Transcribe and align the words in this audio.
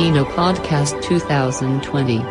Dino 0.00 0.24
Podcast 0.24 0.96
2020. 1.04 2.24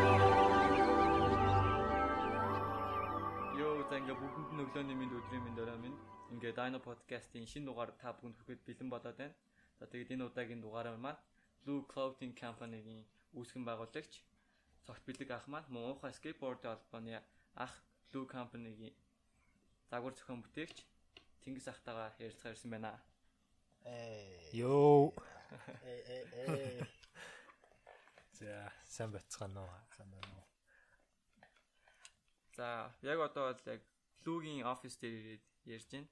Йоо 3.61 3.73
бүгдэнд 4.17 4.49
нь 4.57 4.61
өглөөний 4.65 4.97
минь 4.97 5.13
өдрийн 5.13 5.43
минь 5.45 5.53
дөрөө 5.53 5.77
минь 5.77 5.97
ингээ 6.33 6.57
Dino 6.57 6.81
podcast-ийн 6.81 7.45
шинэ 7.45 7.69
дугаар 7.69 7.93
та 8.01 8.17
бүхэнд 8.17 8.41
хүрэхэд 8.41 8.65
бэлэн 8.65 8.89
болоод 8.89 9.17
байна. 9.21 9.37
За 9.77 9.85
тэгээд 9.85 10.17
энэ 10.17 10.25
удаагийн 10.25 10.65
дугаараар 10.65 10.97
маань 10.97 11.21
Blue 11.61 11.85
Clothing 11.85 12.33
Company-гийн 12.33 13.05
үүсгэн 13.37 13.61
байгуулагч 13.69 14.13
цогт 14.89 15.03
бэлэг 15.05 15.29
ах 15.29 15.45
маань 15.45 15.69
муухай 15.69 16.09
skateboard 16.17 16.65
холбооны 16.65 17.21
ах 17.53 17.73
Blue 18.09 18.25
Company-гийн 18.25 18.97
загвар 19.93 20.17
зохион 20.17 20.41
бүтээгч 20.41 20.77
Тэнгис 21.45 21.69
ахтайгаа 21.69 22.17
ярилцахаар 22.17 22.57
ирсэн 22.57 22.73
байна. 22.73 22.97
Ээ. 23.85 24.57
Йоо. 24.57 25.13
Ээ 25.85 26.01
ээ 26.09 26.23
ээ. 26.33 26.98
За, 28.39 28.71
сайн 28.87 29.11
бацгаана 29.11 29.65
уу? 29.67 29.79
Сайн 29.97 30.11
байна 30.15 30.31
уу? 30.39 30.45
За 32.55 32.67
яг 33.03 33.19
одоо 33.19 33.51
бол 33.51 33.67
яг 33.67 33.81
Blue-гийн 34.23 34.63
офис 34.63 34.95
дээр 34.95 35.15
ирээд 35.19 35.45
ярьж 35.67 35.87
байна. 35.91 36.07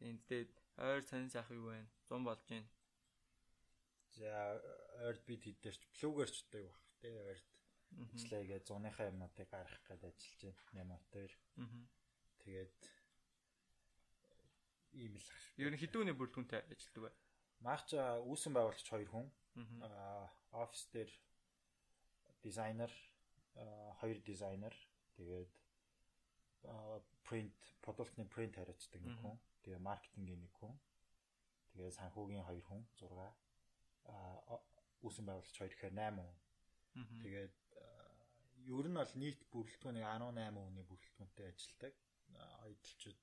Тэгээд 0.00 0.20
тэгээд 0.28 0.52
ойр 0.80 1.02
сонин 1.04 1.28
сайх 1.28 1.50
юу 1.52 1.68
вэ? 1.68 1.84
100 2.08 2.24
болж 2.24 2.42
байна. 2.48 2.68
За 4.16 4.56
ойрд 5.04 5.22
бид 5.28 5.44
хэдэрч 5.44 5.84
плүгэрч 6.00 6.36
одоо 6.48 6.60
юу 6.64 6.72
бах 6.72 6.88
те 7.00 7.08
ойрд 7.12 7.48
ажиллаягээ 8.16 8.60
зуныхаа 8.64 9.12
юмнуудыг 9.12 9.48
гаргах 9.52 9.84
гээд 9.84 10.04
ажиллаж 10.08 10.40
байна. 10.48 10.64
Няматэр. 10.76 11.32
Аа. 11.60 11.80
Тэгээд 12.40 12.80
ийм 14.96 15.12
л 15.12 15.28
ах. 15.28 15.44
Ер 15.60 15.68
нь 15.68 15.80
хідүүний 15.80 16.16
бүрэлдэхүүнтэй 16.16 16.60
ажилладаг 16.72 17.02
бай. 17.04 17.14
Маач 17.60 17.88
үүсэн 17.92 18.52
байгуулагч 18.56 18.88
хоёр 18.88 19.10
хүн. 19.12 19.28
Аа. 19.84 20.28
Офис 20.64 20.88
дээр 20.92 21.10
дизайнер 22.42 22.92
хоёр 24.00 24.18
дизайнер 24.24 24.74
тэгээд 25.16 25.52
принт 27.28 27.54
продуктны 27.82 28.24
принт 28.26 28.56
хариуцдаг 28.56 29.00
нэг 29.02 29.16
хүн. 29.20 29.36
Тэгээ 29.62 29.80
маркетингийн 29.82 30.40
нэг 30.40 30.52
хүн. 30.58 30.74
Тэгээ 31.74 31.92
санхүүгийн 31.98 32.46
хоёр 32.46 32.64
хүн 32.66 32.82
6 32.96 33.12
аа 34.06 34.58
үүсэн 35.02 35.24
байгуулагч 35.26 35.56
хоёр 35.58 35.72
гэхээр 35.74 35.94
8 35.94 36.18
хүн. 36.18 36.34
Тэгээд 37.22 37.54
ер 38.66 38.86
нь 38.90 38.98
бол 38.98 39.14
нийт 39.22 39.40
бүрэлдэхүүнийг 39.52 40.06
18 40.06 40.56
хүний 40.56 40.86
бүрэлдэхүүнтэй 40.86 41.46
ажилладаг. 41.52 41.94
Аялалчид, 42.66 43.20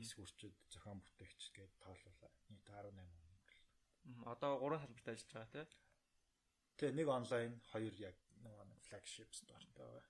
эсвэрчид, 0.00 0.56
зохион 0.72 1.00
бүтээгч 1.00 1.42
гээд 1.56 1.72
тоолуулаа. 1.80 2.32
Нийт 2.50 2.66
18 2.68 2.96
хүн. 2.98 4.24
Одоо 4.26 4.58
гурван 4.60 4.80
салбарт 4.80 5.08
ажиллаж 5.08 5.32
байгаа 5.32 5.52
тийм. 5.52 5.68
Тэгээ 6.80 6.96
нэг 6.96 7.08
онлайн, 7.12 7.52
хоёр 7.68 7.94
яг 8.00 8.16
нэг 8.40 8.80
flagship 8.88 9.30
store-тай 9.36 9.84
байгаа. 9.84 10.08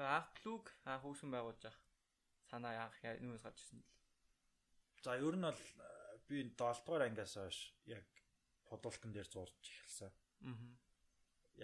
Аа. 0.00 0.16
Анх 0.16 0.28
плуг 0.40 0.72
анх 0.88 1.04
үүсгэн 1.04 1.28
байгуулж 1.36 1.68
ах 1.68 1.76
санаа 2.48 2.88
анх 2.88 2.96
нүүнээс 3.04 3.44
гарч 3.44 3.60
ирсэн 3.60 3.84
л. 3.84 3.90
За 5.04 5.20
ер 5.20 5.36
нь 5.36 5.44
бол 5.44 5.60
э, 5.60 6.16
би 6.24 6.40
7 6.48 6.56
дугаар 6.56 7.04
ангиас 7.06 7.36
хойш 7.36 7.58
яг 7.84 8.08
подолтон 8.64 9.12
дээр 9.12 9.28
зурж 9.28 9.60
эхэлсэн. 9.60 10.12
Аа. 10.48 10.56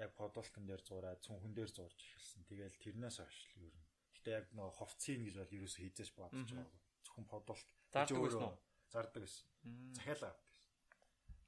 Яг 0.05 0.13
подолтон 0.21 0.69
дээр 0.69 0.85
зураад 0.85 1.25
цүнхэн 1.25 1.57
дээр 1.57 1.73
зурж 1.73 1.97
эхэлсэн. 1.97 2.45
Тэгээл 2.45 2.83
тэрнээс 2.85 3.17
хойш 3.25 3.39
л 3.57 3.65
ер 3.65 3.75
нь. 3.81 3.89
Гэтэ 4.21 4.31
яг 4.37 4.47
нөгөө 4.53 4.75
ховцын 4.77 5.25
гэж 5.25 5.35
бол 5.41 5.57
ерөөсөө 5.57 5.83
хийжээч 5.89 6.11
бодож 6.13 6.53
байгаагүй. 6.53 6.81
Зөвхөн 7.01 7.27
подолт 7.33 7.69
Зардаг 7.97 8.21
байсан 8.21 8.45
уу? 8.45 8.59
Зардаг 8.93 9.21
байсан. 9.25 9.47
Захиалаа. 9.97 10.35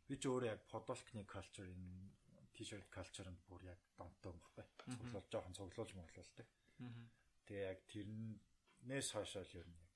Би 0.08 0.16
ч 0.16 0.24
өөрөө 0.32 0.48
яг 0.48 0.62
подолтны 0.72 1.22
culture 1.28 1.68
энэ 1.68 2.08
t-shirt 2.56 2.88
culture-нд 2.90 3.40
бүр 3.46 3.62
яг 3.68 3.80
донтой 3.98 4.32
юм 4.32 4.40
баггүй. 4.56 4.88
Цуглуулж 4.96 5.28
жоохон 5.30 5.54
цуглуулж 5.58 5.92
моглуулдаг. 5.94 6.48
Аа. 6.80 7.04
Тэгээ 7.46 7.68
яг 7.68 7.80
тэрнээс 7.92 9.08
хойшоо 9.14 9.44
л 9.44 9.58
ер 9.60 9.68
нь 9.68 9.78
яг. 9.78 9.92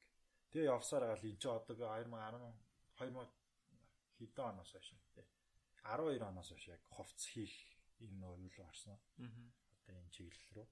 Тэгээ 0.53 0.71
явсаар 0.71 1.05
гал 1.09 1.25
энэ 1.25 1.41
ч 1.41 1.45
одоо 1.49 1.75
би 1.75 1.83
2010 1.83 2.55
2000 3.01 3.43
хэдэн 4.21 4.47
оноос 4.53 4.71
хойш 4.73 4.89
тий. 5.17 5.27
12 5.83 6.23
оноос 6.23 6.49
хойш 6.53 6.67
яг 6.69 6.83
ховц 6.93 7.21
хийх 7.33 7.57
энэ 8.05 8.21
нөө 8.21 8.35
юу 8.47 8.53
л 8.53 8.67
орсон. 8.69 8.99
Одоо 9.89 9.97
энэ 9.99 10.15
чиглэл 10.15 10.53
рүү. 10.55 10.69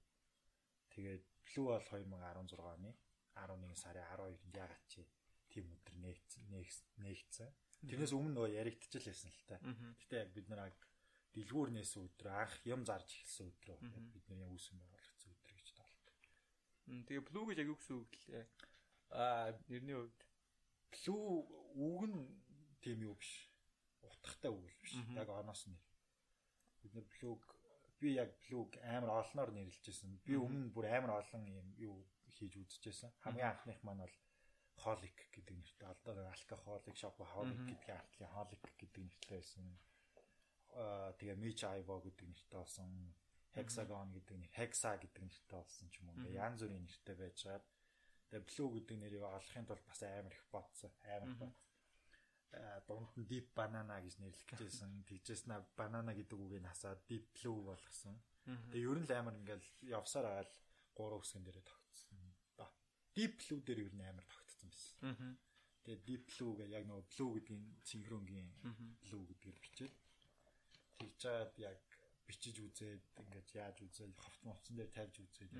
Тэгээд 0.93 1.23
Blue 1.51 1.67
бол 1.67 1.83
2016 1.83 2.61
оны 2.61 2.91
11 3.35 3.75
сарын 3.75 4.05
12-нд 4.15 4.55
ягаад 4.55 4.85
чи 4.87 5.01
тийм 5.51 5.65
өдөр 5.75 5.95
нээгдсэн. 5.99 7.51
Тэрнээс 7.89 8.13
өмнө 8.13 8.33
нөгөө 8.37 8.55
яригдчихэл 8.61 9.09
байсан 9.09 9.31
л 9.31 9.43
та. 9.49 9.57
Гэтэ 10.05 10.15
яг 10.21 10.29
бид 10.35 10.47
нар 10.49 10.69
дэлгүүр 11.33 11.69
нээсэн 11.73 12.05
өдөр 12.05 12.27
анх 12.29 12.53
юм 12.67 12.81
зарж 12.85 13.09
эхэлсэн 13.09 13.47
өдрөө 13.49 13.77
яг 13.79 14.05
бидний 14.13 14.47
үүсэн 14.51 14.75
байгуулагдсан 14.77 15.31
өдөр 15.31 15.53
гэж 15.55 15.67
тоолдог. 15.79 16.17
Тэгээ 17.07 17.23
плуг 17.25 17.45
гэж 17.49 17.57
яг 17.63 17.69
юу 17.71 17.79
гэсэн 17.79 17.95
үг 17.97 18.13
лээ? 18.27 18.45
Аа, 19.11 19.55
нэрний 19.71 19.95
хувьд. 19.95 20.19
Blue 20.91 21.47
үг 21.79 22.03
нь 22.11 22.19
тийм 22.83 22.99
юу 23.07 23.15
биш. 23.15 23.47
Утгатай 24.03 24.51
үг 24.51 24.67
л 24.67 24.81
биш. 24.83 24.95
Яг 25.15 25.29
оноос 25.31 25.67
нь. 25.71 25.79
Бид 26.83 26.93
нар 26.95 27.07
Blue 27.15 27.39
би 27.99 28.17
яг 28.17 28.35
Blue 28.43 28.67
амар 28.83 29.23
олноор 29.23 29.51
нэрлэжсэн. 29.55 30.19
Би 30.25 30.35
өмнө 30.35 30.73
бүр 30.75 30.85
амар 30.91 31.23
олон 31.23 31.47
юм 31.47 31.67
юу 31.79 31.97
хийж 32.35 32.55
үзчихсэн. 32.59 33.11
Хамгийн 33.23 33.51
анхных 33.55 33.79
маань 33.83 34.03
бол 34.03 34.15
Holic 34.81 35.17
гэдэг 35.29 35.55
нэртэй 35.57 35.87
алдаа 35.87 36.33
алкохолик 36.33 36.95
шопохолик 36.97 37.59
гэдгийг 37.69 37.93
артлын 37.93 38.33
Holic 38.33 38.63
гэдэг 38.81 39.03
нэртэй 39.05 39.37
байсан. 39.37 39.65
Аа 40.73 41.13
тэгээ 41.21 41.37
Mitch 41.37 41.63
Ivo 41.65 42.01
гэдэг 42.01 42.27
нэртэй 42.27 42.57
болсон. 42.57 42.89
Hexagon 43.53 44.09
гэдэг 44.15 44.35
нэр, 44.39 44.51
Hexa 44.57 44.95
гэдэг 44.97 45.21
нэртэй 45.21 45.53
болсон 45.53 45.87
ч 45.91 45.99
юм 45.99 46.09
уу. 46.09 46.33
Янз 46.33 46.63
бүрийн 46.63 46.81
нэртэй 46.87 47.15
байжгаад 47.19 47.65
тэгээ 48.31 48.47
Blue 48.47 48.69
гэдэг 48.79 48.97
нэрийг 48.97 49.23
олохын 49.27 49.67
тулд 49.67 49.85
бас 49.85 50.01
амар 50.01 50.33
их 50.33 50.45
бодсон. 50.49 50.91
Амар 51.05 51.31
бод. 51.35 51.55
Аа 52.57 52.79
дунд 52.87 53.11
нь 53.19 53.27
Deep 53.27 53.53
Banana 53.53 53.99
гэж. 53.99 54.17
Тэгжээс 55.11 55.45
на 55.51 55.61
банана 55.75 56.15
гэдэг 56.15 56.37
үгийг 56.39 56.63
насаад 56.63 57.03
Deep 57.05 57.27
Blue 57.37 57.59
болгосон. 57.69 58.15
Тэгээ 58.71 58.87
ер 58.87 58.97
нь 58.97 59.07
л 59.07 59.13
амар 59.13 59.35
ингээл 59.35 59.67
явсаар 59.93 60.25
агаал 60.31 60.53
гурван 60.95 61.21
үсгэн 61.21 61.43
дээрээ 61.43 61.67
тогтсон. 61.67 62.17
Ба. 62.55 62.65
Deep 63.13 63.35
Blue 63.43 63.61
дээр 63.61 63.91
ер 63.91 63.93
нь 63.93 64.07
амар 64.07 64.25
тогтсон 64.25 64.40
байсан. 64.63 64.95
Аа. 65.09 65.33
Тэгээ 65.83 66.05
Deep 66.05 66.23
Blue 66.29 66.53
гэх 66.57 66.69
яг 66.77 66.85
нөгөө 66.85 67.05
Blue 67.13 67.31
гэдгийн 67.37 67.65
синхронгийн 67.89 68.49
Blue 69.01 69.23
гэдгээр 69.29 69.57
бичээд 69.63 69.93
тэгжээд 71.01 71.53
яг 71.57 71.81
бичиж 72.29 72.55
үзээд 72.61 73.03
ингээд 73.21 73.49
яаж 73.57 73.77
үзэл 73.81 74.13
ховт 74.13 74.41
моцсон 74.45 74.75
дээр 74.77 74.91
тавьж 74.93 75.15
үзээд 75.25 75.51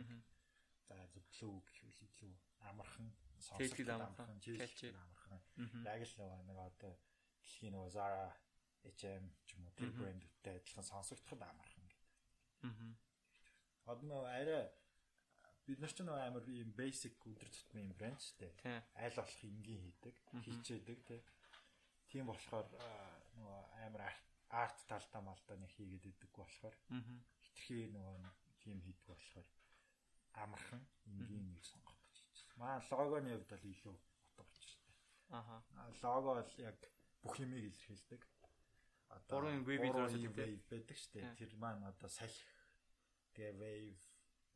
за 0.85 0.95
Blue 1.33 1.57
гэхвэл 1.65 2.05
илүү 2.05 2.33
амархан 2.69 3.09
Тэлхэл 3.41 3.89
амархан, 3.89 4.37
catchy. 4.37 4.93
амархан. 4.93 5.41
Яг 5.89 6.01
л 6.05 6.13
нөгөө 6.21 6.41
нэг 6.45 6.57
одоо 6.61 6.93
дэлхийн 7.41 7.73
нөгөө 7.73 7.89
Zara 7.89 8.29
H&M 8.85 9.25
ч 9.45 9.57
юм 9.57 9.65
уу 9.65 9.73
тэр 9.77 9.89
брэндүүдтэй 9.97 10.53
адилхан 10.61 10.85
сонсогдоход 10.85 11.41
амархан 11.41 11.85
гэдэг. 11.89 12.09
Аа. 12.69 12.93
Одоо 13.89 14.21
арай 14.29 14.69
бид 15.71 15.79
нар 15.79 15.93
ч 15.95 16.03
нөгөө 16.03 16.19
амар 16.27 16.43
ийм 16.51 16.69
basic 16.75 17.15
өдөр 17.31 17.47
тутмын 17.47 17.87
юм 17.87 17.95
брэнд 17.95 18.19
тийм 18.37 18.51
Тий. 18.59 18.79
аль 18.99 19.15
болох 19.15 19.39
энгийн 19.47 19.81
хийдэг, 19.87 20.15
хийчээдэг 20.43 20.99
тийм. 21.07 21.23
Тийм 22.11 22.25
болохоор 22.27 22.67
нөгөө 23.39 23.61
амар 23.87 24.03
арт- 24.51 24.85
талдаа 24.91 25.21
малдаа 25.23 25.55
нэг 25.57 25.71
хийгээд 25.79 26.05
идэг 26.11 26.31
болохоор 26.35 26.75
хитрхи 27.39 27.87
нөгөө 27.95 28.17
нэг 28.19 28.35
тийм 28.59 28.77
хийдэг 28.83 29.07
болохоор 29.07 29.47
амархан 30.43 30.83
энгийн 31.07 31.47
нэг 31.55 31.63
сонгох 31.63 31.95
гэж 32.03 32.17
хэлсэн. 32.19 32.51
Маа 32.59 32.79
логоны 32.91 33.31
хувьд 33.31 33.47
бол 33.51 33.63
илүү 33.71 33.95
утга 33.95 34.43
учиртай. 34.43 34.95
Аха. 35.31 35.55
Лого 36.03 36.35
бол 36.43 36.53
яг 36.59 36.79
бүх 37.23 37.35
юмыг 37.39 37.63
илэрхийлдэг. 37.71 38.21
Одоо 39.11 39.39
Гурван 39.39 39.63
wave 39.67 39.79
гурван 39.87 40.07
илрүүлсэн 40.07 40.23
юм 40.27 40.33
тийм. 40.35 40.47
wave 40.51 40.63
байдаг 40.71 40.97
шүү 40.99 41.11
дээ. 41.15 41.23
Тий. 41.35 41.47
Тэр 41.47 41.51
маань 41.59 41.83
одоо 41.87 42.09
салхи 42.11 42.43
тэгээ 43.35 43.55
wave 43.59 44.03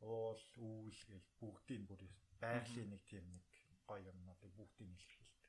уул 0.00 0.42
үүл 0.56 1.00
гэл 1.08 1.26
бүгдийг 1.40 1.82
бүр 1.88 2.02
байгалийн 2.40 2.90
нэг 2.92 3.02
тийм 3.08 3.24
нэг 3.32 3.44
гоё 3.88 4.02
юмнуудыг 4.12 4.52
бүгдийг 4.58 4.90
илэрхийлдэг. 4.92 5.44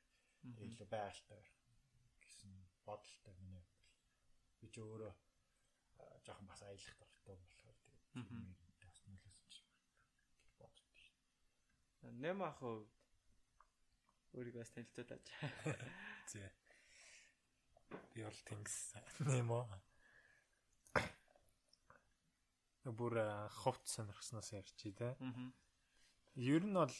Илүү 0.64 0.88
байгальтай 0.88 1.40
байх 1.42 1.52
гэсэн 2.22 2.52
бодолтой 2.86 3.34
миний 3.40 3.60
хувьд. 3.60 3.88
Би 4.60 4.66
ч 4.72 4.76
өөрөө 4.80 5.12
жоохон 6.24 6.46
бас 6.48 6.62
аялах 6.62 6.96
дуртай 7.00 7.36
болохоор 7.36 7.76
тэр 7.82 7.96
нэг 8.14 8.58
бас 8.80 8.98
нөлөөсөн 9.08 9.66
боддог 10.60 10.96
шүү. 11.02 11.16
Нэм 12.24 12.38
ах 12.48 12.56
хувьд 12.62 12.92
өөрийгөө 14.36 14.62
бас 14.62 14.72
танилцуулж 14.74 15.10
аж. 15.12 15.26
Зэ. 16.32 16.48
Би 18.14 18.20
бол 18.24 18.40
тэнгис 18.48 18.78
нэм 19.24 19.50
үү. 19.58 19.64
Бүр 22.88 23.20
ховт 23.62 23.84
сонирхсноос 23.88 24.52
ярьчи 24.56 24.92
те. 24.96 25.16
Аа. 25.20 25.52
Ер 26.36 26.64
нь 26.64 26.74
бол 26.74 26.94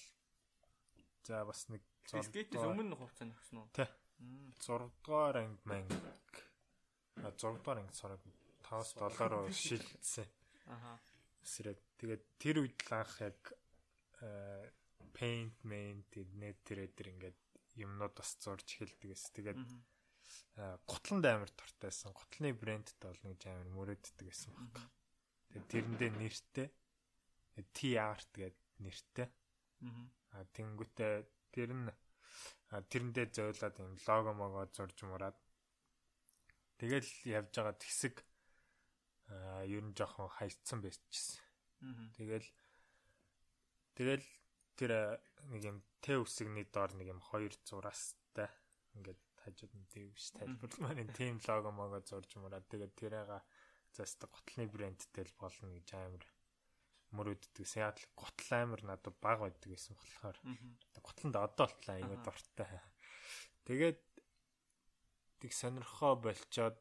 за 1.24 1.44
бас 1.44 1.68
нэг 1.68 1.82
Скейтээс 2.08 2.64
өмнө 2.64 2.96
хугацаа 2.96 3.28
нөхсөн 3.28 3.60
үү? 3.60 3.68
Тий. 3.76 3.88
6 4.64 4.88
дугаар 5.04 5.44
анги 5.44 5.60
маань 5.68 5.92
6 7.20 7.60
дугаар 7.60 7.84
анги 7.84 7.92
сураг 7.92 8.20
5-7 8.64 9.28
руу 9.28 9.52
шилжсэн. 9.52 10.28
Аха. 10.72 10.96
Эсрэг 11.44 11.78
тэгээд 12.00 12.24
тэр 12.40 12.56
үед 12.64 12.80
л 12.88 12.92
анх 12.96 13.14
яг 13.20 13.40
paint 15.12 15.56
main 15.64 16.02
net 16.40 16.58
тэр 16.64 16.88
дээр 16.88 17.12
ингээд 17.12 17.38
юмнууд 17.78 18.14
бас 18.16 18.36
зурж 18.42 18.66
эхэлдэгээс 18.66 19.24
тэгээд 19.36 19.60
готлонд 20.88 21.24
амар 21.28 21.50
дуртайсан. 21.52 22.12
Готлны 22.12 22.52
брэндтэй 22.52 23.04
болно 23.04 23.32
гэж 23.32 23.42
амар 23.52 23.68
мөрөөддөг 23.76 24.26
байсан 24.26 24.52
баг. 24.56 24.74
Тэрэндээ 25.52 26.10
нэртэй 26.12 26.68
TR 27.72 28.18
тэгээд 28.34 28.56
нэртэй. 28.84 29.28
Мгм. 29.82 30.04
А 30.34 30.44
тэнгүүтээ 30.54 31.14
тэр 31.50 31.70
нь 31.74 31.88
тэрэндээ 32.68 33.26
зөөлөд 33.32 33.76
юм 33.80 33.96
лого 34.06 34.32
могоо 34.36 34.64
зурж 34.70 34.98
мураад 35.08 35.36
тэгэл 36.78 37.08
явж 37.24 37.52
байгаа 37.56 37.74
хэсэг 37.80 38.14
а 39.28 39.64
ер 39.64 39.82
нь 39.84 39.96
жоохон 39.96 40.28
хайцсан 40.28 40.78
байчихсан. 40.84 41.42
Тэгэл 42.16 42.48
тэгэл 43.96 44.26
тэр 44.76 45.20
нэг 45.50 45.62
юм 45.64 45.78
Т 45.98 46.14
үсэгний 46.14 46.66
доор 46.70 46.94
нэг 46.94 47.10
юм 47.10 47.20
хоёр 47.20 47.50
зураастай 47.66 48.46
ингээд 48.94 49.18
хажууд 49.42 49.74
нь 49.74 49.88
дэвш 49.90 50.30
тайлбарламаар 50.38 51.02
энэ 51.02 51.16
тим 51.18 51.36
лого 51.42 51.70
могоо 51.74 52.00
зурж 52.06 52.30
мураад 52.38 52.70
тэгээд 52.70 52.94
тэрээга 52.94 53.42
заст 53.98 54.22
готлны 54.22 54.70
брэндтэй 54.70 55.26
л 55.26 55.34
болно 55.42 55.74
гэж 55.74 55.88
амар 55.98 56.24
мөрөөддөг. 57.18 57.66
Сеатл 57.66 58.06
готл 58.14 58.50
амар 58.54 58.82
надад 58.86 59.16
баг 59.18 59.42
байдаг 59.42 59.74
гэсэн 59.74 59.98
болохоор. 59.98 60.38
Готлонд 61.02 61.36
одоо 61.36 61.66
болтлаа 61.66 61.98
Аха. 61.98 62.22
дуртай. 62.22 62.80
Тэгээд 63.66 64.00
тэг 65.42 65.50
сонирхоо 65.52 66.14
болчоод 66.14 66.78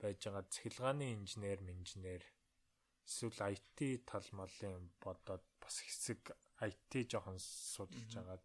байж 0.00 0.18
байгаа 0.24 0.48
цахилгааны 0.48 1.12
инженер, 1.12 1.60
инженер 1.62 2.22
эсвэл 3.06 3.38
IT 3.52 4.06
тал 4.08 4.26
малын 4.32 4.90
бодоод 5.02 5.44
бас 5.60 5.76
хэсэг 5.84 6.32
IT 6.62 7.10
жоохон 7.10 7.38
судалж 7.38 8.12
агаад 8.18 8.44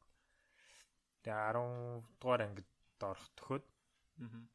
тэгээ 1.23 1.41
10 1.53 2.05
дугаар 2.19 2.41
ангид 2.45 2.69
орох 3.01 3.29
төхөд 3.37 3.65
Мгм. 4.17 4.49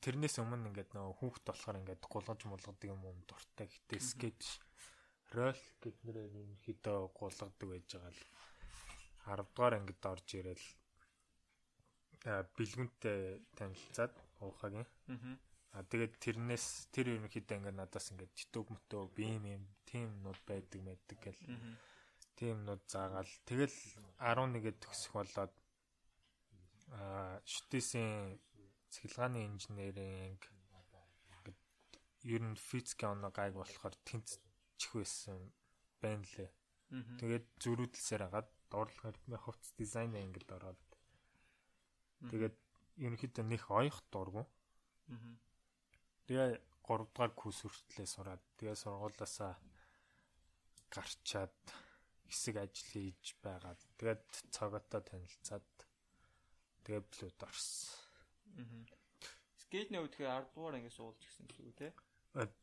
Тэрнээс 0.00 0.40
өмнө 0.40 0.68
ингээд 0.72 0.90
нөгөө 0.96 1.14
хүүхд 1.20 1.44
болохоор 1.44 1.76
ингээд 1.80 2.02
гулгаж 2.08 2.40
мулгадаг 2.48 2.88
юм 2.88 3.02
юм 3.04 3.18
дуртай. 3.28 3.68
Гэтэ 3.68 3.96
Мгм. 4.00 4.08
скетч 4.08 4.42
рол 5.36 5.60
гэднээр 5.82 6.18
ерөнхийдөө 6.30 6.98
гулгадаг 7.12 7.68
байж 7.68 7.88
байгаа 7.92 8.12
л 8.14 8.22
10 9.28 9.44
дугаар 9.52 9.74
ангид 9.76 10.02
орж 10.04 10.28
ирэл 10.40 10.64
бэлгүнтэй 12.56 13.44
танилцаад 13.58 14.14
уухагийн 14.40 14.86
Мгм. 15.12 15.34
а 15.76 15.82
тэгээд 15.84 16.14
тэрнээс 16.24 16.88
тэр 16.94 17.06
ерөнхийдөө 17.20 17.56
ингээд 17.58 17.76
надаас 17.80 18.08
ингээд 18.12 18.32
YouTube 18.32 18.68
мөтөө 18.72 19.02
бим 19.12 19.44
юм 19.44 19.64
тимнууд 19.84 20.40
байдаг 20.48 20.80
мэддэг 20.80 21.18
гэл 21.20 21.42
Мгм. 21.50 21.72
тимнууд 22.38 22.82
заагаал 22.88 23.32
тэгэл 23.44 23.76
11-д 24.22 24.76
төгсөх 24.80 25.12
болоод 25.12 25.52
а 26.94 27.40
шүтээсийн 27.44 28.38
цэглгааны 28.94 29.40
инженеринг 29.50 30.42
ингээд 31.34 31.58
ер 32.34 32.42
нь 32.46 32.56
физикийн 32.68 33.18
оноо 33.18 33.32
гайг 33.34 33.54
болохоор 33.58 33.94
тэнцчих 34.06 34.92
байсан 34.94 35.38
байна 36.02 36.24
лээ. 36.34 36.50
Тэгээд 37.18 37.46
зөрүүдлсээр 37.62 38.22
хагаад 38.24 38.48
дуурлага 38.70 39.10
аритмын 39.10 39.42
хувцс 39.42 39.70
дизайн 39.80 40.14
ангид 40.14 40.48
ороод 40.56 40.82
тэгээд 42.30 42.56
ерөнхийдөө 43.04 43.44
нэх 43.50 43.64
оёх 43.80 43.98
дургу. 44.12 44.42
Тэгээ 46.26 46.62
3 46.86 47.08
дугаар 47.10 47.32
курс 47.34 47.60
хүртлээ 47.64 48.08
сураад 48.08 48.42
тэгээ 48.58 48.76
сургуулаасаа 48.78 49.52
гарчаад 50.94 51.58
хэсэг 52.30 52.56
ажил 52.62 52.90
хийж 52.92 53.36
байгаад 53.44 53.80
тэгээд 53.98 54.24
цоготой 54.54 55.02
танилцаад 55.02 55.68
тэгээ 56.84 57.02
блүүд 57.10 57.38
орсон. 57.48 58.03
Аа. 58.58 58.84
Скейтний 59.64 60.00
үед 60.00 60.14
хэ 60.14 60.28
10 60.28 60.54
дугаар 60.54 60.76
ангиас 60.78 60.98
уулж 61.00 61.18
гисэн 61.20 61.46
гэсэн 61.48 61.64
үг 61.66 61.76
тий. 61.78 61.92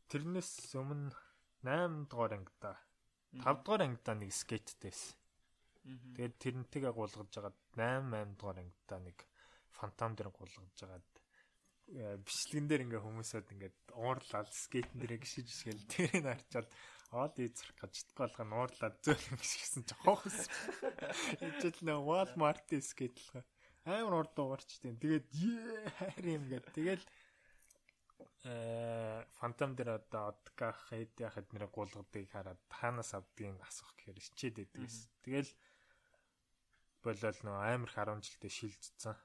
Тэрнээс 0.08 0.50
өмнө 0.78 1.12
8 1.66 2.10
дугаар 2.10 2.32
ангидаа 2.38 2.76
5 3.40 3.64
дугаар 3.64 3.82
ангидаа 3.88 4.16
нэг 4.20 4.30
скейттээс. 4.32 5.16
Тэгээд 5.82 6.34
тэрнтэйгээ 6.38 6.92
гулгаж 6.94 7.28
жагаад 7.32 7.56
8 7.74 8.12
8 8.12 8.38
дугаар 8.38 8.58
ангидаа 8.62 9.00
нэг 9.02 9.18
фантом 9.72 10.14
дээр 10.14 10.30
гулгаж 10.30 10.70
жагаад 10.78 11.08
э, 11.90 12.16
бичлэгэн 12.22 12.66
дээр 12.68 12.84
ингээ 12.86 13.02
хүмүүсээд 13.02 13.52
ингээ 13.56 13.72
уурлал 13.98 14.46
скейтэн 14.46 14.98
дээр 15.00 15.18
гიშиж 15.18 15.48
шгэл 15.50 15.90
тэрийг 15.90 16.22
харчаад 16.22 16.68
оол 17.12 17.34
ийцэрх 17.36 17.76
гэж 17.76 17.94
тгээлгээ 18.14 18.46
нуурлаад 18.46 18.96
зөөлөн 19.04 19.36
гიშгэсэн 19.36 19.82
жоохоос. 19.84 20.38
Ижил 21.44 21.78
нэ 21.84 21.94
Walmart 21.98 22.68
скейтлгээ. 22.72 23.44
Амар 23.84 24.14
урд 24.22 24.36
угарчтیں۔ 24.38 24.94
Тэгээд 25.02 25.26
ээ 25.34 25.90
хайр 25.98 26.24
юм 26.38 26.44
гээд 26.50 26.66
тэгэл 26.70 27.04
э 28.46 29.22
фантом 29.38 29.74
дээр 29.74 29.98
одоо 30.02 30.34
одка 30.34 30.70
хэд 30.86 31.18
яхад 31.18 31.46
нэр 31.54 31.66
гулгадыг 31.70 32.26
хараад 32.30 32.58
хаанаас 32.70 33.14
авдгийг 33.14 33.58
асуух 33.62 33.90
гэхээр 33.98 34.18
хичээд 34.22 34.56
байдгээс. 34.62 34.98
Тэгэл 35.26 35.50
болол 37.02 37.38
нөө 37.42 37.58
амар 37.74 37.90
их 37.90 37.98
10 37.98 38.22
жилдээ 38.22 38.50
шилжсэн. 38.54 39.16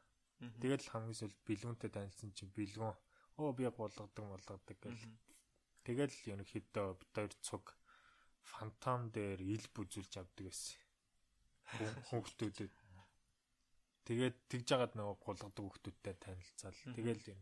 Тэгэл 0.62 0.86
хамгийн 0.90 1.18
сүүлд 1.18 1.38
бэлгүүнтэй 1.46 1.90
танилцсан 1.94 2.30
чинь 2.34 2.54
бэлгүүн 2.54 2.94
оо 3.42 3.50
би 3.58 3.66
болгодог 3.70 4.10
болгодог 4.26 4.62
гэл. 4.82 4.98
Тэгэл 5.86 6.14
ерөнхийдөө 6.34 6.88
бид 6.98 7.12
хоёр 7.14 7.34
цуг 7.42 7.66
фантом 8.42 9.10
дээр 9.14 9.42
ил 9.42 9.66
бүзүүлж 9.74 10.14
авдаг. 10.18 10.50
Хүү- 11.74 11.98
Хүүхдүүдэд. 12.10 12.74
Тэгээд 14.08 14.36
тэгж 14.48 14.66
жагаад 14.72 14.94
нөгөө 14.96 15.16
гулгадаг 15.20 15.60
хүүхдүүдтэй 15.60 16.16
танилцаал. 16.16 16.80
Мгм. 16.88 16.96
Тэгэл 16.96 17.24
юм 17.36 17.42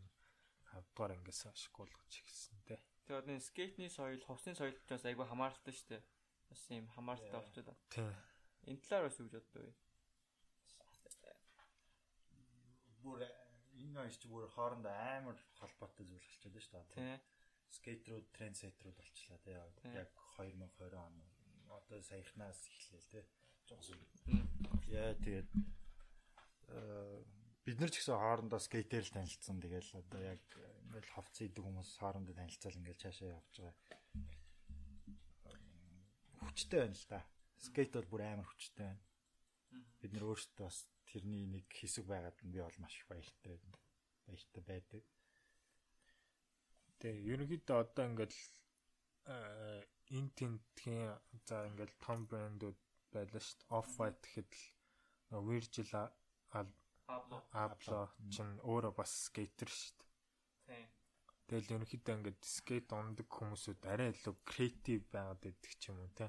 авдгаар 0.74 1.14
ангиас 1.14 1.46
ашиг 1.46 1.70
гулгаж 1.78 2.10
ихсэн 2.10 2.58
те. 2.66 2.82
Тэгээд 3.06 3.30
энэ 3.30 3.46
скейтний 3.46 3.86
соёл, 3.86 4.18
хувцсны 4.26 4.58
соёлд 4.58 4.82
бас 4.90 5.06
айгүй 5.06 5.26
хамааралтай 5.30 5.70
шүү 5.70 5.88
дээ. 5.94 6.02
Бас 6.50 6.60
юм 6.74 6.90
хамааралтай 6.90 7.38
болчиход. 7.38 7.78
Тийм. 7.94 8.10
Энэ 8.66 8.82
талаар 8.82 9.06
бас 9.06 9.18
үгж 9.22 9.32
боддог 9.38 9.62
бай. 9.62 9.74
Бүр 13.06 13.20
энэ 13.22 13.94
хоёр 13.94 14.10
чи 14.18 14.26
бүр 14.26 14.50
хоорондоо 14.50 14.90
амар 14.90 15.38
холбоотой 15.62 16.02
зүйл 16.02 16.18
болчиход 16.18 16.58
шүү 16.66 16.82
дээ. 16.82 16.98
Тий. 16.98 17.14
Скейтерүүд, 17.78 18.26
трендсеттерүүд 18.34 18.98
болчлаа. 18.98 19.38
Тий. 19.46 19.94
Яг 19.94 20.10
2020 20.34 20.98
он 20.98 21.14
одоо 21.70 22.02
саяхнаас. 22.02 22.58
Жогс 23.66 23.90
үг. 23.90 24.02
Мм. 24.26 24.46
Яа 24.90 25.14
тэгээд 25.14 25.50
бид 27.66 27.78
нар 27.80 27.90
ч 27.90 27.98
гэсэн 27.98 28.18
хоорондоо 28.18 28.60
скейтер 28.62 29.02
л 29.02 29.14
танилцсан. 29.14 29.58
Тэгэл 29.62 29.90
одоо 30.02 30.20
яг 30.22 30.42
ингээл 30.86 31.14
ховц 31.14 31.42
идэг 31.42 31.62
хүмүүс 31.62 31.90
хоорондоо 31.98 32.34
танилцаал 32.34 32.78
ингээл 32.78 33.02
цаашаа 33.02 33.34
явж 33.38 33.54
байгаа. 33.58 33.74
Хүчтэй 36.46 36.78
байна 36.82 36.94
л 36.94 37.06
да. 37.10 37.20
Скейт 37.58 37.92
бол 37.94 38.10
бүр 38.10 38.22
амар 38.22 38.46
хүчтэй 38.46 38.86
байна. 38.86 39.02
Бид 40.00 40.12
нар 40.14 40.24
өөрсдөө 40.30 40.66
бас 40.66 40.78
тэрний 41.10 41.44
нэг 41.46 41.66
хэсэг 41.70 42.06
байгаад 42.06 42.38
нь 42.42 42.54
би 42.54 42.62
бол 42.62 42.78
маш 42.82 42.94
их 42.98 43.06
баяртай. 43.10 43.58
Баяртай 44.26 44.62
байдаг. 44.62 45.02
Тэгээ 47.02 47.28
ерөнхийдөө 47.34 47.76
одоо 47.82 48.04
ингээл 48.10 48.38
э, 49.26 49.84
энэ 50.16 50.30
тентхийн 50.38 51.18
за 51.44 51.66
ингээл 51.68 51.94
том 52.00 52.24
брэндүүд 52.30 52.78
байлаа 53.12 53.42
шүү 53.42 53.58
дээ. 53.58 53.74
Off 53.74 53.90
white 53.98 54.22
гэхэд 54.22 54.50
л 55.34 55.42
Virgil 55.50 55.90
Abloh 57.64 58.10
чинь 58.34 58.54
өөрөө 58.62 58.92
бас 58.98 59.12
скейтер 59.28 59.70
шүү 59.70 59.94
дээ. 60.00 60.10
Тий. 60.66 60.84
Тэгэл 61.46 61.72
ерөнхийдөө 61.78 62.14
ингээд 62.18 62.40
скейт 62.42 62.90
ундаг 62.90 63.28
хүмүүсүүд 63.30 63.86
арай 63.86 64.10
илүү 64.10 64.34
креатив 64.50 65.06
байгаад 65.14 65.40
байдаг 65.44 65.72
ч 65.78 65.82
юм 65.90 66.02
уу 66.02 66.10
те. 66.18 66.26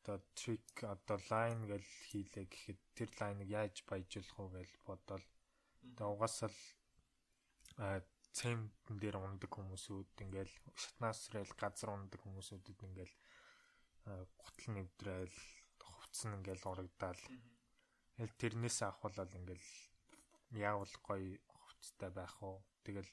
Одоо 0.00 0.16
трик 0.32 0.72
одоо 0.94 1.18
лайн 1.28 1.60
гэл 1.68 1.88
хийлээ 2.08 2.46
гэхэд 2.48 2.80
тэр 2.96 3.10
лайныг 3.20 3.48
яаж 3.52 3.84
баяжуулах 3.84 4.36
уу 4.40 4.48
гэж 4.56 4.70
бодоод 4.88 5.24
тэгээ 5.84 6.12
угаасаа 6.16 6.48
л 6.48 6.60
а 7.84 8.00
цемтэн 8.32 8.96
дээр 8.96 9.16
ундаг 9.20 9.50
хүмүүсүүд 9.52 10.24
ингээл 10.24 10.54
шатнаасрал 10.80 11.52
газар 11.60 11.90
ундаг 11.92 12.20
хүмүүсүүдэд 12.24 12.80
ингээл 12.88 13.14
гутал 14.40 14.68
нэвдрээл 14.74 15.38
хувцсан 15.84 16.40
ингээл 16.40 16.64
урагдаал 16.72 17.20
Мгм. 17.28 17.59
Тэгэл 18.20 18.36
тэрнээс 18.36 18.84
авахвал 18.84 19.32
ингээл 19.32 19.68
яавал 20.52 20.92
гоё 21.08 21.40
хувцтай 21.48 22.12
байх 22.12 22.36
уу. 22.44 22.60
Тэгэл 22.84 23.08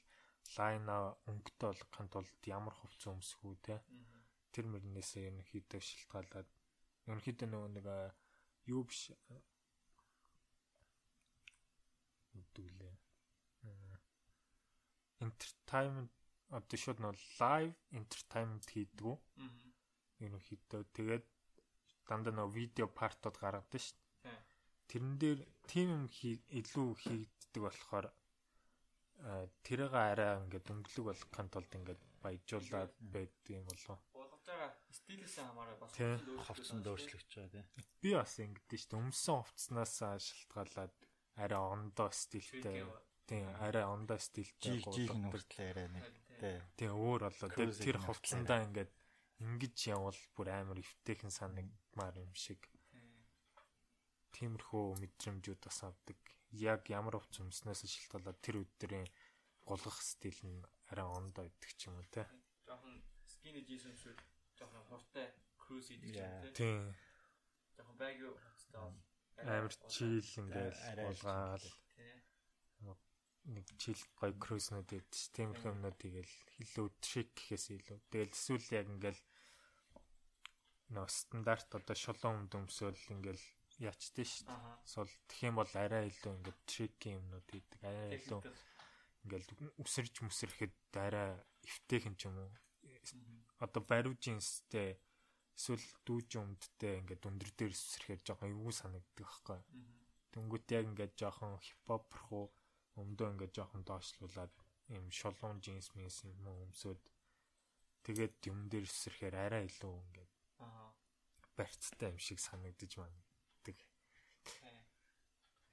лайна 0.60 1.16
өнгөтэй 1.24 1.68
болгохын 1.72 2.08
тулд 2.12 2.36
ямар 2.44 2.76
хувц 2.76 3.08
өмсөх 3.08 3.40
үү 3.40 3.56
те. 3.64 3.80
Тэр 4.52 4.68
мөрнөөсөө 4.68 5.22
ерөнхийдөө 5.32 5.80
шилтгаалаад 5.80 6.48
ерөнхийдөө 7.08 7.48
нөгөө 7.48 7.70
нэг 7.72 7.86
юу 8.68 8.84
биш 8.84 9.08
үдүүлээ. 12.36 12.96
entertainment 15.24 16.12
одоо 16.58 16.78
шууд 16.82 17.00
нөө 17.00 17.16
live 17.40 17.72
entertainment 18.00 18.68
хийдгүү. 18.76 19.16
Ерөнхийдөө 20.26 20.82
тэгээд 20.96 21.24
дандаа 22.08 22.34
нөө 22.36 22.48
видео 22.60 22.86
партууд 23.00 23.40
гаргадаг 23.40 23.80
шүү. 23.80 23.96
Тэрэн 24.88 25.14
дээр 25.20 25.40
тим 25.68 25.86
юм 25.92 26.04
хий 26.08 26.40
илүү 26.48 26.88
хийгддэг 27.04 27.62
болохоор 27.62 28.06
тэрийг 29.66 29.92
арай 29.92 30.38
ингээд 30.40 30.70
өнгөлөг 30.72 31.04
болгохын 31.10 31.48
тулд 31.52 31.72
ингээд 31.74 32.02
баяжуулаад 32.22 32.92
байдаг 33.14 33.50
юм 33.50 33.66
болов. 33.66 33.98
Болгож 34.14 34.42
байгаа 34.46 34.70
стилээс 34.90 35.36
хамаараа 35.42 35.76
бас 35.82 35.92
Тийм. 35.92 36.16
Ховцсон 36.46 36.80
дөөрчлөгч 36.86 37.30
байгаа 37.34 37.52
тийм. 37.52 37.66
Би 38.02 38.10
бас 38.14 38.34
ингэдэж 38.38 38.80
шүү 38.80 38.90
дээ. 38.90 39.02
Өмсөн 39.02 39.36
хувцснаас 39.42 39.92
шалтгаалаад 39.98 40.94
арай 41.42 41.62
ондоо 41.74 42.10
стилтэй. 42.14 42.86
Тийм, 43.28 43.44
арай 43.60 43.84
ондоо 43.84 44.18
стилтэй 44.18 44.78
нүртэл 44.80 45.66
арай 45.66 45.88
нэг 45.92 46.06
тий. 46.38 46.56
Тийм 46.78 46.92
өөр 46.94 47.28
болоо. 47.28 47.74
Тэр 47.74 47.98
хувцсандаа 48.02 48.64
ингээд 48.66 48.92
ингэж 49.42 49.76
явал 49.94 50.18
бүр 50.34 50.48
амар 50.54 50.78
эвтэйхэн 50.82 51.30
санагмаар 51.34 52.16
юм 52.22 52.32
шиг. 52.34 52.62
Тиймэрхүү 54.38 54.84
мэдрэмжүүд 55.02 55.60
бас 55.66 55.82
авдаг. 55.82 56.18
Яг 56.54 56.86
ямар 56.94 57.18
хувц 57.18 57.42
өмснөөс 57.42 57.82
шалтгаалаад 57.90 58.38
тэр 58.38 58.62
өдрийн 58.62 59.10
гулгах 59.66 59.98
стил 59.98 60.38
нь 60.46 60.62
арай 60.94 61.06
ондоо 61.18 61.44
идэх 61.50 61.74
ч 61.74 61.90
юм 61.90 61.98
уу 61.98 62.06
те. 62.06 62.22
Жохон 62.62 63.02
skinny 63.26 63.66
jeans 63.66 63.82
шиг 63.98 64.22
жохон 64.54 64.86
хуртай 64.86 65.26
cruise 65.58 65.90
хийдэг 65.90 66.14
юм 66.14 66.22
Яа. 66.22 66.42
тийм. 66.54 66.54
Тийм. 66.54 66.82
Жохон 67.76 67.96
baggy 67.98 68.24
хувцастай 68.30 68.78
бол 68.78 68.96
Амар 69.38 69.74
чийл 69.92 70.30
ингээл 70.42 70.80
Арай 70.90 71.04
л 71.04 71.08
гулгаал 71.18 71.66
Тийм. 71.98 72.18
нэг 73.54 73.66
чил 73.78 74.00
гой 74.18 74.32
крузнууд 74.34 74.88
гэдэг 74.88 75.14
ш. 75.14 75.30
Тиймэрхүү 75.34 75.70
юмнуудыг 75.72 76.14
л 76.22 76.34
илүү 76.62 76.86
трик 77.02 77.30
гэхээс 77.34 77.66
илүү. 77.76 77.98
Тэгэл 78.10 78.34
эсвэл 78.34 78.66
яг 78.78 78.86
ингээл 78.92 79.22
нөө 80.94 81.06
стандарт 81.06 81.70
одоо 81.78 81.96
шулуун 81.96 82.48
өмдөмсөөл 82.48 82.98
ингээл 83.14 83.44
ячдээ 83.78 84.26
ш. 84.26 84.44
Аха. 84.46 84.78
Сул 84.84 85.10
тэгэх 85.30 85.48
юм 85.48 85.56
бол 85.62 85.72
арай 85.74 86.10
илүү 86.10 86.32
ингээд 86.38 86.60
трикийн 86.66 87.18
юмнууд 87.22 87.46
хийдэг. 87.46 87.80
Арай 87.86 88.18
илүү 88.18 88.40
ингээл 89.24 89.48
үсэрж 89.82 90.14
мүсрэхэд 90.26 90.76
арай 90.98 91.38
эвтэйхэн 91.62 92.14
ч 92.18 92.26
юм 92.26 92.36
уу. 92.42 92.52
Одоо 93.62 93.82
бариу 93.82 94.14
джинстэй 94.18 94.98
эсвэл 95.58 95.86
дүүж 96.06 96.38
өмдтэй 96.38 97.02
ингээд 97.02 97.26
өндөр 97.26 97.50
дээр 97.54 97.74
үсрэхээр 97.74 98.20
жоохон 98.22 98.50
эвгүй 98.54 98.74
санагддаг 98.74 99.26
байхгүй. 99.26 99.58
Тэнгүүт 100.34 100.66
яг 100.74 100.84
ингээд 100.90 101.14
жоохон 101.18 101.58
хипхоперхуу 101.58 102.46
өмдөө 103.02 103.26
ингээд 103.34 103.56
жоохон 103.58 103.82
доошлуулад 103.82 104.54
юм 104.94 105.10
шолуун 105.10 105.58
джинс 105.58 105.90
мэнс 105.94 106.24
юм 106.30 106.46
уу 106.46 106.66
өмсөд 106.66 107.00
тэгээд 108.06 108.34
юм 108.50 108.70
дээр 108.70 108.86
өсрэхээр 108.88 109.34
арай 109.34 109.66
илүү 109.70 109.94
ингээд 110.06 110.32
Аха. 110.64 110.94
барьцтай 111.56 112.10
юм 112.14 112.18
шиг 112.18 112.38
санагдаж 112.40 112.92
байна. 112.96 113.20
Тийм. 113.64 113.76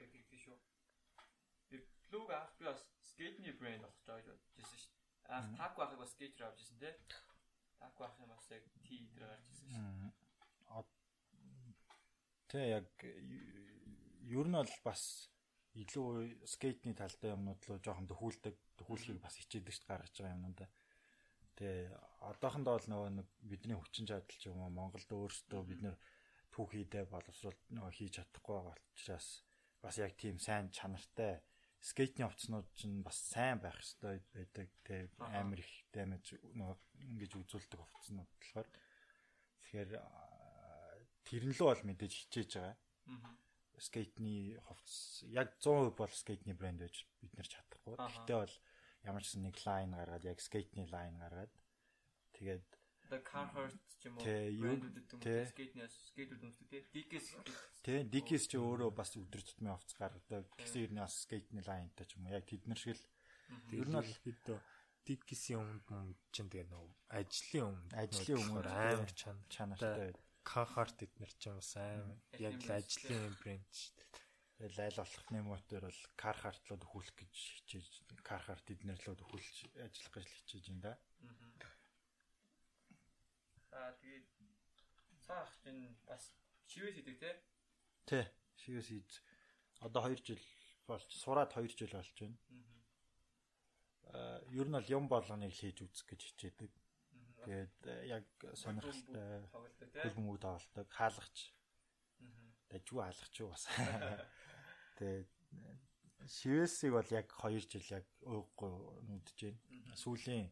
Яг 0.02 0.10
тийм 0.12 0.40
шүү. 0.44 0.58
Blue 2.16 2.32
авах 2.32 2.56
би 2.60 2.66
бас 2.66 2.82
skate-ний 3.12 3.52
брэнд 3.60 3.84
авах 3.84 4.24
гэж 4.24 4.40
байсан 4.56 4.80
шүү. 4.80 4.94
Аа 5.36 5.44
тако 5.60 5.84
авахыг 5.84 6.00
бас 6.00 6.12
skate-ээр 6.16 6.48
авч 6.48 6.60
ирсэн 6.64 6.80
тий. 6.80 6.94
Тако 7.80 8.06
авах 8.08 8.20
юм 8.24 8.30
бас 8.32 8.48
яг 8.56 8.64
T 8.88 8.88
дээр 9.12 9.28
гарч 9.28 9.46
ирсэн 9.52 9.68
шүү. 9.76 10.84
Тэ 12.48 12.60
яг 12.72 12.88
ер 13.04 14.48
нь 14.48 14.56
бол 14.56 14.74
бас 14.88 15.04
илүү 15.76 16.48
скейтний 16.48 16.96
талтай 16.96 17.36
юмнууд 17.36 17.60
руу 17.68 17.84
жоохон 17.84 18.08
төхүүлдэг, 18.08 18.56
төхүүлхийг 18.80 19.20
бас 19.20 19.36
хичээдэг 19.36 19.76
шүү 19.76 19.84
дээ 19.84 19.92
гаргаж 19.92 20.16
байгаа 20.16 20.36
юмнуудаа. 20.40 20.70
Тэ 21.60 21.68
одоохондоо 22.32 22.80
бол 22.80 22.88
нөгөө 22.96 23.12
нэг 23.12 23.28
бидний 23.44 23.76
хүчин 23.76 24.08
чадал 24.08 24.40
ч 24.40 24.48
юм 24.48 24.64
уу 24.64 24.72
Монголд 24.72 25.12
өөрсдөө 25.12 25.62
бид 25.68 25.84
нэр 25.84 26.00
түүхийдээ 26.56 27.12
боловсруулалт 27.12 27.76
нөгөө 27.76 27.92
хийж 27.92 28.24
чадахгүй 28.24 28.56
байгаа 28.56 28.80
учраас 28.96 29.44
бас 29.84 30.00
яг 30.00 30.16
тийм 30.16 30.40
сайн 30.40 30.72
чанартай 30.72 31.44
скейтний 31.86 32.26
овцнууд 32.26 32.66
ч 32.74 32.90
бас 33.06 33.18
сайн 33.30 33.62
байх 33.62 33.78
хэрэгтэй 33.78 34.18
байдаг. 34.34 34.70
Аха. 35.22 35.46
амар 35.46 35.62
их 35.62 35.72
дэмэж 35.94 36.26
нөгөө 36.58 36.78
ингэж 37.06 37.32
үзүүлдэг 37.46 37.80
овцнууд 37.80 38.32
болохоор 38.42 38.68
тэгэхээр 39.62 39.90
аа, 40.02 40.98
тэрэн 41.30 41.54
лөө 41.54 41.70
бол 41.70 41.88
мэдээж 41.94 42.14
хичээж 42.26 42.52
байгаа 42.58 42.76
скейтний 43.78 44.58
хувцс 44.68 45.24
яг 45.28 45.56
100% 45.60 45.96
бол 46.00 46.12
скейтний 46.12 46.56
брэнд 46.56 46.80
байж 46.80 47.04
бид 47.20 47.34
нэр 47.36 47.48
чадахгүй. 47.48 47.96
Гэхдээ 48.00 48.38
бол 48.40 48.56
ямар 49.04 49.24
ч 49.24 49.36
нэг 49.36 49.56
лайн 49.66 49.92
гаргаад 49.96 50.24
яг 50.24 50.40
скейтний 50.40 50.88
лайн 50.88 51.20
гаргаад 51.20 51.52
тэгээд 52.40 52.68
The 53.10 53.20
Carhartt 53.22 53.78
ч 54.02 54.06
юм 54.10 54.18
уу 54.18 54.24
Тэ, 54.26 54.36
юу- 54.56 54.64
брэндүүдэд 54.66 55.14
юм 55.14 55.20
тэ. 55.22 55.46
скейтнээс 55.54 55.94
скейтүүд 56.10 56.42
өмсдөг 56.46 56.68
тий. 56.70 56.82
Dickies 56.94 57.28
тий 57.86 58.00
Dickies 58.04 58.44
ч 58.50 58.54
өөрөө 58.58 58.92
бас 58.96 59.12
өдөр 59.16 59.42
тутмын 59.46 59.74
хувцс 59.78 59.94
гаргадаг. 60.00 60.46
Тэгсэн 60.58 60.82
юм 60.90 60.96
бас 61.06 61.14
скейтний 61.26 61.64
лайнтай 61.66 62.06
ч 62.10 62.18
юм 62.18 62.26
уу 62.26 62.34
яг 62.34 62.46
тэднэр 62.50 62.78
шиг 62.80 62.98
л 62.98 63.06
Ер 63.72 63.86
нь 63.88 63.94
бол- 63.94 64.02
бол 64.02 64.22
хэд 64.26 64.46
диккисийн 65.06 65.62
өмнө 65.62 65.86
өмнө 65.86 66.16
чинь 66.34 66.50
тэгээ 66.50 66.66
нөө 66.66 66.86
ажлын 67.14 67.66
өмнө 67.70 67.94
Ажлын 67.94 68.42
өмнө 68.42 68.74
амар 68.74 69.12
чанартай 69.54 70.14
кахарт 70.42 70.98
эднэр 71.06 71.32
ч 71.38 71.44
бас 71.54 71.78
амар 71.78 72.18
яг 72.42 72.58
л 72.58 72.72
ажлын 72.74 73.38
брэнд 73.38 73.70
шүү 73.70 73.94
дээ. 74.02 74.10
Тэгээд 74.56 74.80
айл 74.82 74.98
болох 74.98 75.28
нэмотор 75.30 75.84
бол 75.86 76.02
Carhartt-лууд 76.18 76.84
өхүүлэх 76.90 77.16
гэж 77.22 77.34
хичээж 77.38 77.92
Carhartt 78.26 78.66
эднэрлүүд 78.74 79.20
өхүүлж 79.30 79.56
ажиллах 79.78 80.14
гэж 80.16 80.26
хичээж 80.26 80.66
байна 80.74 80.82
да. 80.82 80.94
Аа 83.76 83.92
тэгээд 84.00 84.28
цаах 85.28 85.52
чинь 85.64 85.96
бас 86.08 86.32
шивээс 86.72 86.98
идэг 87.04 87.18
тий. 87.20 87.36
Тий. 88.08 88.26
Шигээс 88.62 88.88
хийж 88.88 89.12
одоо 89.84 90.08
2 90.08 90.24
жил 90.24 90.44
болж 90.88 91.10
сураад 91.12 91.52
2 91.52 91.76
жил 91.76 91.92
болж 91.92 92.12
байна. 92.16 92.38
Аа 94.16 94.40
ер 94.56 94.68
нь 94.68 94.78
бол 94.78 94.94
юм 94.98 95.06
болгоныг 95.12 95.52
хийж 95.52 95.84
үзэх 95.84 96.08
гэж 96.08 96.22
хичээдэг. 96.24 96.72
Тэгээд 97.46 97.78
э, 97.86 97.96
яг 98.10 98.26
сонирхолтой 98.58 99.46
хөлбөмбөг 100.02 100.40
тоглолдог, 100.42 100.88
хаалгач, 100.90 101.38
дажгүй 102.72 103.02
хаалгач 103.06 103.34
юу 103.44 103.54
бас. 103.54 103.70
Тэгээд 104.98 105.30
шивэсийг 106.26 106.92
бол 106.98 107.10
яг 107.14 107.28
2 107.38 107.70
жил 107.70 108.02
яг 108.02 108.06
өөхгүй 108.26 108.74
нүдэж 109.10 109.38
байна. 109.46 109.94
Сүүлийн 109.94 110.50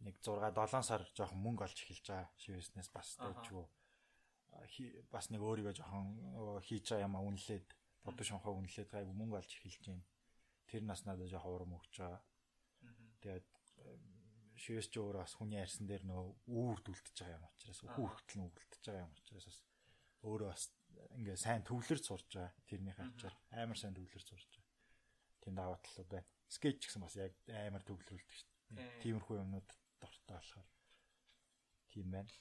нэг 0.00 0.16
6 0.24 0.40
7 0.56 0.82
сар 0.82 1.02
жоохон 1.16 1.40
мөнгө 1.44 1.64
олж 1.68 1.78
эхэлж 1.84 2.04
байгаа 2.08 2.28
шивэснээс 2.40 2.88
бас 2.94 3.08
хи- 4.72 4.96
бас 5.12 5.30
нэг 5.30 5.40
өөрийгөө 5.44 5.74
жоохон 5.76 6.06
хийж 6.64 6.84
байгаа 6.90 7.06
юм 7.06 7.16
үнэлээд 7.20 7.68
бодож 8.04 8.26
шонхоо 8.28 8.56
үнэлээд 8.58 8.88
гайгүй 8.90 9.14
мөнгө 9.14 9.36
олж 9.40 9.50
эхэлж 9.60 9.82
байна. 9.86 10.04
Тэр 10.70 10.82
нас 10.88 11.04
надад 11.04 11.28
жоохон 11.28 11.52
урам 11.54 11.76
өгч 11.76 11.94
байгаа. 12.00 12.22
Тэгээд 13.20 13.46
шивэс 14.60 14.88
ч 14.92 14.94
өөрөө 15.00 15.20
бас 15.24 15.34
хүний 15.36 15.60
арьсан 15.60 15.84
дээр 15.88 16.04
нөгөө 16.08 16.28
үүрд 16.48 16.84
үлдчихэж 16.88 17.16
байгаа 17.20 17.36
юм 17.40 17.46
учраас 17.52 17.80
Аа. 17.84 17.94
хүүхдэл 17.96 18.36
нь 18.40 18.44
үлдчихэж 18.48 18.84
байгаа 18.88 19.04
юм 19.04 19.12
учраас 19.20 19.46
бас 19.48 19.58
өөрөө 20.24 20.48
бас 20.52 20.64
ингээ 21.16 21.36
сайн 21.40 21.62
төвлөрч 21.64 22.04
сурж 22.04 22.28
байгаа 22.28 22.52
тэрний 22.68 22.92
хавчаар 22.96 23.34
амар 23.56 23.78
сайн 23.80 23.94
төвлөрч 23.96 24.26
сурж 24.28 24.48
байгаа. 24.52 24.68
Тийм 25.40 25.54
даваа 25.56 25.80
талууд 25.80 26.08
байна. 26.12 26.28
Скейт 26.48 26.76
ч 26.80 26.88
гэсэн 26.92 27.00
бас 27.04 27.16
яг 27.16 27.32
амар 27.48 27.82
төвлөрүүлдэг 27.88 28.36
шүү 28.36 28.48
дээ. 28.48 28.76
Тийм. 28.76 29.00
Тиймэрхүү 29.00 29.36
юмнууд 29.40 29.68
дортой 30.00 30.36
болохоор 30.36 30.68
тийм 31.92 32.10
байна. 32.10 32.32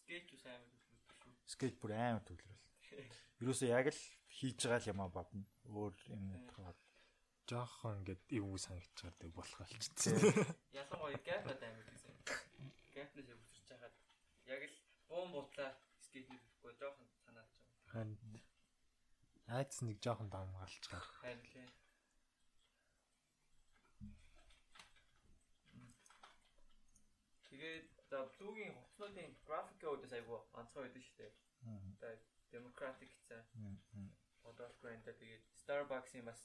Скейт 0.00 0.30
юу 0.32 0.40
сайн 0.42 0.62
шүү. 0.66 1.36
Скейт 1.54 1.76
бүр 1.82 1.94
амар 1.94 2.22
төвлөрөл. 2.26 3.18
Юусе 3.40 3.70
яг 3.70 3.90
л 3.90 4.00
хийж 4.36 4.66
байгаа 4.66 4.80
л 4.82 4.90
юм 4.92 5.00
а 5.04 5.08
бодно. 5.08 5.44
Өөр 5.66 5.94
юм 6.14 6.24
тохиол. 6.50 6.78
Жохон 7.50 7.98
ингээд 8.02 8.22
эвгүй 8.36 8.60
санагдчихад 8.62 9.22
болох 9.34 9.60
алчсан. 9.64 10.18
Ялангуяа 10.70 11.18
гэпнад 11.26 11.62
амар 11.62 11.86
гэсэн. 11.90 12.14
Гэпнээс 12.94 13.30
өвчөрч 13.34 13.68
хахад 13.74 13.94
яг 14.46 14.62
л 14.66 14.76
буун 15.08 15.30
бутлаа 15.34 15.70
скейт 16.06 16.26
хийхгүй 16.30 16.72
жоохон 16.78 17.08
санаад 17.26 17.48
ч 17.50 17.58
юм. 17.66 17.74
Харин 17.90 18.18
айц 19.50 19.82
нэг 19.82 19.98
жохон 19.98 20.30
дамгаалчихаа. 20.30 21.02
Харин 21.22 21.42
лээ. 21.54 21.79
Тэгээд 27.50 27.86
за 28.10 28.18
блугийн 28.38 28.74
хувцлуудын 28.78 29.30
графикийн 29.46 29.92
үдээс 29.94 30.14
айгу 30.16 30.38
онцгой 30.58 30.82
байдаг 30.86 31.02
шүү 31.02 31.16
дээ. 31.18 31.32
Тэгээд 32.00 32.22
democratic 32.54 33.10
цаа 33.28 33.42
одоолгүй 34.48 34.90
энэ 34.94 35.14
тэгээд 35.20 35.44
Starbucks-ийн 35.60 36.26
бас 36.30 36.40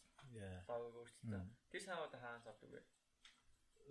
логог 0.68 0.94
өөрчлөлтөө. 1.00 1.44
Тэр 1.72 1.82
санаудаа 1.86 2.20
хаана 2.22 2.46
зовдөг 2.46 2.70
вэ? 2.74 2.82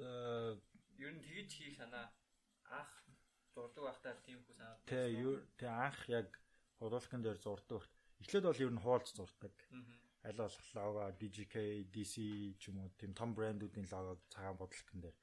Э 0.02 0.58
Ер 0.98 1.10
нь 1.14 1.22
тэгж 1.26 1.50
хийх 1.58 1.74
санаа 1.78 2.06
анх 2.70 2.92
зурдаг 3.54 3.82
байхдаа 3.84 4.14
тийм 4.26 4.38
хүү 4.44 4.54
санаа. 4.58 4.78
Тэ 4.90 5.00
юу 5.26 5.34
тэ 5.58 5.66
анх 5.66 5.98
яг 6.10 6.28
худалкан 6.78 7.22
дээр 7.22 7.38
зурдаг. 7.38 7.82
Эхлээд 8.22 8.46
бол 8.46 8.64
ер 8.64 8.72
нь 8.74 8.84
хуулц 8.84 9.08
зурдаг. 9.14 9.54
Аль 10.26 10.40
болох 10.40 10.68
лого 10.74 11.02
DJK, 11.20 11.54
DC 11.94 12.14
ч 12.60 12.62
юм 12.70 12.78
уу 12.80 12.90
тийм 13.00 13.12
том 13.18 13.34
брэндүүдийн 13.36 13.90
логог 13.90 14.20
цагаан 14.32 14.56
бодлогон 14.56 15.00
дээр 15.02 15.16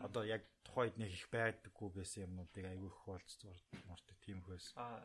одоо 0.00 0.24
яг 0.24 0.46
тухайд 0.64 0.96
нэг 0.96 1.12
их 1.12 1.26
байдаггүй 1.28 1.88
байсан 1.92 2.24
юмнуудыг 2.26 2.64
айгүй 2.64 2.88
их 2.88 3.00
болж 3.04 3.28
зурдаг 3.36 4.16
тийм 4.24 4.40
хөөс. 4.46 4.72
Аа. 4.76 5.04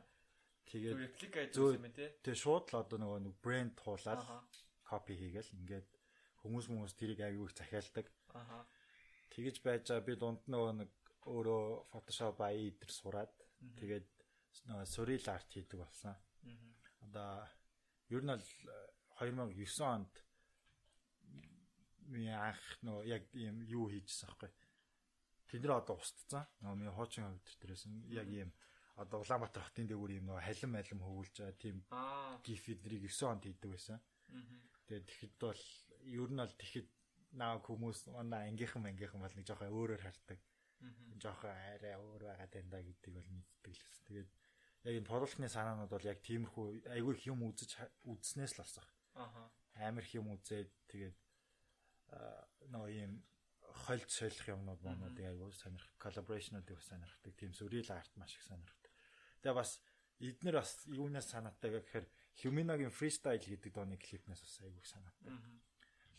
Тэгээд 0.67 0.99
реплика 0.99 1.39
гэж 1.43 1.55
юм 1.55 1.87
тий. 1.91 2.09
Тэгээ 2.23 2.43
шууд 2.43 2.65
л 2.71 2.79
одоо 2.83 2.97
нөгөө 2.99 3.19
нэг 3.27 3.35
брэнд 3.43 3.73
туулаад 3.79 4.23
копи 4.87 5.15
хийгээл 5.15 5.55
ингээд 5.59 5.87
хүмүүс 6.43 6.65
хүмүүс 6.67 6.93
тэрийг 6.95 7.21
айгүй 7.23 7.45
их 7.47 7.55
захиалдаг. 7.55 8.05
Аха. 8.35 8.63
Тэгэж 9.31 9.55
байж 9.63 9.83
байгаа 9.87 10.07
би 10.07 10.13
дунд 10.15 10.43
нөгөө 10.47 10.73
нэг 10.83 10.91
өөрөө 11.27 11.63
Photoshop 11.91 12.39
AI 12.43 12.71
дээр 12.79 12.91
сураад 12.91 13.33
тэгээд 13.79 14.07
нөгөө 14.71 14.87
surreal 14.87 15.27
art 15.35 15.49
хийдэг 15.51 15.79
болсон. 15.83 16.15
Одоо 17.03 17.43
ер 18.11 18.23
нь 18.23 18.31
л 18.31 18.47
2009 19.19 19.83
онд 19.83 20.13
ми 22.11 22.27
анх 22.31 22.63
нөгөө 22.83 23.03
яг 23.11 23.23
ийм 23.35 23.63
юу 23.67 23.91
хийжсэн 23.91 24.31
аахгүй. 24.31 24.51
Тэд 25.47 25.63
нэр 25.63 25.79
одоо 25.79 25.95
устцсан. 25.95 26.43
Нөгөө 26.61 26.77
ми 26.77 26.91
хуучин 26.91 27.23
хөвдөр 27.27 27.55
дээрээс 27.61 27.83
яг 28.11 28.27
ийм 28.27 28.51
одоо 28.97 29.21
Улаанбаатар 29.21 29.63
хотын 29.63 29.87
дээгүүр 29.87 30.11
ийм 30.17 30.25
нөгөө 30.27 30.43
халим 30.43 30.71
малим 30.73 30.99
хөвүүлж 31.05 31.35
байгаа 31.37 31.61
тийм 31.61 31.77
гифидрийг 32.43 33.03
9 33.07 33.31
онд 33.31 33.43
хийдэг 33.45 33.69
байсан. 33.71 33.99
Тэгээд 34.89 35.05
тэгэхэд 35.07 35.35
бол 35.39 35.63
ер 36.03 36.29
нь 36.33 36.41
бол 36.41 36.55
тэгэхэд 36.57 36.89
наа 37.37 37.61
хүмүүс 37.61 37.99
манай 38.17 38.49
ангийнхан 38.49 38.89
ангийнхан 38.89 39.21
бол 39.21 39.35
нэг 39.37 39.45
жоохон 39.45 39.69
өөрөөр 39.69 40.01
хардаг. 40.01 40.39
Жоохон 41.21 41.53
арай 41.53 41.93
өөр 41.95 42.23
байгаа 42.25 42.49
дандаа 42.49 42.81
гэдэг 42.81 43.11
бол 43.13 43.29
мэддэг 43.37 43.73
л 43.77 43.83
гэсэн. 43.85 44.03
Тэгээд 44.09 44.29
яг 44.87 44.93
энэ 44.97 45.09
продуктны 45.09 45.47
санаанууд 45.49 45.91
бол 45.93 46.09
яг 46.09 46.19
тиймэрхүү 46.25 46.65
айгүй 46.95 47.13
их 47.13 47.23
юм 47.29 47.45
үзэж 47.45 47.71
үзснээс 48.07 48.53
л 48.57 48.61
болсон. 48.65 48.85
Аха. 49.13 49.51
Амар 49.77 50.03
их 50.03 50.13
юм 50.17 50.33
үзээд 50.33 50.69
тэгээд 50.89 51.15
нөгөө 52.73 52.91
ийм 52.97 53.21
хольж 53.85 54.09
солих 54.09 54.47
юмнууд 54.49 54.81
манууд 54.81 55.17
айгүй 55.19 55.51
сонирх 55.53 55.87
коллаборашнуудыг 56.01 56.81
сонирхдаг. 56.81 57.33
Тийм 57.37 57.51
surreal 57.53 57.89
art 57.93 58.11
маш 58.17 58.33
их 58.35 58.43
сонирхдаг. 58.43 58.91
Тэгээ 59.41 59.53
бас 59.53 59.81
эднэр 60.19 60.55
бас 60.57 60.71
юунаас 60.87 61.29
санаатай 61.29 61.71
гэхээр 61.71 62.05
Humina-гийн 62.37 62.93
freestyle 62.93 63.41
гэдэг 63.41 63.73
дооны 63.73 63.97
клипнээс 63.97 64.41
бас 64.41 64.57
их 64.61 64.85
санаатай. 64.85 65.33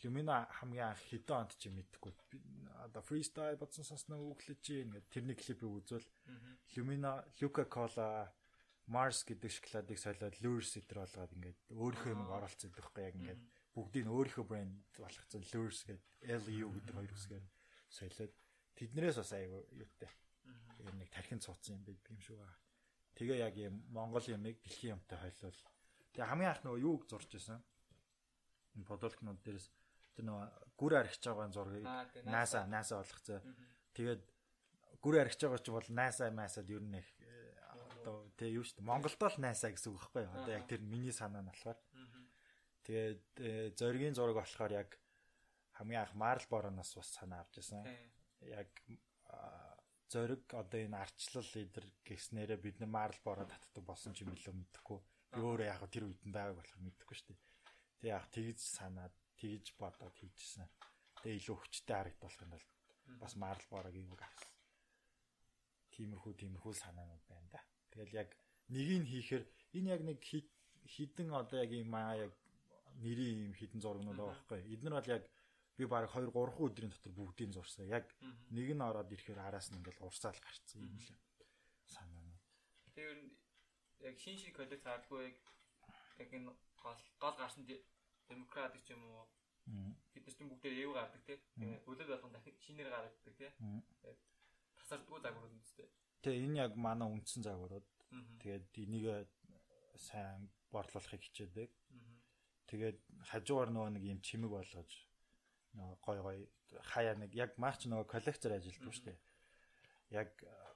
Humina 0.02 0.46
хамгийн 0.50 0.94
анх 0.94 1.02
хэдэн 1.10 1.36
онд 1.42 1.52
ч 1.58 1.70
мэдхгүй. 1.70 2.14
Одоо 2.86 3.02
freestyle 3.02 3.58
бодсон 3.58 3.82
сонсноо 3.86 4.30
өглөж 4.30 4.62
ингээд 4.62 5.10
тэрний 5.10 5.34
клипийг 5.34 5.70
үзвэл 5.70 6.06
Humina, 6.74 7.26
Luca 7.42 7.66
Cola 7.66 8.30
Mars 8.86 9.26
гэдэг 9.26 9.50
шоколадыг 9.50 9.98
солиод 9.98 10.38
Lures 10.40 10.78
гэтэр 10.78 11.02
болгоод 11.02 11.34
ингээд 11.34 11.58
өөрийнхөө 11.74 12.12
юм 12.14 12.30
оруулцдаг 12.30 12.70
байхгүй 12.72 13.02
яг 13.04 13.14
ингээд 13.18 13.42
бүгдийг 13.74 14.04
нь 14.06 14.12
өөрийнхөө 14.12 14.44
брэнд 14.48 14.74
болгоцсон 14.98 15.42
Lures 15.52 15.80
гэдэг 15.86 16.04
LU 16.46 16.68
гэдэг 16.74 16.94
хоёр 16.94 17.12
үсгээр 17.12 17.46
солиод 17.88 18.32
тэднэрээс 18.76 19.16
бас 19.20 19.32
аягүй 19.32 19.62
юутай. 19.76 20.12
Яг 20.84 20.94
нэг 20.94 21.08
тархин 21.10 21.40
цууцсан 21.42 21.78
юм 21.78 21.84
байд 21.84 22.02
юм 22.08 22.20
шүү. 22.22 22.38
Тэгээ 23.18 23.38
яг 23.42 23.54
юм 23.58 23.82
Монгол 23.90 24.26
юмыг 24.28 24.62
дэлхийн 24.62 24.96
юмтай 24.96 25.18
хойлол. 25.18 25.60
Тэгээ 26.14 26.30
хамгийн 26.30 26.50
анх 26.52 26.62
нөгөө 26.64 26.84
юуг 26.84 27.02
зурж 27.10 27.30
байсан. 27.34 27.60
Энэ 28.78 28.88
подолкнууд 28.88 29.40
дээрээс 29.42 29.68
тэр 30.14 30.24
нөгөө 30.26 30.46
гүр 30.78 30.92
архиж 30.98 31.22
байгаа 31.26 31.48
зургийг 31.50 31.86
NASA 32.26 32.66
NASA 32.66 33.02
болгоцоо. 33.02 33.42
Тэгээд 33.94 34.22
гүр 35.02 35.16
архиж 35.22 35.40
байгаа 35.42 35.62
ч 35.62 35.68
бол 35.70 35.88
NASA 35.90 36.30
масад 36.30 36.70
ер 36.70 36.82
нь 36.82 36.98
их 36.98 37.08
одоо 38.08 38.24
тэгээ 38.38 38.56
юу 38.58 38.64
шүү 38.64 38.80
дээ 38.80 38.88
Монголдо 38.88 39.26
л 39.28 39.42
найсаа 39.42 39.70
гэсэн 39.74 39.90
үг 39.92 39.98
байхгүй 40.00 40.24
одоо 40.26 40.52
яг 40.54 40.64
тэр 40.70 40.80
миний 40.82 41.12
санаа 41.12 41.42
нь 41.42 41.50
болохоор 41.50 41.78
тэгээд 42.88 43.76
зоригийн 43.76 44.16
зураг 44.16 44.40
болохоор 44.40 44.72
яг 44.72 44.90
хамгийн 45.76 46.02
анх 46.02 46.14
Марл 46.16 46.46
Бороноос 46.48 46.96
бас 46.96 47.12
санаа 47.12 47.44
авч 47.44 47.60
байсан 47.60 47.84
яг 48.40 48.72
зориг 50.08 50.42
одоо 50.56 50.80
энэ 50.80 50.96
арчлал 50.96 51.44
лидер 51.54 51.84
гэснээрээ 52.08 52.58
бид 52.64 52.76
нар 52.80 52.88
Марл 52.88 53.20
Боро 53.20 53.44
татдаг 53.44 53.84
болсон 53.84 54.16
ч 54.16 54.24
юм 54.24 54.32
билүү 54.32 54.56
мэдэхгүй. 54.56 54.98
Би 55.36 55.40
өөрөө 55.44 55.68
яг 55.68 55.84
тэр 55.92 56.08
үед 56.08 56.22
нь 56.24 56.32
байгааг 56.32 56.56
болохоор 56.56 56.80
мэдэхгүй 56.88 57.16
шүү 57.16 57.28
дээ. 57.28 57.40
Тэг 58.00 58.08
яг 58.16 58.24
тэгж 58.32 58.58
санаад 58.64 59.14
тэгж 59.36 59.76
бодоод 59.76 60.16
хийжсэн. 60.16 60.64
Тэгээ 61.20 61.38
илүү 61.44 61.56
хүчтэй 61.60 61.96
харагдах 61.96 62.40
юм 62.40 62.50
бол 62.56 62.66
бас 63.20 63.32
Марл 63.36 63.64
Борогийн 63.68 64.08
үг 64.08 64.24
авсан 64.24 64.56
тиймэрхүү 65.98 66.32
тиймэрхүү 66.40 66.74
санаанууд 66.78 67.24
байна 67.26 67.48
да. 67.52 67.60
Тэгэл 67.90 68.22
яг 68.22 68.30
нэгийг 68.70 69.04
хийхээр 69.10 69.44
энэ 69.76 69.90
яг 69.92 70.02
нэг 70.06 70.18
хідэн 70.86 71.28
одоо 71.34 71.58
яг 71.58 71.70
юм 71.74 71.92
аа 71.98 72.14
яг 72.14 72.32
нэрийн 73.02 73.38
юм 73.48 73.54
хідэн 73.54 73.80
зургнууд 73.80 74.18
байгаа 74.18 74.34
байхгүй. 74.34 74.60
Эднэр 74.74 74.94
бол 74.98 75.14
яг 75.16 75.24
би 75.78 75.84
баг 75.86 76.10
2 76.10 76.30
3 76.34 76.58
өдрийн 76.66 76.90
дотор 76.90 77.12
бүгдийг 77.14 77.50
зурсан. 77.54 77.86
Яг 77.86 78.06
нэг 78.50 78.68
нь 78.74 78.82
ороод 78.88 79.12
ирэхээр 79.14 79.38
араас 79.38 79.70
нь 79.70 79.78
ингээл 79.78 80.06
урсаал 80.06 80.38
гарцсан 80.42 80.82
юм 80.82 80.98
лээ. 80.98 81.18
Санаа 81.86 82.22
нь. 82.26 82.38
Тэр 82.94 83.16
яг 84.02 84.16
шин 84.18 84.36
шин 84.38 84.52
коллект 84.52 84.82
хаалгүй 84.82 85.38
яг 86.18 86.30
энэ 86.34 86.50
гол 86.82 87.00
гол 87.22 87.36
гарсан 87.38 87.62
демократ 88.28 88.74
гэж 88.74 88.86
юм 88.94 89.02
уу? 89.06 89.26
Бид 90.12 90.24
нар 90.26 90.34
ч 90.34 90.40
бүгдээ 90.42 90.82
яв 90.82 90.92
гардаг 90.98 91.22
тий. 91.26 91.38
Өлөд 91.86 92.08
болгон 92.10 92.32
дахин 92.32 92.56
шинээр 92.64 92.90
гаргадаг 92.90 93.34
тий. 93.38 93.50
Тасардгүй 94.78 95.20
загварууд 95.22 95.54
үстэй. 95.62 95.88
Тэгээ 96.22 96.44
энэ 96.46 96.58
яг 96.64 96.72
манай 96.74 97.06
үндсэн 97.06 97.42
загварууд. 97.46 97.86
Тэгээд 98.42 98.66
энийг 98.82 99.06
сайн 99.94 100.50
борлуулахыг 100.72 101.22
хичээдэг. 101.22 101.70
Тэгээд 102.68 102.98
хажуугаар 103.32 103.70
нөгөө 103.72 103.90
нэг 103.96 104.04
юм 104.04 104.20
чимэг 104.20 104.52
болгож 104.52 104.90
нөгөө 105.72 105.96
гой 106.04 106.18
гой 106.20 106.38
хаяа 106.92 107.16
нэг 107.16 107.32
яг 107.34 107.56
марч 107.56 107.88
нөгөө 107.88 108.06
коллектор 108.06 108.52
ажилладаг 108.52 108.92
шүү 108.92 109.06
дээ. 109.08 109.18
Яг 110.20 110.30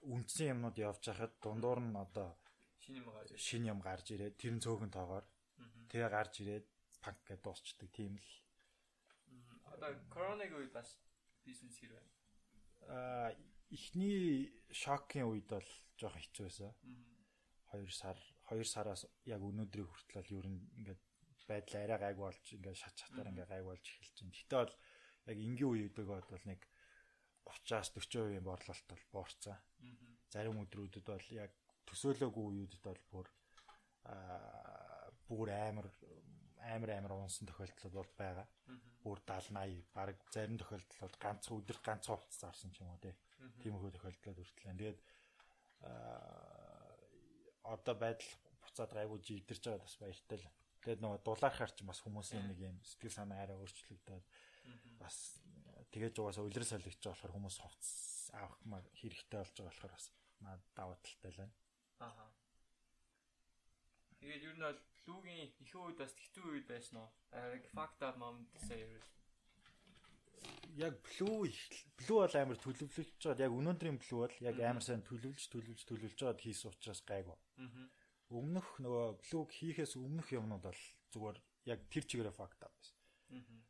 үндсэн 0.08 0.56
юмнууд 0.56 0.76
явж 0.80 1.04
хахад 1.04 1.36
дундуур 1.44 1.80
нь 1.84 1.96
одоо 1.96 2.32
шин 2.80 2.96
юм 3.00 3.08
гарч 3.12 3.30
шин 3.36 3.62
юм 3.68 3.80
гарч 3.84 4.06
ирээд 4.16 4.40
тэр 4.40 4.52
нь 4.56 4.64
цөөхөн 4.64 4.90
тоогоор 4.92 5.24
тэгээ 5.92 6.10
гарч 6.10 6.34
ирээд 6.42 6.66
панк 7.04 7.20
гэж 7.28 7.40
дуусчдаг 7.44 7.90
тийм 7.92 8.16
л. 8.16 8.30
Одоо 9.74 9.90
коронавиг 10.08 10.56
үед 10.56 10.72
бас 10.72 10.96
бизнес 11.44 11.76
хэр 11.78 11.92
байна. 11.92 12.10
Аа 12.88 13.30
эхний 13.70 14.52
шокийн 14.72 15.28
үед 15.30 15.46
бол 15.48 15.68
жоох 16.00 16.16
хэцүү 16.16 16.44
байсан. 16.48 16.72
2 17.72 17.88
сар 17.88 18.18
2 18.50 18.64
сараас 18.64 19.06
яг 19.24 19.40
өнөөдрийг 19.40 19.88
хүртэл 19.88 20.36
ер 20.38 20.46
нь 20.50 20.60
ингээд 20.78 21.02
байдал 21.48 21.82
арай 21.82 21.98
гайг 21.98 22.18
болж 22.18 22.44
ингээд 22.54 22.78
шат 22.78 22.96
шатаар 22.98 23.30
ингээд 23.30 23.52
гайг 23.52 23.64
болж 23.66 23.84
эхэлж 23.84 24.16
байна. 24.18 24.36
Гэтэ 24.38 24.56
бол 24.56 24.74
яг 25.30 25.38
энгийн 25.38 25.70
үеийдэг 25.70 26.06
бол 26.06 26.46
нэг 26.50 26.60
30-аас 27.46 27.88
40% 27.94 28.38
юм 28.38 28.44
борлуулалт 28.46 28.86
бол 28.88 29.04
буурсан. 29.12 29.58
Зарим 30.32 30.62
өдрүүдэд 30.62 31.06
бол 31.06 31.26
яг 31.34 31.52
төсөөлөөгүй 31.88 32.44
үеүүдэд 32.46 32.82
бол 32.86 33.02
бүр 33.10 33.26
аа 34.06 35.10
бүр 35.28 35.48
амар 35.50 35.88
амар 36.62 36.90
амар 36.94 37.12
унсан 37.18 37.46
тохиолдол 37.48 37.92
бол 37.98 38.12
байгаа. 38.18 38.46
Бүр 39.02 39.18
70 39.26 39.58
80 39.58 39.94
баг 39.94 40.16
зарим 40.34 40.58
тохиолдолд 40.58 41.16
ганц 41.24 41.50
өдөр 41.50 41.78
ганц 41.82 42.06
хувцас 42.06 42.38
зарсан 42.42 42.70
ч 42.70 42.82
юм 42.82 42.94
уу 42.94 43.02
тий. 43.02 43.14
Тиймэрхүү 43.62 43.90
тохиолдлууд 43.98 44.38
байна. 44.64 44.78
Тэгээд 44.78 44.98
одоо 47.74 47.94
байдал 47.98 48.32
буцаад 48.62 48.92
гайгүй 48.94 49.18
жигдэрч 49.26 49.62
байгаа 49.66 49.84
бас 49.84 49.96
баяртай 49.98 50.38
л. 50.38 50.46
Тэгээд 50.82 50.98
нөгөө 50.98 51.20
дулаархаар 51.22 51.70
ч 51.70 51.86
бас 51.86 52.02
хүмүүсийн 52.02 52.42
нэг 52.50 52.58
юм 52.58 52.76
сэтгэл 52.82 53.14
санаа 53.22 53.46
арай 53.46 53.54
өөрчлөгдөд 53.54 54.26
бас 54.98 55.38
тэгэж 55.94 56.14
угаасаа 56.18 56.42
улирал 56.42 56.66
солигч 56.66 56.98
болохоор 57.06 57.34
хүмүүс 57.38 57.56
хувцас 57.62 58.34
авах 58.34 58.58
хэрэгтэй 58.98 59.38
болж 59.38 59.54
байгаа 59.54 59.70
болохоор 59.70 59.94
бас 59.94 60.06
наад 60.42 60.62
даваа 60.74 60.98
талтай 60.98 61.30
л 61.30 61.38
байна. 61.38 61.54
Аха. 62.02 62.24
Тэгээд 64.18 64.42
ер 64.42 64.54
нь 64.58 64.64
бол 64.66 64.80
лүүгийн 65.06 65.38
их 65.46 65.74
үед 65.78 65.98
бас 66.02 66.12
хэцүү 66.18 66.44
үед 66.50 66.66
байсан 66.66 66.96
уу? 66.98 67.10
Яг 67.30 67.64
fucked 67.70 68.02
up 68.02 68.16
moment 68.18 68.50
гэсэн 68.54 68.78
юм. 68.82 68.90
Яг 70.82 70.94
блүү 71.06 71.46
блүү 71.98 72.18
бол 72.26 72.36
амар 72.42 72.58
төлөвлөж 72.58 73.10
байгаа. 73.22 73.46
Яг 73.46 73.54
өнөөдрийн 73.54 73.98
блүү 74.02 74.18
бол 74.22 74.36
яг 74.48 74.56
амар 74.58 74.82
сайн 74.82 75.06
төлөвлөж 75.06 75.46
төлөвлөж 75.52 75.86
төлөвлөж 75.86 76.18
байгаад 76.18 76.42
хийсэн 76.42 76.74
учраас 76.74 77.02
гайгүй. 77.06 77.38
Аа. 77.62 78.01
Өмнөх 78.32 78.80
нөгөө 78.80 79.06
блүүг 79.20 79.50
хийхээс 79.52 80.00
өмнөх 80.00 80.28
юмнууд 80.32 80.64
бол 80.64 80.82
зүгээр 81.12 81.38
яг 81.68 81.80
тэр 81.92 82.04
чигээрээ 82.08 82.34
fucked 82.34 82.64
up 82.64 82.72
байсан. 82.72 82.96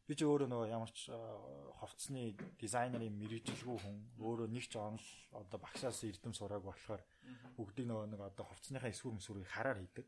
Би 0.07 0.19
ч 0.19 0.27
өөрөө 0.27 0.49
нөгөө 0.51 0.69
ямар 0.75 0.91
ч 0.91 1.15
хувцсны 1.79 2.35
дизайнерын 2.59 3.15
мэрэгжилгүй 3.15 3.79
хүн 3.79 3.97
өөрөө 4.19 4.49
нэг 4.51 4.67
ч 4.67 4.75
онл 4.75 5.07
одоо 5.31 5.59
багшаас 5.63 6.03
эрдэм 6.03 6.35
сурааг 6.35 6.67
болохоор 6.67 7.03
бүгдийг 7.55 7.87
нөгөө 7.87 8.07
нэг 8.11 8.21
одоо 8.27 8.45
хувцсныхаа 8.51 8.91
эсвэр 8.91 9.15
мэсвэрийг 9.15 9.47
хараар 9.47 9.79
хийдэг. 9.79 10.07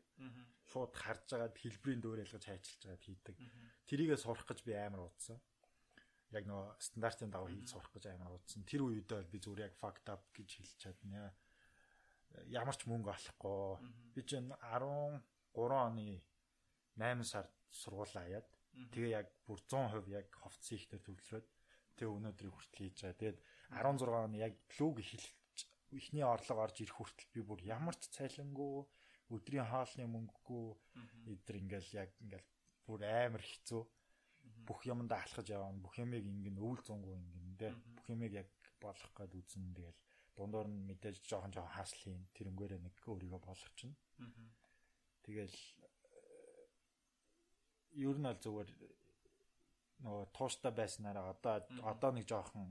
Шууд 0.67 0.91
харж 0.91 1.27
агаад 1.39 1.55
хэлбэрийн 1.55 2.03
дөөр 2.03 2.23
ялгаж 2.27 2.43
хайчилж 2.43 2.81
агаад 2.83 3.03
хийдэг. 3.07 3.35
Тэрийгээ 3.87 4.19
сурах 4.19 4.43
гэж 4.43 4.59
би 4.67 4.75
амар 4.75 5.07
удсан. 5.07 5.39
Яг 6.35 6.43
нөгөө 6.43 6.75
стандартын 6.83 7.31
дагуу 7.31 7.47
хийж 7.47 7.71
сурах 7.71 7.91
гэж 7.95 8.11
амар 8.11 8.35
удсан. 8.35 8.67
Тэр 8.67 8.91
үедээ 8.91 9.23
би 9.31 9.39
зүгээр 9.39 9.71
яг 9.71 9.75
fucked 9.79 10.11
up 10.11 10.27
гэж 10.35 10.49
хэлж 10.59 10.75
чадна. 10.83 11.31
Ямар 12.51 12.75
ч 12.75 12.87
мөнгө 12.89 13.11
олохгүй. 13.11 13.89
Би 14.13 14.21
чинь 14.23 14.51
13 14.51 15.21
оны 15.55 16.21
8 16.99 17.23
сард 17.23 17.51
сургуулаа 17.71 18.25
яад. 18.27 18.47
Тэгээ 18.91 19.15
яг 19.19 19.27
бүр 19.47 19.59
100% 19.63 20.11
яг 20.11 20.27
ховц 20.35 20.63
хийхдээ 20.67 20.99
төвлөрөөд 20.99 21.47
тэгээ 21.95 22.15
өнөөдрийг 22.17 22.53
хүртэл 22.53 22.83
хийж 22.83 22.97
байгаа. 23.01 23.19
Тэгээд 23.19 23.37
16 23.71 24.25
он 24.27 24.33
яг 24.35 24.53
блуг 24.71 24.99
эхэлж 24.99 25.25
ихний 25.95 26.25
орлого 26.27 26.67
орж 26.67 26.77
ирэх 26.83 26.97
хүртэл 26.99 27.31
би 27.33 27.41
бүр 27.47 27.59
ямар 27.63 27.95
ч 27.95 28.11
цайлангүй 28.11 28.83
өдрийн 29.31 29.67
хаалны 29.71 30.05
мөнгөгүй 30.11 30.65
эдэр 31.33 31.55
ингээл 31.63 31.91
яг 32.03 32.11
ингээл 32.19 32.49
бүр 32.85 32.99
амар 33.07 33.43
хэцүү. 33.43 33.81
Бүх 34.67 34.79
юмд 34.85 35.11
алхаж 35.11 35.47
явна. 35.49 35.81
Бүх 35.81 35.97
юмыг 36.03 36.23
ингэн 36.25 36.61
өвөл 36.61 36.83
зөнгөө 36.85 37.15
ингэн 37.15 37.55
тэ. 37.57 37.73
Бүх 37.95 38.05
юмыг 38.13 38.31
яг 38.33 38.47
болгох 38.81 39.13
гээд 39.17 39.33
үзэн 39.39 39.73
тэгэл 39.73 39.99
дундуур 40.35 40.67
нь 40.67 40.85
мэдээж 40.89 41.23
жоохон 41.29 41.51
жоохон 41.55 41.75
хаасл 41.75 41.99
хийн 42.03 42.21
тэрнгээрээ 42.35 42.81
нэг 42.83 42.95
өөрийгөө 43.07 43.41
болгочихно 43.43 43.95
тэгэл 45.25 45.57
ер 48.07 48.17
нь 48.19 48.29
аль 48.29 48.43
зүгээр 48.43 48.69
нөгөө 50.03 50.25
тууштай 50.35 50.71
байснараа 50.75 51.31
одоо 51.33 51.55
одоо 51.91 52.11
нэг 52.11 52.25
жоохон 52.27 52.67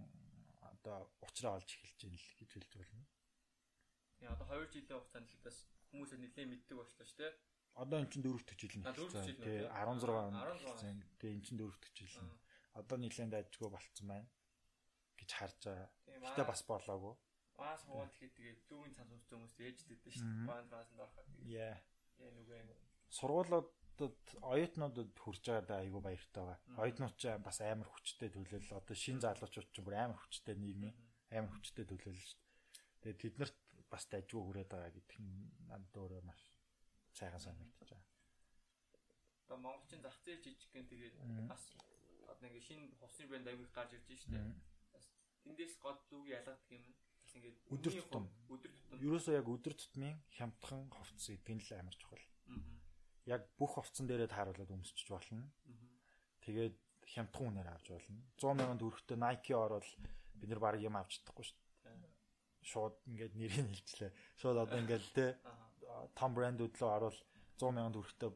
одоо 0.69 1.09
уучраа 1.25 1.57
олж 1.57 1.71
эхэлж 1.73 2.01
байна 2.05 2.19
л 2.21 2.37
гэж 2.39 2.51
хэлж 2.53 2.73
болно. 2.77 3.05
Тэгээ 4.21 4.35
одоо 4.37 4.47
2 4.53 4.69
жилийн 4.73 4.99
хугацаанд 5.01 5.29
л 5.33 5.45
бас 5.47 5.57
хүмүүсээ 5.89 6.19
нэлээд 6.21 6.51
мэддэг 6.53 6.77
болчихлоо 6.77 7.09
шүү 7.09 7.21
дээ. 7.25 7.33
Одоо 7.83 7.99
эн 7.99 8.09
чинь 8.13 8.25
дөрөвт 8.25 8.51
жил 8.61 8.77
нь 8.77 8.85
жил 8.85 9.41
Тэгээ 9.41 9.73
16 9.73 10.13
он. 10.13 10.35
Тэгээ 11.19 11.35
эн 11.35 11.43
чинь 11.43 11.59
дөрөвт 11.59 11.85
жил 11.97 12.17
нь. 12.23 12.33
Одоо 12.79 12.97
нэлээд 13.01 13.33
дайжгүй 13.33 13.71
болцсон 13.73 14.07
байна 14.13 14.29
гэж 15.19 15.31
харж 15.33 15.59
байгаа. 15.65 15.91
Гэтэ 16.07 16.45
бас 16.45 16.63
болоогүй. 16.69 17.15
Баас 17.59 17.83
хуваал 17.87 18.11
тэгэхэд 18.11 18.35
тэгээ 18.35 18.57
зүүн 18.69 18.91
цан 18.97 19.07
сүнс 19.09 19.27
хүмүүс 19.31 19.55
ээждэд 19.63 20.01
дээ 20.03 20.15
шүү 20.15 20.27
дээ. 20.27 20.49
Баанд 20.51 20.69
баасанд 20.75 21.01
ороход. 21.01 21.27
Яа. 21.47 21.79
Яа 22.19 22.31
нүгэн. 22.35 22.69
Сургуулиудад 23.15 24.19
оюутнуудад 24.43 25.13
хүрж 25.23 25.43
байгаа 25.47 25.67
да 25.71 25.79
айгүй 25.83 26.03
баяртай 26.03 26.43
байгаа. 26.43 26.83
Оюутнууд 26.83 27.15
ч 27.15 27.25
бас 27.39 27.59
амар 27.63 27.89
хүчтэй 27.95 28.31
төлөөлөл. 28.35 28.79
Одоо 28.81 28.97
шин 28.99 29.23
залуучууд 29.23 29.71
ч 29.71 29.77
бүр 29.87 29.95
амар 30.03 30.19
хүчтэй 30.19 30.59
нийгмийн 30.59 30.99
амар 31.31 31.55
хүчтэй 31.55 31.87
төлөөлөл 31.87 32.27
шүү 32.27 32.41
дээ. 32.43 33.15
Тэгээ 33.15 33.23
тэднэрт 33.23 33.57
бас 33.87 34.05
дайггүй 34.11 34.41
хүрээд 34.43 34.71
байгаа 34.75 34.91
гэдэг 34.91 35.19
нь 35.23 35.47
надад 35.71 35.95
өөрөө 35.95 36.23
маш 36.27 36.41
сайхан 37.15 37.39
санагдаж 37.39 37.89
байгаа. 37.91 38.11
Одоо 39.47 39.59
монголчин 39.63 40.01
зах 40.03 40.19
зээл 40.25 40.43
жижиг 40.43 40.71
гэн 40.75 40.91
тэгээд 40.91 41.15
бас 41.47 41.63
одоо 42.27 42.49
нэг 42.51 42.59
шинэ 42.67 42.91
хувцсны 42.99 43.31
брэнд 43.31 43.47
аягүй 43.47 43.69
гарч 43.71 43.91
ирж 43.95 44.07
байна 44.11 44.19
шүү 44.19 44.33
дээ. 44.35 44.51
Бас 44.91 45.05
тэндээс 45.45 45.75
гол 45.85 45.99
зүг 46.11 46.27
ялгадаг 46.27 46.71
юм. 46.75 46.83
Бас 46.91 47.14
ингээд 47.35 47.57
өдөр 47.75 47.95
тутам 48.01 48.25
өдөр 48.55 48.71
тутам 48.73 48.99
ерөөсөө 49.05 49.35
яг 49.35 49.49
өдөр 49.51 49.75
тутмын 49.75 50.17
хямдхан 50.37 50.83
хувцс 50.95 51.27
гэдэг 51.31 51.55
нь 51.59 51.65
л 51.65 51.73
амар 51.79 51.97
чухал. 51.99 52.25
Яг 53.27 53.43
бүх 53.59 53.77
хувцсан 53.77 54.07
дээрээ 54.07 54.31
тааруулаад 54.31 54.75
өмсчих 54.75 55.09
болно. 55.11 55.51
Тэгээд 56.45 56.77
хямдхан 57.13 57.47
үнээр 57.51 57.69
авч 57.73 57.87
болно. 57.91 58.21
100 58.39 58.61
сая 58.61 58.77
төгрөгтэй 58.79 59.19
Nike 59.19 59.55
ороод 59.55 59.87
бид 60.39 60.49
нар 60.51 60.61
баг 60.61 60.77
юм 60.81 60.97
авч 60.97 61.21
чадахгүй 61.21 61.45
шүү 61.45 61.59
дээ. 61.59 62.13
Шууд 62.65 62.95
ингээд 63.09 63.35
нэрийг 63.37 63.69
хэлчлээ. 63.73 64.11
Шууд 64.41 64.57
одоо 64.65 64.79
ингээд 64.81 65.05
те 65.17 65.27
том 66.17 66.31
брэндүүд 66.37 66.75
лөө 66.81 66.91
орвол 66.97 67.19
100 67.61 67.77
сая 67.77 67.93
төгрөгтэй 67.93 68.31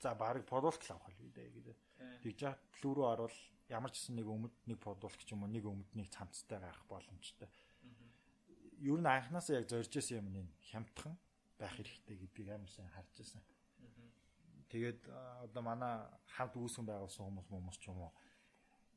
за 0.00 0.14
баг 0.16 0.36
л 0.80 0.92
авах 0.96 1.08
л 1.12 1.22
үү 1.22 1.30
гэдэг. 1.34 1.78
Тэгж 2.24 2.38
яа 2.46 2.54
плүү 2.78 2.92
рүү 2.96 3.06
орвол 3.06 3.36
ямар 3.70 3.94
ч 3.94 4.10
нэг 4.10 4.26
өмд 4.26 4.54
нэг 4.66 4.78
продукт 4.82 5.22
ч 5.22 5.32
юм 5.32 5.46
уу 5.46 5.50
нэг 5.50 5.64
өмднийг 5.64 6.10
цамцтай 6.10 6.58
гарах 6.58 6.84
боломжтой. 6.90 7.48
Ер 8.82 8.98
нь 8.98 9.06
анханасаа 9.06 9.62
яг 9.62 9.70
зорж 9.70 9.94
исэн 9.94 10.26
юм 10.26 10.28
нь 10.34 10.50
хямдхан 10.74 11.14
байх 11.54 11.78
хэрэгтэй 11.78 12.16
гэдгийг 12.18 12.48
амар 12.50 12.70
сайн 12.70 12.90
харж 12.90 13.14
байсан. 13.14 13.42
Тэгээд 14.70 15.00
одоо 15.46 15.62
манай 15.62 15.94
хамт 16.34 16.54
үүсгэн 16.58 16.86
байгуулсан 16.86 17.26
хүмүүс 17.26 17.46
хүмүүс 17.46 17.78
ч 17.78 17.90
юм 17.90 18.02
уу 18.02 18.12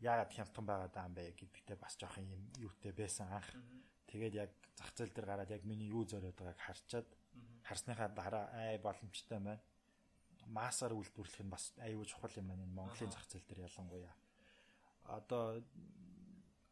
яагаад 0.01 0.31
хямдхан 0.33 0.65
байгаа 0.65 0.89
даа 0.89 1.05
юм 1.07 1.15
бэ 1.17 1.33
гэдэгтээ 1.37 1.77
бас 1.77 1.93
жоохон 1.97 2.25
юм 2.27 2.41
юутэй 2.57 2.93
байсан 2.93 3.27
анх. 3.29 3.49
Тэгээд 4.09 4.33
яг 4.35 4.51
зах 4.77 4.91
зээл 4.97 5.13
дээр 5.13 5.27
гараад 5.29 5.53
яг 5.53 5.63
миний 5.63 5.89
юу 5.89 6.03
зориод 6.05 6.35
байгааг 6.37 6.59
харчаад 6.59 7.07
харсныхаа 7.67 8.09
дараа 8.09 8.45
ай 8.53 8.77
боломжтой 8.77 9.39
байна. 9.39 9.61
Маасаар 10.47 10.93
үйлдвэрлэх 10.93 11.41
нь 11.45 11.53
бас 11.53 11.73
аюул 11.79 12.05
чухал 12.05 12.35
юм 12.35 12.47
байна. 12.51 12.65
Монголын 12.67 13.11
зах 13.11 13.25
зээл 13.31 13.47
дээр 13.47 13.65
ялангуяа. 13.69 14.13
Одоо 15.05 15.63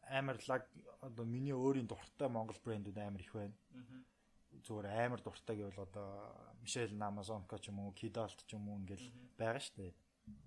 амар 0.08 0.38
лаг 0.48 0.62
одоо 1.00 1.24
миний 1.24 1.54
өөрийн 1.54 1.88
дуртай 1.88 2.28
монгол 2.28 2.58
брэндүүд 2.64 2.98
амар 2.98 3.20
их 3.20 3.32
байна. 3.32 3.54
Зүгээр 4.64 4.86
амар 5.04 5.20
дуртай 5.22 5.56
гэвэл 5.56 5.86
одоо 5.88 6.08
Мишель 6.62 6.94
Амазонко 7.00 7.58
ч 7.58 7.68
юм 7.72 7.80
уу, 7.80 7.92
Kidalt 7.96 8.38
ч 8.46 8.54
юм 8.54 8.68
уу 8.68 8.78
ингээл 8.78 9.08
байгаа 9.38 9.62
шүү 9.62 9.76
дээ. 9.80 9.92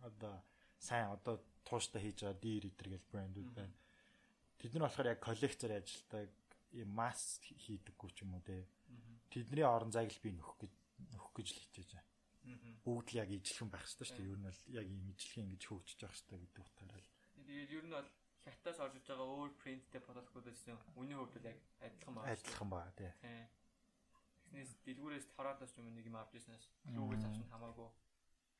Одоо 0.07 0.33
сайн 0.79 1.11
одоо 1.11 1.41
тууштай 1.67 2.01
хийж 2.01 2.23
байгаа 2.23 2.39
Dir 2.39 2.63
эдэр 2.69 2.87
гэл 2.93 3.11
брэндүүд 3.11 3.49
байна. 3.57 3.75
Тэд 4.59 4.71
нар 4.73 4.87
болохоор 4.87 5.11
яг 5.11 5.19
коллекцээр 5.19 5.73
ажилладаг 5.81 6.31
юм 6.71 6.89
масс 6.95 7.41
хийдэггүй 7.43 8.09
ч 8.15 8.23
юм 8.23 8.37
уу 8.37 8.43
те. 8.45 8.63
Тэдний 9.33 9.65
орон 9.65 9.91
зайг 9.91 10.13
л 10.13 10.23
би 10.23 10.31
нөхөх 10.31 10.63
гэж 10.63 10.73
нөхөх 11.11 11.33
гэж 11.35 11.47
л 11.51 11.61
хичээж 11.67 11.89
байгаа. 11.91 12.13
Бүгд 12.85 13.07
л 13.11 13.19
яг 13.19 13.29
ижилхэн 13.33 13.69
байх 13.73 13.83
хэрэгтэй 13.83 14.07
шүү 14.07 14.17
дээ. 14.21 14.31
Ер 14.31 14.39
нь 14.39 14.47
бол 14.47 14.61
яг 14.79 14.85
ийм 14.87 15.09
ижилхэн 15.11 15.43
ингэж 15.49 15.63
хөгжиж 15.65 15.99
явах 16.05 16.15
хэрэгтэй 16.15 16.39
гэдэг 16.39 16.63
утгаараа 16.63 17.01
л. 17.01 17.14
Тэгээд 17.45 17.71
ер 17.77 17.85
нь 17.85 17.93
бол 17.93 18.09
хятадаас 18.45 18.79
орж 18.85 18.95
иж 18.99 19.05
байгаа 19.09 19.27
өөр 19.29 19.51
принттэй 19.61 20.01
продуктуудаас 20.01 20.61
үнийн 20.97 21.19
хувьд 21.21 21.37
л 21.41 21.49
яг 21.49 21.59
адилхан 21.81 22.13
байна. 22.15 22.33
Адилхан 22.33 22.69
байна 22.69 22.91
тий. 22.97 23.11
Тэгснээс 24.45 24.71
дэлгүүрээс 24.85 25.27
хороодоос 25.37 25.73
юм 25.81 25.89
нэг 25.93 26.05
юм 26.05 26.17
авч 26.17 26.33
ирснээс 26.37 26.65
лүүгээс 26.93 27.25
авсан 27.25 27.49
хамаагүй. 27.49 27.89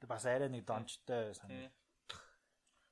Тэг 0.02 0.10
бас 0.10 0.26
арай 0.26 0.50
нэг 0.50 0.66
дончтой 0.66 1.34
санаа. 1.38 1.70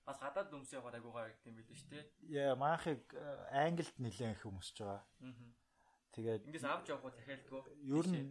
Бас 0.05 0.17
гадаад 0.19 0.49
дүмс 0.51 0.73
яваад 0.75 0.99
агуугаа 0.99 1.31
гэдэг 1.31 1.47
юм 1.47 1.55
билээ 1.57 1.77
шүү 1.79 1.89
дээ. 1.89 2.05
Яа, 2.35 2.55
маахыг 2.59 3.03
англид 3.49 3.97
нэлээд 4.03 4.35
их 4.35 4.43
өмсөж 4.43 4.77
байгаа. 4.83 5.01
Аа. 5.23 5.31
Тэгээд 6.13 6.45
ингээс 6.45 6.67
авч 6.67 6.87
явах 6.91 7.07
уу 7.07 7.15
дахиалдгүй. 7.15 7.61
Ер 7.87 8.05
нь 8.11 8.27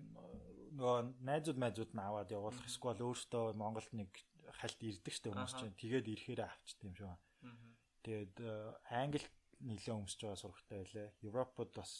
нөгөө 0.76 0.98
найзууд 1.24 1.58
майзууд 1.58 1.92
нь 1.96 2.04
аваад 2.04 2.30
явуулах 2.30 2.68
эсвэл 2.68 3.00
өөртөө 3.02 3.56
Монголд 3.56 3.90
нэг 3.96 4.12
хальт 4.60 4.80
ирдэг 4.84 5.12
штэ 5.16 5.32
хүмүүс 5.32 5.56
чинь 5.56 5.80
тэгээд 5.80 6.06
ирэхээр 6.12 6.40
авчдаг 6.44 6.86
юм 6.86 6.94
шиг 6.94 7.08
байна. 7.08 7.24
Тэгээд 8.02 8.34
англид 8.90 9.30
нэлээд 9.62 9.98
өмсөж 9.98 10.20
байгаа 10.22 10.40
сурагтай 10.42 10.78
байлаа. 10.82 11.08
Европод 11.22 11.70
бас 11.74 11.92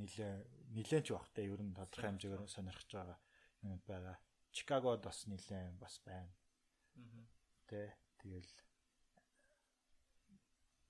нэлээд 0.00 0.46
нэлээд 0.74 1.04
ч 1.06 1.08
багтай 1.14 1.44
ер 1.46 1.62
нь 1.62 1.76
тодорхой 1.76 2.10
хэмжээгээр 2.10 2.48
сонирхож 2.48 2.90
байгаа 2.90 3.18
юм 3.62 3.78
байгаа. 3.86 4.16
Чикагод 4.50 5.00
бас 5.04 5.18
нэлээд 5.30 5.78
бас 5.78 5.94
байна. 6.02 6.32
Тэ 7.68 7.94
тэгэл 8.18 8.50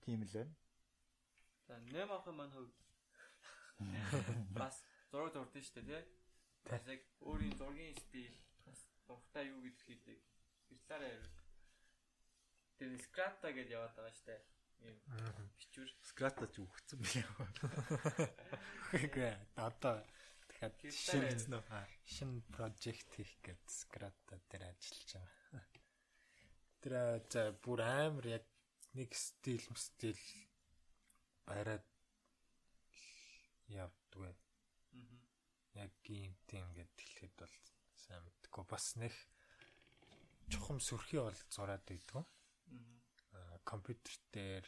тийм 0.01 0.25
л 0.25 0.33
байна. 0.33 0.55
За 1.67 1.75
8 1.77 2.09
ахын 2.17 2.35
маань 2.37 2.55
хувьд 2.57 2.77
бас 4.61 4.77
зураг 5.11 5.33
зурдсан 5.33 5.63
шүү 5.63 5.85
дээ 5.85 6.03
тий. 6.03 6.05
Бас 6.71 6.85
яг 6.89 7.01
өөрийн 7.29 7.55
зургийн 7.61 7.97
стил 7.97 8.37
бас 8.67 8.81
дуртай 9.07 9.45
юу 9.53 9.61
гэдгийг 9.65 9.87
хэлдэг. 9.87 10.19
Ирсараа 10.73 11.11
ярил. 11.15 11.40
Тэгээ 12.81 13.05
скрата 13.05 13.53
гэж 13.53 13.69
яваад 13.77 13.93
байгаа 13.93 14.25
дээ. 14.25 14.41
Ийм 14.89 14.97
бичвэр. 15.61 15.91
Скрата 16.01 16.49
ч 16.49 16.65
үхсэн 16.65 16.97
билээ. 16.97 17.29
Үгүй 18.97 19.37
одоо 19.61 20.01
дахиад 20.49 20.81
шинэ 20.89 21.61
шинэ 22.09 22.41
project 22.57 23.13
хийх 23.13 23.37
гээд 23.45 23.61
скрата 23.69 24.41
дээр 24.49 24.73
ажиллаж 24.73 25.11
байгаа. 25.13 25.65
Тэр 26.81 26.95
за 27.29 27.53
бүр 27.61 27.85
амар 27.85 28.41
яг 28.41 28.49
нэг 28.97 29.13
стил 29.13 29.61
стил 29.77 30.25
бариад 31.45 31.85
явдгүй. 33.69 34.33
Яг 35.77 35.93
ийм 36.09 36.33
тийм 36.49 36.65
ингээд 36.73 36.97
хэлэхэд 36.97 37.37
бол 37.45 37.57
сайн 38.01 38.25
мэдгүй 38.25 38.65
бас 38.65 38.97
нэг 38.97 39.13
чухам 40.49 40.81
сөрхий 40.81 41.21
бол 41.21 41.41
зураад 41.53 41.85
байдгүй. 41.85 42.25
Аа 43.37 43.59
компьютер 43.71 44.15
дээр 44.35 44.67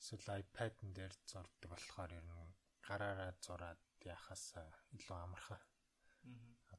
эсвэл 0.00 0.40
iPad-н 0.42 0.88
дээр 0.98 1.14
зурдаг 1.30 1.68
болохоор 1.70 2.10
ер 2.18 2.26
нь 2.26 2.54
гараараа 2.86 3.32
зураад 3.44 3.80
яхаас 4.14 4.44
илүү 4.96 5.18
амархан. 5.26 5.62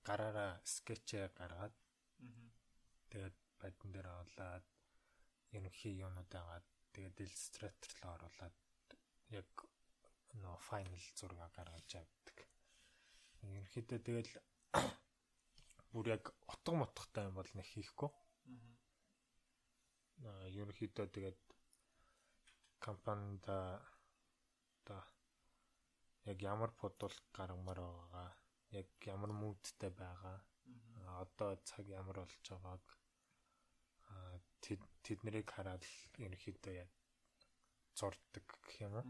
Гараараа 0.08 0.52
скетчээ 0.74 1.26
гаргаад 1.40 1.76
тэгээд 3.12 3.38
байдан 3.62 3.90
дээр 3.94 4.08
оруулаад 4.10 4.66
ерөнхий 5.58 5.94
юунууд 6.06 6.32
агаад 6.42 6.68
тэгээд 6.94 7.22
Illustrator 7.26 7.92
руу 8.02 8.14
оруулаад 8.18 8.56
яг 9.40 9.52
нөө 10.42 10.58
final 10.70 11.06
зураг 11.18 11.52
гаргаж 11.58 11.90
авдаг. 12.02 12.38
Ерөнхийдөө 13.46 14.00
тэгэл 14.08 14.32
бүр 15.94 16.06
яг 16.16 16.24
утга 16.52 16.72
мотхтой 16.82 17.24
юм 17.30 17.36
бол 17.38 17.52
нэг 17.54 17.68
хийхгүй. 17.74 18.10
Аа 18.10 18.81
ерөнхийдөө 20.60 21.08
тэгээд 21.16 21.42
компанид 22.86 23.46
та 24.88 24.98
яг 26.32 26.38
ямар 26.54 26.72
бодвол 26.82 27.16
гаргамаар 27.38 27.80
байгаа 27.82 28.30
яг 28.80 28.90
ямар 29.14 29.32
мүүдтэй 29.42 29.92
байгаа 30.02 30.38
одоо 31.24 31.52
цаг 31.70 31.86
ямар 32.00 32.18
болж 32.22 32.46
байгааг 32.50 32.86
тэднийг 35.06 35.48
хараад 35.52 35.84
ерөнхийдөө 36.26 36.74
яг 36.84 36.92
зурдаг 37.98 38.46
гэх 38.64 38.76
юм 38.86 38.94
уу. 39.00 39.06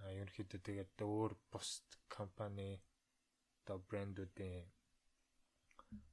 А 0.00 0.12
ерөнхийдөө 0.20 0.60
тэгээд 0.68 0.94
өөр 1.02 1.32
бус 1.50 1.70
компани 2.16 2.70
одоо 3.60 3.78
брэндүүдийн 3.88 4.66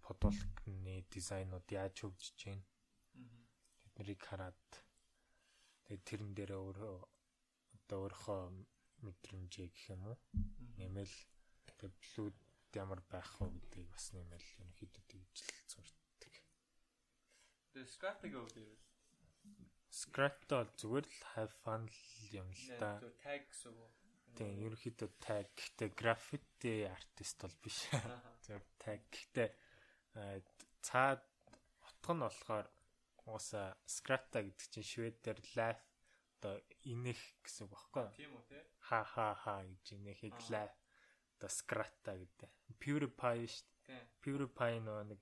фотолокны 0.05 0.95
дизайнууд 1.13 1.67
яаж 1.81 1.95
хөгжиж 1.99 2.39
байна. 2.45 2.65
Тэднийг 3.93 4.21
хараад 4.25 4.63
тэгээд 5.85 6.03
тэрэн 6.09 6.31
дээр 6.33 6.51
өөрөө 6.57 6.97
одоо 7.77 7.97
өөрийнхөө 8.03 8.41
мэдрэмжээ 9.05 9.67
гэх 9.69 9.85
юм 9.93 10.01
уу 10.09 10.17
нэмэл 10.79 11.13
тэгээд 11.67 11.95
блүүд 12.01 12.37
ямар 12.73 13.01
байх 13.11 13.29
вэ 13.37 13.47
гэдгийг 13.53 13.87
бас 13.93 14.05
нэмэл 14.15 14.47
ерөнхийдөө 14.61 15.03
тэгж 15.11 15.35
л 15.45 15.61
зурдаг. 15.69 16.33
Тэгээ 17.73 17.93
scrap-ыг 17.93 18.33
өгдөг. 18.33 18.69
Scrap-д 19.93 20.49
бол 20.49 20.71
зүгээр 20.81 21.05
л 21.05 21.21
have 21.37 21.53
fun 21.61 21.85
юм 22.33 22.49
л 22.49 22.65
да. 22.81 22.97
Tag 23.21 23.45
гэсэн 23.45 23.77
үг. 23.77 23.93
Тийм, 24.33 24.57
ерөнхийдөө 24.65 25.09
tag 25.21 25.45
гэхдээ 25.53 25.89
graffiti 25.93 26.73
artist 26.89 27.37
бол 27.45 27.55
биш. 27.61 27.85
Зөв 28.45 28.65
tag 28.81 29.05
гэхдээ 29.13 29.49
цаад 30.81 31.21
утга 31.85 32.13
нь 32.17 32.25
болохоор 32.25 32.67
ууса 33.29 33.77
scrapta 33.87 34.43
гэдэг 34.43 34.67
чинь 34.71 34.89
шведээр 34.91 35.39
laugh 35.55 35.83
одоо 36.43 36.59
инэх 36.83 37.21
гэсэн 37.43 37.65
үг 37.67 37.71
багхгүй. 37.71 38.07
Тийм 38.19 38.35
үү 38.35 38.43
те? 38.51 38.59
Ха 38.87 39.01
ха 39.07 39.31
ха 39.43 39.63
гэж 39.63 39.85
инэхийг 39.95 40.35
laugh 40.51 40.75
одоо 41.39 41.49
scrapta 41.49 42.11
гэдэг. 42.19 42.51
PewDiePie 42.83 43.47
шүү 43.47 43.67
дээ. 43.87 44.03
PewDiePie 44.23 44.79
нөгөө 44.83 45.05
нэг 45.11 45.21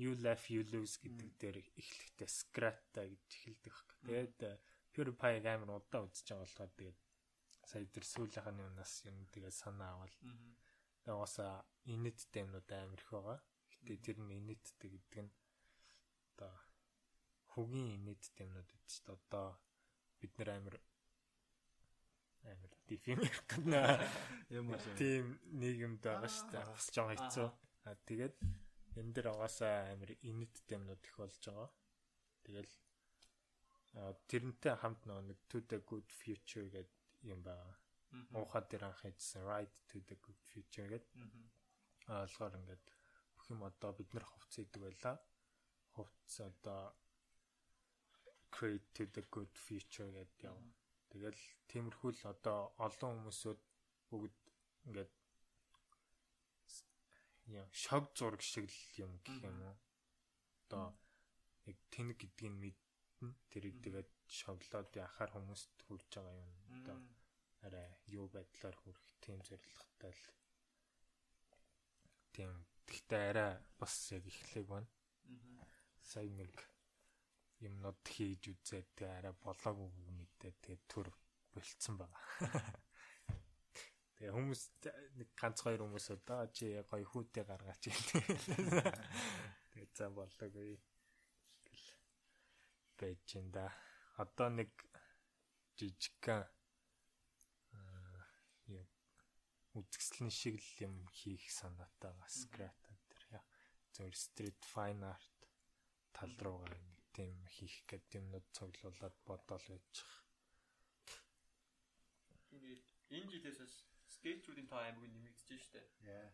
you 0.00 0.10
laugh 0.24 0.44
you 0.50 0.64
lose 0.72 0.96
гэдэг 1.04 1.28
дээр 1.40 1.56
эхлэхдээ 1.60 2.28
scrapta 2.28 3.04
гэж 3.04 3.28
эхэлдэг 3.28 3.72
баг. 3.76 3.88
Тэгээд 4.08 4.38
PewDiePie 4.96 5.44
амар 5.44 5.70
удаа 5.78 6.08
үзэж 6.08 6.26
байгаа 6.32 6.48
болохоор 6.48 6.72
тэгээд 6.80 6.98
сая 7.68 7.84
тэр 7.92 8.04
сүүлийнх 8.08 8.48
нь 8.50 8.64
юунаас 8.64 8.94
юм 9.04 9.18
тэгээд 9.32 9.52
санаа 9.54 9.90
авал. 10.00 10.16
Тэгээд 10.16 11.12
уусаа 11.12 11.60
инэттэй 11.84 12.42
юмнууд 12.44 12.68
амар 12.72 13.00
их 13.04 13.10
байгаа. 13.12 13.38
Гэтэ 13.84 14.00
тэр 14.00 14.18
нь 14.24 14.32
инэттэй 14.40 14.90
гэдэг 14.96 15.22
нь 15.28 15.32
одоо 16.34 16.52
хөгийн 17.54 17.88
инэттэй 17.96 18.44
юмнууд 18.46 18.68
чинь 18.90 19.08
одоо 19.14 19.56
бид 20.20 20.32
нэр 20.38 20.50
амар 20.58 20.76
дефинер 22.88 23.36
гэнэ 23.48 23.80
юм 24.58 24.70
уу. 24.70 24.80
тийм 25.00 25.40
нийгэмд 25.60 26.00
байгаа 26.04 26.28
шүү 26.28 26.48
дээ. 26.52 26.64
Бас 26.68 26.86
жоо 26.92 27.08
хэцүү. 27.08 27.48
А 27.88 27.96
тэгээд 28.08 28.36
энэ 29.00 29.12
дэр 29.16 29.26
угаасаа 29.32 29.92
амар 29.96 30.10
инэттэй 30.20 30.76
юмнууд 30.76 31.02
их 31.08 31.16
болж 31.16 31.40
байгаа. 31.40 31.70
Тэгэл 32.44 32.72
тэрнтэй 34.28 34.74
хамт 34.76 35.02
нэг 35.08 35.38
to 35.48 35.64
the 35.70 35.78
good 35.88 36.08
future 36.20 36.68
гэдэг 36.68 36.92
юм 37.32 37.40
байна. 37.40 37.72
Уухаа 38.36 38.62
дээр 38.68 38.92
анх 38.92 39.00
хийсэн 39.00 39.42
right 39.48 39.74
to 39.88 40.04
the 40.04 40.16
good 40.20 40.40
future 40.52 40.86
гэдэг. 40.92 41.12
Аа 42.12 42.28
болохоор 42.28 42.58
ингээд 42.60 42.84
бүх 43.36 43.46
юм 43.48 43.64
одоо 43.64 43.90
бид 43.96 44.10
нар 44.12 44.26
хувц 44.28 44.60
идэг 44.60 44.82
байлаа. 44.84 45.16
Хувц 45.96 46.32
одоо 46.44 46.92
create 48.54 48.86
to 48.94 49.02
the 49.14 49.22
good 49.34 49.52
future 49.66 50.06
гэдэг 50.14 50.46
яв. 50.46 50.58
Тэгэл 51.10 51.40
тиймэрхүү 51.70 52.10
л 52.14 52.22
одоо 52.30 52.58
олон 52.86 53.12
хүмүүсүүд 53.18 53.60
бүгд 54.10 54.38
ингээд 54.86 55.12
яа 57.58 57.66
шог 57.84 58.04
зураг 58.14 58.42
шиг 58.42 58.70
л 58.70 58.80
юм 59.04 59.12
гэх 59.26 59.42
юм 59.50 59.58
уу. 59.68 59.76
Одоо 60.66 60.86
яг 61.66 61.78
тэнэг 61.90 62.18
гэдгийг 62.22 62.54
мэднэ. 62.62 63.30
Тэрийг 63.50 63.76
тэгээд 63.82 64.10
шоглоод 64.38 64.90
яхаар 64.94 65.30
хүмүүст 65.34 65.74
хүрж 65.86 66.10
байгаа 66.14 66.36
юм. 66.38 66.52
Одоо 66.78 66.98
арай 67.66 67.88
юу 68.06 68.26
байдлаар 68.34 68.76
хүрэх 68.78 69.02
тийм 69.24 69.38
зорилготой 69.48 70.12
л 70.14 70.24
тийм 72.34 72.50
гэхдээ 72.88 73.22
арай 73.30 73.52
бас 73.80 73.94
яг 74.12 74.24
эхлэх 74.26 74.66
байна. 74.68 74.90
Сайн 76.02 76.36
нэг 76.36 76.54
юмнууд 77.62 78.00
хийж 78.02 78.50
үзээд 78.50 78.88
тэгээ 78.98 79.16
арай 79.18 79.34
болоогүй 79.44 79.88
мэдээ 80.18 80.52
тэгээ 80.62 80.80
төр 80.90 81.08
болцсон 81.54 81.94
байгаа. 82.00 82.14
Тэгээ 84.14 84.34
хүмүүс 84.34 84.62
нэг 85.18 85.28
ганц 85.38 85.58
хоёр 85.62 85.80
хүмүүс 85.86 86.06
удаа 86.14 86.46
чи 86.50 86.70
гоё 86.90 87.06
хүүтэй 87.06 87.44
гаргаач 87.46 87.82
гэдэг. 87.86 88.24
Тэгээ 89.70 89.88
за 89.94 90.10
болоогүй 90.10 90.78
гэл 91.66 91.88
байж 92.98 93.26
ин 93.38 93.50
да. 93.54 93.70
Одоо 94.22 94.48
нэг 94.50 94.70
жижигхан 95.78 96.46
юм 98.70 98.86
үзэсгэлэн 99.74 100.30
шиг 100.30 100.56
л 100.62 100.70
юм 100.86 100.94
хийх 101.10 101.50
санаатай 101.50 102.14
байгаа 102.14 102.30
скрата 102.30 102.90
дээр 103.10 103.24
яа. 103.38 103.44
Зөв 103.94 104.14
стрит 104.14 104.58
файн 104.62 105.02
арт 105.02 105.38
тал 106.14 106.34
руугаа 106.38 106.93
тийм 107.16 107.38
хийх 107.56 107.74
гэдэг 107.86 108.18
юмнууд 108.18 108.46
цуглуулад 108.56 109.14
бодоол 109.24 109.66
байж. 109.70 109.94
Тэгээд 112.50 112.82
энэ 113.16 113.30
жилээс 113.32 113.74
скетчүүдийн 114.18 114.68
тоо 114.68 114.80
аймаг 114.82 115.06
нэмэгдэж 115.06 115.60
штэ. 115.62 115.80
Яа. 116.04 116.28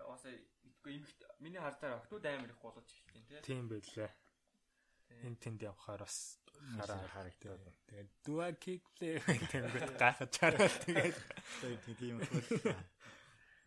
Яасаа 0.00 0.32
итгүй 0.64 0.96
имэгт 0.98 1.20
миний 1.44 1.60
хардаар 1.60 2.00
октод 2.00 2.24
амар 2.24 2.50
их 2.50 2.60
болгож 2.64 2.88
эхэлтийн 2.88 3.26
тий. 3.28 3.40
Тийм 3.44 3.68
байлаа. 3.68 4.10
Энд 5.26 5.38
тэнд 5.42 5.60
явхаар 5.66 6.02
бас 6.06 6.40
хараа 6.78 7.02
харагдаад. 7.14 7.64
Тэгээд 7.88 8.10
дуа 8.24 8.48
кик 8.54 8.84
плей 8.94 9.18
гэдэг 9.20 9.98
гахаж 9.98 10.32
хараад 10.38 10.74
тэгээд 10.86 11.18
тийм 11.98 12.16
үү. 12.22 12.30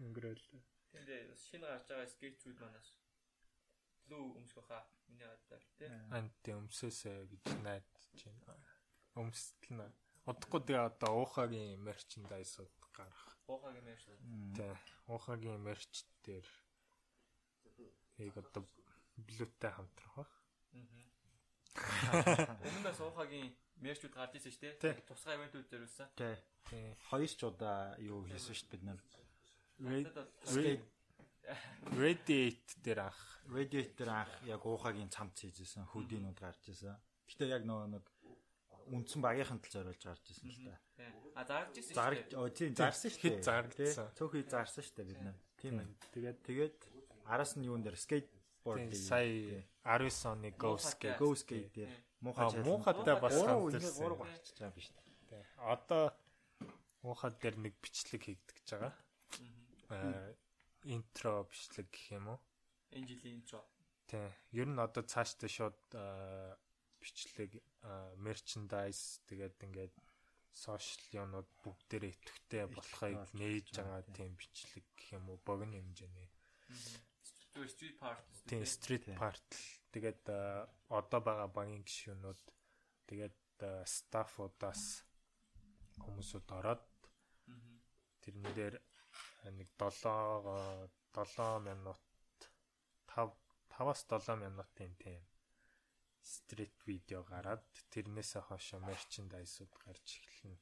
өнгөрөөл. 0.04 0.46
Тэгээд 0.94 1.30
шинэ 1.46 1.68
гарч 1.68 1.86
байгаа 1.90 2.10
скетчүүд 2.14 2.58
манаас 2.62 2.88
лүү 4.10 4.24
өмсөх 4.40 4.66
хаа 4.68 4.84
миний 5.08 5.28
хардаар 5.28 5.64
тий. 5.78 5.90
Ант 6.18 6.44
өмсөөсэй 6.50 7.28
гэж 7.32 7.46
найдаж 7.64 8.20
байна. 8.48 8.72
Өмсдөл 9.20 9.74
нь 9.78 9.94
удахгүй 10.26 10.62
тэгээ 10.64 10.88
одоо 10.90 11.12
уухагийн 11.24 11.80
мерчендайсууд 11.84 12.74
гарах. 12.96 13.38
Уухагийн 13.48 13.86
мерч. 13.86 14.04
Тэ 14.58 14.72
уухагийн 15.08 15.62
мерч 15.62 16.06
дээр 16.24 16.48
яг 18.24 18.36
одоо 18.38 18.64
блүүтэй 19.18 19.72
хамтрах 19.74 20.16
баг. 20.16 20.32
Өмнөөс 21.74 23.00
уухагийн 23.02 23.50
мерчүүд 23.84 24.14
гарч 24.14 24.38
ирсэн 24.38 24.54
шүү 24.54 24.80
дээ. 24.80 25.06
Тусгай 25.10 25.36
ивентүүд 25.38 25.68
дээр 25.70 25.84
үсэн. 25.86 26.08
Тий. 26.16 26.38
Хоёр 27.10 27.32
ч 27.34 27.42
удаа 27.44 27.98
юу 28.00 28.24
хийсэн 28.30 28.56
шүү 28.56 28.68
дээ 28.70 28.80
бид 28.80 28.88
нар. 28.88 29.02
Reddit 31.98 32.66
дээр 32.84 33.00
анх 33.10 33.20
Reddit 33.52 33.96
дээр 34.00 34.10
анх 34.10 34.32
яг 34.48 34.64
уухагийн 34.66 35.10
цамц 35.12 35.44
хийжсэн 35.44 35.86
хөдийнүүд 35.92 36.40
гарч 36.40 36.64
ирсэн. 36.72 36.96
Гэтэ 37.28 37.46
яг 37.52 37.64
нөгөө 37.68 37.88
нэг 38.00 38.06
үндсэн 38.94 39.22
багийнхан 39.24 39.60
тал 39.60 39.74
зориулж 39.84 40.04
гарч 40.04 40.24
ирсэн 40.32 40.50
л 40.50 40.60
та. 40.68 40.76
А 41.36 41.44
зарж 41.44 41.74
ирсэн 41.80 41.94
шүү 41.94 42.00
Зарж 42.00 42.20
дээ. 42.32 42.40
оо 42.40 42.48
тийм 42.52 42.72
зарсан 42.76 43.10
шүү 43.12 43.20
дээ. 43.20 43.32
хэд 43.32 43.44
зардсан. 43.44 44.08
Цөөхий 44.16 44.44
зарсан 44.48 44.84
шүү 44.84 44.96
дээ 44.96 45.08
бид 45.12 45.22
нар. 45.24 45.38
Тийм 45.60 45.76
ээ. 45.80 45.88
Тэгээд 46.14 46.38
Тэгээд 46.48 46.78
араас 47.28 47.52
нь 47.60 47.68
юун 47.68 47.84
дээр 47.84 47.96
скейтборд 48.00 48.88
тийм 48.92 49.04
сая 49.04 49.64
19 49.84 50.32
оны 50.32 50.50
Ghost 50.56 50.96
Skate. 50.96 51.20
Go 51.20 51.32
skate 51.36 51.72
дээр 51.76 51.92
муухай 52.24 52.48
А 52.48 52.64
муухатай 52.64 53.16
бас 53.20 53.36
хамтарсан. 53.36 54.00
гурав 54.00 54.20
гарчиж 54.24 54.56
байгаа 54.60 54.76
биш. 54.76 54.88
Тэ. 55.28 55.44
Одоо 55.60 56.04
муухай 57.04 57.32
дээр 57.40 57.56
нэг 57.60 57.74
бичлэг 57.84 58.24
хийгдэж 58.24 58.68
байгаа. 58.72 58.94
Аа 59.92 60.32
интро 60.86 61.44
бичлэг 61.50 61.88
гэх 61.92 62.18
юм 62.18 62.36
уу? 62.36 62.40
Энэ 62.92 63.08
жилийн 63.08 63.42
интро. 63.42 63.64
Тий. 64.08 64.28
Ер 64.52 64.68
нь 64.68 64.80
одоо 64.80 65.04
цаашдаа 65.04 65.50
шууд 65.50 65.80
бичлэг, 67.00 67.60
мерчендайз 68.20 69.24
тэгээд 69.28 69.64
ингээд 69.64 69.96
сошиал 70.54 71.26
юмнууд 71.26 71.50
бүгдээрээ 71.66 72.14
идэвхтэй 72.14 72.64
болохыг 72.70 73.26
нээж 73.34 73.68
байгаа 73.74 74.04
тийм 74.14 74.38
бичлэг 74.38 74.86
гэх 74.96 75.18
юм 75.18 75.34
уу? 75.34 75.42
Богино 75.42 75.76
хэмжээний. 75.80 76.30
Street 77.54 77.98
part. 78.02 78.26
Тийм 78.50 78.66
парт 79.18 79.50
л 79.54 79.66
тэгээд 79.94 80.26
одоо 80.90 81.22
байгаа 81.22 81.50
багийн 81.50 81.86
гишүүнүүд 81.86 82.42
тэгээд 83.10 83.38
аа, 83.62 83.86
стаффуудаас 83.86 85.06
хүмүүсүүд 86.02 86.48
ороод 86.50 86.86
тэрэн 88.26 88.48
дээр 88.58 88.76
нэг 89.52 89.70
7 89.78 90.90
7 91.14 91.60
минут 91.68 92.02
5 93.08 93.32
5-аас 93.74 94.02
7 94.08 94.40
минутын 94.40 94.96
тийм 95.02 95.24
стрит 96.24 96.76
видео 96.88 97.24
гараад 97.24 97.64
тэрнээсээ 97.92 98.44
хойш 98.48 98.68
мерчендайзууд 98.80 99.74
гарч 99.84 100.08
эхэлнэ. 100.24 100.58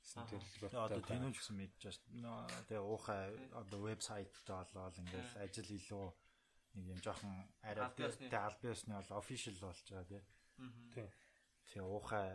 гэсэн 0.00 0.26
Тэгээ 0.26 0.78
одоо 0.78 1.00
төлөвлөгөөтэй. 1.02 1.10
тэнүүч 1.10 1.36
гэсэн 1.38 1.56
мэдж 1.58 1.80
байна. 1.82 2.46
Тэгээ 2.68 2.84
уухай 2.84 3.22
одоо 3.60 3.78
вебсайттай 3.90 4.54
болоод 4.70 4.96
ингээл 5.02 5.42
ажил 5.44 5.70
илүү 5.78 6.06
нэг 6.74 6.84
юм 6.94 7.00
жоохон 7.02 7.34
арай 7.66 7.84
Албан 7.86 8.06
ёсны. 8.06 8.30
тэ 8.30 8.38
албан 8.38 8.70
ёсны 8.70 8.92
бол 8.94 9.18
official 9.18 9.56
болж 9.58 9.86
байгаа 9.90 10.06
тий. 10.06 10.22
Тэгээ 11.70 11.86
уухай 11.86 12.28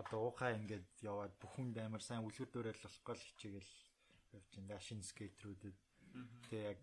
одоо 0.00 0.20
уухай 0.26 0.52
ингээд 0.58 0.88
яваад 1.02 1.34
бүхэнд 1.42 1.76
амар 1.78 2.02
сайн 2.02 2.24
үлгэр 2.26 2.50
дуурайл 2.50 2.82
болохгүй 2.82 3.14
л 3.14 3.26
хичээгэл 3.26 3.70
явж 4.32 4.52
энэ 4.58 4.80
шин 4.80 5.00
скейтерүүдэд 5.02 5.76
тэгээ 6.48 6.70
яг 6.72 6.82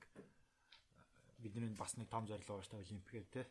бидний 1.42 1.72
бас 1.76 1.96
нэг 1.98 2.10
том 2.10 2.28
зорилго 2.28 2.60
байгаа 2.60 2.66
шүү 2.68 2.78
дээ 2.78 2.88
олимпиад 2.88 3.28
тий. 3.34 3.46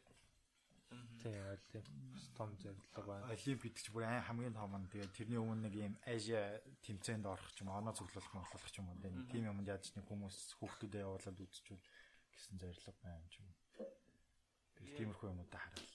Тий, 1.20 1.36
олимпиас 1.54 2.26
том 2.36 2.50
зорилго 2.62 3.02
байна. 3.06 3.32
Олимпиад 3.32 3.76
ч 3.76 3.88
бүр 3.90 4.04
айн 4.04 4.26
хамгийн 4.28 4.54
том 4.54 4.76
нь 4.76 4.90
тэгээ 4.92 5.16
тэрний 5.16 5.40
өмнө 5.40 5.68
нэг 5.68 5.74
юм 5.74 5.94
Азия 6.04 6.60
тэмцээнд 6.84 7.26
орох 7.26 7.50
ч 7.54 7.64
юм 7.64 7.72
оноо 7.72 7.94
цуглуулах 7.96 8.34
моглох 8.34 8.70
ч 8.70 8.78
юм 8.78 8.88
уу 8.92 8.98
тийм 9.32 9.48
юмд 9.50 9.68
яаж 9.68 9.90
нэг 9.96 10.06
хүмүүс 10.06 10.36
хүүхдүүдэд 10.60 11.04
явуулаад 11.04 11.42
үзчихвэл 11.42 11.86
гэсэн 12.32 12.56
зорилго 12.60 12.92
байна 13.02 13.26
юм. 13.40 13.48
Тэгэл 14.76 14.96
тиймэрхүү 14.98 15.28
юмудаа 15.32 15.60
хараад. 15.64 15.88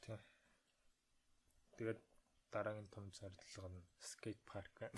Тий. 0.00 0.18
Тэгээд 1.76 2.00
дараагийн 2.50 2.88
том 2.88 3.10
зорилго 3.12 3.68
нь 3.68 3.86
скейт 4.00 4.40
парк 4.48 4.72
байна. 4.80 4.96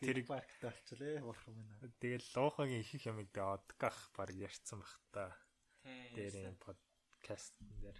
Тэр 0.00 0.18
паркт 0.26 0.62
авчлаа 0.64 1.22
бурхан 1.22 1.54
минь. 1.54 1.92
Тэгэл 2.00 2.28
луухагийн 2.34 2.80
их 2.82 2.94
их 2.94 3.06
юмыг 3.06 3.30
одгах 3.34 3.98
баг 4.16 4.30
ярьсан 4.34 4.80
бах 4.80 4.94
та. 5.12 5.36
Дээр 5.84 6.50
юм 6.50 6.56
подкаст 6.58 7.54
дээр. 7.80 7.98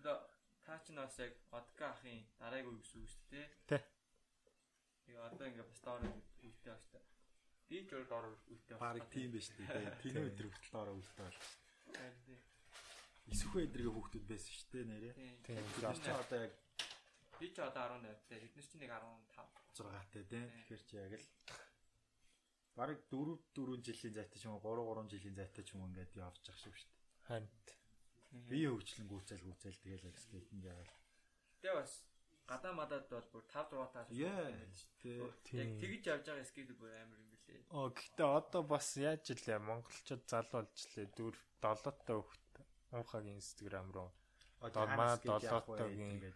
Одоо 0.00 0.16
та 0.64 0.78
ч 0.84 0.92
нас 0.96 1.18
яг 1.18 1.34
одка 1.50 1.92
ахын 1.92 2.24
дараагийн 2.40 2.72
үе 2.72 2.80
гэсэн 2.80 3.00
үг 3.04 3.10
шүү 3.10 3.24
дээ. 3.30 3.46
Тий. 3.68 3.82
Тэгээ 5.06 5.22
одоо 5.22 5.46
ингээ 5.46 5.68
бас 5.70 5.80
доор 5.84 6.02
үлдээ 6.02 6.72
байна 6.72 6.82
шүү 6.82 6.92
дээ. 6.96 7.04
Би 7.66 7.78
ч 7.82 7.90
өөр 7.94 8.06
доор 8.10 8.26
үлдээ 8.46 8.78
Парк 8.78 9.06
тийм 9.10 9.30
биш 9.34 9.50
үү? 9.50 9.66
Тийм 10.02 10.22
өдөр 10.30 10.46
хүртэл 10.50 10.74
доороо 10.74 10.94
үлдээ 10.98 11.26
бол. 11.26 11.40
Тийм. 12.26 12.40
Исвхэ 13.26 13.66
эдрийн 13.66 13.90
хүүхдүүд 13.90 14.26
байсан 14.30 14.52
шүү 14.54 14.70
дээ 14.70 14.84
нэрээ. 14.86 15.14
Тийм. 15.42 15.62
Одоо 16.14 16.38
яг 16.46 16.54
Би 17.40 17.48
ч 17.52 17.58
одоо 17.60 17.98
18 18.00 18.28
таа. 18.28 18.38
Бид 18.40 18.54
нар 18.56 18.66
чинь 18.66 18.80
нэг 18.82 18.92
15. 18.92 19.56
6-аатай 19.76 20.24
тийм. 20.24 20.48
Тэгэхээр 20.48 20.82
чи 20.88 20.94
яг 20.96 21.12
л 21.20 21.26
бараг 22.76 22.98
4 23.10 23.38
4 23.52 23.84
жилийн 23.86 24.14
зайтай 24.16 24.38
ч 24.40 24.44
юм 24.46 24.56
уу 24.56 24.64
3 24.64 24.84
3 24.84 25.12
жилийн 25.12 25.36
зайтай 25.36 25.64
ч 25.64 25.68
юм 25.74 25.80
уу 25.84 25.88
ингээд 25.90 26.12
явж 26.16 26.44
ах 26.48 26.58
шиг 26.58 26.74
шүү 26.76 26.90
дээ. 26.90 27.04
Харин 27.28 27.48
Бие 28.50 28.68
хөгжлөн 28.68 29.08
гүйцэл 29.08 29.42
гүйцэл 29.46 29.80
тэгэл 29.84 30.20
скейтинг 30.24 30.64
яагаад. 30.64 30.92
Тэгээ 31.60 31.76
бас 31.80 31.92
гадаа 32.50 32.72
мадад 32.76 33.04
бол 33.08 33.28
бүр 33.32 33.44
5 33.48 33.72
6 33.72 33.94
таа. 33.94 34.04
Яа 34.12 34.50
шүү 34.76 35.30
дээ. 35.46 35.60
Яг 35.60 35.70
тэгж 35.80 36.02
явж 36.12 36.24
байгаа 36.28 36.46
скейт 36.50 36.70
бүр 36.76 36.92
амар 36.92 37.20
юм 37.20 37.28
билээ. 37.32 37.64
Оо 37.72 37.88
гэхдээ 37.96 38.28
одоо 38.40 38.62
бас 38.64 38.86
яаж 38.96 39.24
илээ 39.32 39.58
монголчууд 39.60 40.22
залуулж 40.28 40.76
лээ 40.92 41.06
дүр 41.16 41.34
7 41.64 41.96
та 42.04 42.12
хөхт 42.12 42.52
уухагийн 42.92 43.40
инстаграм 43.40 43.88
руу 43.92 44.10
Одоо 44.60 44.86
маа 44.98 45.16
долоотойгийн 45.24 46.34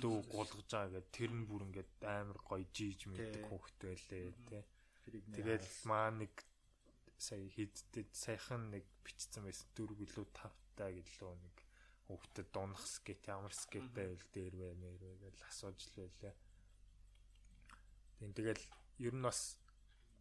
дүү 0.00 0.16
гулгаж 0.32 0.68
байгаа 0.72 0.92
гэд 0.96 1.08
тэр 1.12 1.32
нь 1.36 1.48
бүр 1.48 1.62
ингээд 1.68 1.92
амар 2.06 2.38
гоё 2.40 2.64
жийж 2.72 3.00
мэддэг 3.10 3.44
хөхт 3.50 3.76
байлээ 3.82 4.32
тий. 4.48 4.64
Тэгэл 5.36 5.68
маа 5.90 6.08
нэг 6.14 6.32
сая 7.18 7.44
хиддэд 7.54 8.10
саяхан 8.14 8.72
нэг 8.72 8.84
бичсэн 9.04 9.44
байсан 9.44 9.68
дөрв 9.76 9.98
гэлөө 10.00 10.26
тавтай 10.32 10.90
гэлөө 10.96 11.34
нэг 11.44 11.56
хөхтөд 12.08 12.48
дунах 12.54 12.84
скейт 12.86 13.22
ямар 13.28 13.54
скейт 13.54 13.88
байвал 13.94 14.26
дээр 14.34 14.54
бай 14.56 14.72
мэр 14.74 14.96
бай 15.02 15.14
гэж 15.22 15.38
асууж 15.48 15.78
л 15.86 15.96
байлаа. 16.02 16.34
Тийм 18.18 18.32
тэгэл 18.32 18.64
ер 19.06 19.14
нь 19.14 19.26
бас 19.26 19.58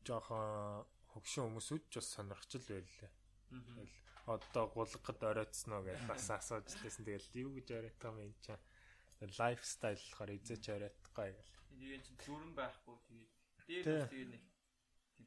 жоохон 0.06 0.86
хөгшин 1.14 1.46
хүмүүсүүд 1.46 1.84
ч 1.90 1.94
бас 2.00 2.10
сонирхч 2.16 2.52
л 2.60 2.70
байлаа. 2.70 3.12
Тэгэл 3.50 3.96
одоо 4.26 4.66
гулгахад 4.72 5.22
оройтсноо 5.30 5.82
гэж 5.84 6.00
бас 6.08 6.26
асууж 6.30 6.70
лээсэн. 6.70 7.06
Тэгэл 7.06 7.30
юу 7.44 7.52
гэж 7.58 7.68
оройтгаа 7.78 8.14
юм 8.22 8.34
чинь 8.46 8.62
лайфстайл 9.30 10.02
болохоор 10.02 10.32
эзэж 10.38 10.64
оройтгаа 10.74 11.30
гэл. 11.30 11.54
Тэгээд 11.70 12.04
чинь 12.06 12.20
зүрэн 12.26 12.52
байхгүй 12.58 12.96
тэгээд 13.08 13.32
дээр 13.68 13.86
бас 13.86 14.10
тэгээд 14.10 14.32
нэг 14.34 14.44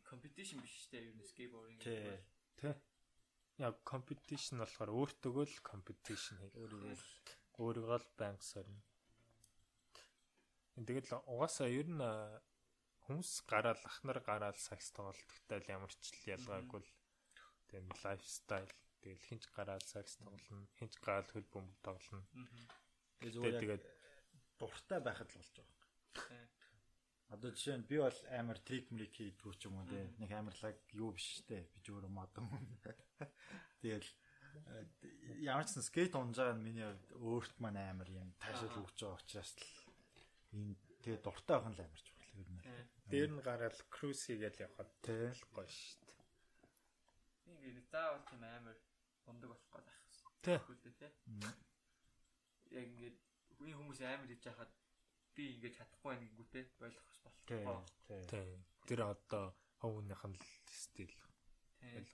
компетишн 0.03 0.59
биш 0.61 0.77
дээ 0.91 1.07
ер 1.09 1.15
нь 1.15 1.29
скейтбординг 1.31 1.81
Тий. 1.83 2.19
Тэ. 2.59 2.75
Яг 3.63 3.75
компетишн 3.87 4.59
болохоор 4.59 4.91
өөртөөгөө 4.99 5.47
л 5.47 5.59
компетишн 5.63 6.43
хий. 6.43 6.51
Өөрийгөө 6.59 6.99
Өөрийгөө 7.63 7.99
л 8.03 8.09
банк 8.19 8.43
сорно. 8.43 8.83
Тэгэл 10.75 11.23
угаасаа 11.31 11.71
ер 11.71 11.87
нь 11.87 12.03
хүмүүс 13.07 13.47
гараал 13.47 13.83
ахнар 13.87 14.19
гараал 14.27 14.59
сакс 14.59 14.91
тоглолтогтой 14.91 15.59
л 15.63 15.71
ямар 15.71 15.93
ч 15.95 16.11
л 16.19 16.35
ялгаагүй 16.35 16.83
л 16.83 16.91
тийм 17.71 17.87
лайфстайл 18.03 18.73
тэгэл 19.03 19.27
хинч 19.29 19.45
гараал 19.55 19.85
сакс 19.87 20.19
тоглоно 20.19 20.67
хинч 20.75 20.99
гараал 20.99 21.31
хөл 21.31 21.47
бөмбөг 21.53 21.79
тоглоно. 21.87 22.27
Зүгээр 23.33 23.61
тэгээд 23.63 23.85
дуртай 24.59 25.01
байхад 25.01 25.29
л 25.31 25.39
болж 25.39 25.55
байгаа. 25.57 26.49
Одоо 27.35 27.51
жишээ 27.51 27.77
нь 27.81 27.89
би 27.89 27.97
бол 27.99 28.19
амар 28.31 28.59
трик 28.63 28.87
мрик 28.95 29.13
хийдгүү 29.17 29.53
ч 29.59 29.67
юм 29.67 29.81
уу 29.81 29.87
те 29.89 30.07
нэг 30.21 30.31
амарлаг 30.31 30.77
юу 30.95 31.11
биш 31.17 31.43
штэ 31.43 31.67
би 31.73 31.79
ч 31.83 31.91
өөрөө 31.91 32.13
модон. 32.13 32.47
Тэгэл 33.83 34.07
э, 34.07 35.43
ямар 35.43 35.67
ч 35.67 35.75
сан 35.75 35.83
скейт 35.83 36.15
унж 36.15 36.37
байгаа 36.39 36.55
нь 36.55 36.63
миний 36.63 36.87
хувьд 36.87 37.11
өөрт 37.19 37.55
маань 37.59 37.81
амар 37.81 38.09
юм 38.13 38.31
таашаал 38.39 38.79
өгч 38.87 38.99
байгаа 39.03 39.19
учраас 39.19 39.53
л 39.57 39.67
энэ 40.55 40.77
тэгээ 41.03 41.21
дуртай 41.25 41.57
байх 41.59 41.69
нь 41.73 41.77
л 41.81 41.83
амар 41.83 42.03
чухал 42.07 42.39
ер 42.39 42.49
нь. 42.55 42.63
Дээр 43.11 43.31
нь 43.35 43.43
гараал 43.43 43.81
круз 43.91 44.21
хийгээл 44.29 44.63
явхад 44.69 44.91
Тий. 45.03 45.33
л 45.35 45.45
гоё 45.51 45.67
дээ. 45.67 46.19
Би 47.45 47.51
ингээд 47.73 47.89
заавал 47.91 48.23
тийм 48.31 48.43
амар 48.47 48.79
ундаг 49.27 49.49
болох 49.51 49.71
гээд 49.75 49.87
байх. 49.91 50.01
Тэгвэл 50.45 50.99
тий. 51.03 51.11
Яг 52.75 52.87
ингээд 52.91 53.19
энэ 53.63 53.77
хүмүүс 53.79 54.01
амар 54.03 54.29
хийж 54.31 54.45
яхад 54.51 54.73
би 55.35 55.45
ингээд 55.55 55.77
чадахгүй 55.79 56.11
байх 56.11 56.23
гингүүтэй 56.23 56.65
ойлгох 56.85 57.07
болохгүй. 57.07 57.33
Тий. 57.49 58.23
Тийм. 58.31 58.61
Тэр 58.87 59.01
одоо 59.09 59.45
ховынх 59.81 60.23
нь 60.29 60.37
л 60.39 60.47
стил. 60.71 61.15
Тий. 61.81 62.05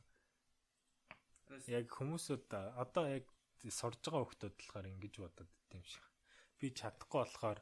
Тэрс 1.48 1.68
Яг 1.68 1.86
хүмүүсүүд 1.90 2.52
одоо 2.54 3.04
яг 3.10 3.26
сурж 3.68 4.00
байгаа 4.00 4.24
хүмүүс 4.24 4.40
болохоор 4.40 4.86
ингэж 4.92 5.14
бодод 5.20 5.50
идэм 5.68 5.84
шиг. 5.84 6.04
Би 6.58 6.72
чадахгүй 6.72 7.20
болохоор 7.24 7.58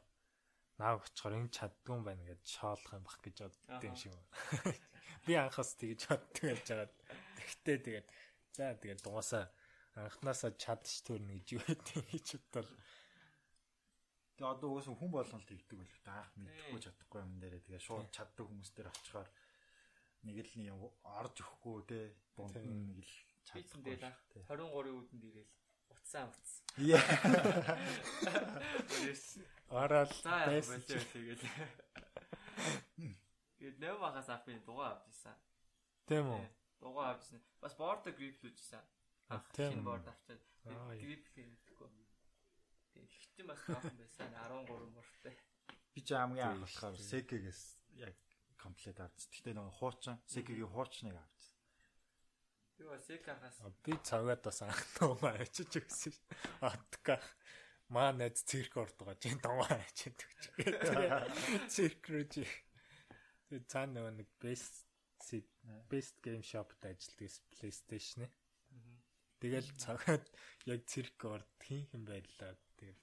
наав 0.79 1.03
очихоор 1.03 1.35
энэ 1.35 1.51
чаддгүй 1.51 1.95
юм 1.95 2.03
байна 2.07 2.23
гэж 2.23 2.41
шоолох 2.55 2.93
юм 2.95 3.03
бах 3.03 3.19
гэж 3.19 3.35
бодд 3.43 3.83
юм 3.83 3.95
шиг. 3.99 4.15
Би 5.25 5.33
анхаас 5.35 5.75
тэгж 5.75 6.07
боддог 6.07 6.43
байж 6.47 6.67
байгаад 6.69 6.93
тэгтээ 7.35 7.77
тэгээд 7.83 8.07
за 8.55 8.73
тэгээд 8.79 9.03
дуусаа 9.03 9.45
анханасаа 9.95 10.51
чадж 10.53 11.01
төрнө 11.07 11.33
гэж 11.39 11.47
юу 11.57 11.63
гэдэг 11.65 12.05
гэж 12.13 12.27
бодвол 12.37 12.69
Тэгээ 14.39 14.55
одоо 14.55 14.69
угсаа 14.71 14.95
хүн 14.95 15.11
болгон 15.11 15.41
л 15.43 15.49
тэгдэг 15.51 15.77
байх 15.83 15.99
та 16.07 16.11
анх 16.23 16.31
мэдхгүй 16.39 16.79
чадахгүй 16.79 17.19
юм 17.27 17.33
дээрээ 17.43 17.59
тэгээ 17.59 17.83
шууд 17.83 18.07
чаддаг 18.07 18.45
хүмүүс 18.47 18.71
дээр 18.71 18.87
очихоор 18.87 19.27
нэг 20.23 20.37
л 20.47 20.53
нэг 20.55 20.79
орж 21.03 21.35
өгөхгүй 21.43 21.77
те 21.91 21.99
дунд 22.39 22.55
нэг 22.55 23.03
л 23.03 23.03
би 23.03 23.03
ч 23.03 23.11
чадахгүй. 23.43 23.83
тэгээд 23.83 24.03
анх 24.07 24.19
23 24.47 24.95
үдэнд 24.95 25.23
ирээл 25.27 25.51
уцсан 25.91 26.31
уц. 26.31 26.49
Яа. 26.79 27.03
яах 29.75 30.07
байсан 30.47 30.79
тэгээд. 30.87 31.41
Тэгээд 33.59 33.77
нөө 33.83 33.95
махаас 33.99 34.29
авах 34.31 34.47
би 34.47 34.55
дугаа 34.63 34.95
авч 34.95 35.03
ирсэн. 35.11 35.35
тийм 36.07 36.31
үү? 36.31 36.47
Дугаа 36.79 37.11
авч 37.11 37.27
ирсэн. 37.27 37.43
Бас 37.59 37.73
бордо 37.75 38.15
грип 38.15 38.39
Анх 38.39 38.87
тийм 38.87 38.98
шинэ 39.29 39.85
борд 39.85 40.07
авчаад 40.09 40.41
грип 40.97 41.25
хийхгүй. 41.37 41.89
Тэгээд 42.93 43.11
хитэн 43.13 43.45
бас 43.45 43.61
авсан 43.69 43.97
байсан 44.01 44.33
13 44.33 44.89
бортой. 44.97 45.35
Би 45.93 46.01
ч 46.01 46.09
хамгийн 46.17 46.57
анх 46.57 46.65
болохоор 46.65 46.97
тий. 46.97 47.05
Секигээс 47.05 47.61
яг 48.01 48.17
комплект 48.57 48.97
авчихсан. 48.97 49.29
Гэтэ 49.37 49.53
нөгөө 49.53 49.73
хуучин 49.77 50.17
Секигийн 50.25 50.73
хуучныг. 50.73 51.17
Би 52.77 52.83
бас 52.89 53.05
Секахаас 53.05 53.57
Би 53.85 53.93
цагаад 54.01 54.41
бас 54.41 54.59
анх 54.65 54.81
туугаа 54.97 55.37
ачиж 55.37 55.77
өгсөн. 55.77 56.13
ш. 56.13 56.17
Атка. 56.65 57.21
Маа 57.93 58.13
найз 58.17 58.41
цирк 58.49 58.77
ордог 58.81 59.13
гэж 59.13 59.37
туугаа 59.45 59.77
ачиж 59.77 60.17
өгч. 60.25 60.41
Цирк 61.69 62.03
рүү 62.09 62.25
чи. 62.33 62.45
Тэгээ 63.49 63.69
цаана 63.69 63.93
нөгөө 63.93 64.13
нэг 64.25 64.29
best 64.41 64.89
best 65.89 66.15
game 66.23 66.41
shop-д 66.45 66.87
ажилладаг 66.89 67.33
PlayStation-ы. 67.53 68.29
Тэгэл 69.39 69.69
цагаад 69.79 70.25
яг 70.67 70.83
цирк 70.83 71.19
орд 71.23 71.47
хин 71.63 71.87
хин 71.87 72.03
байлаа. 72.03 72.55
Тэгэл 72.75 72.99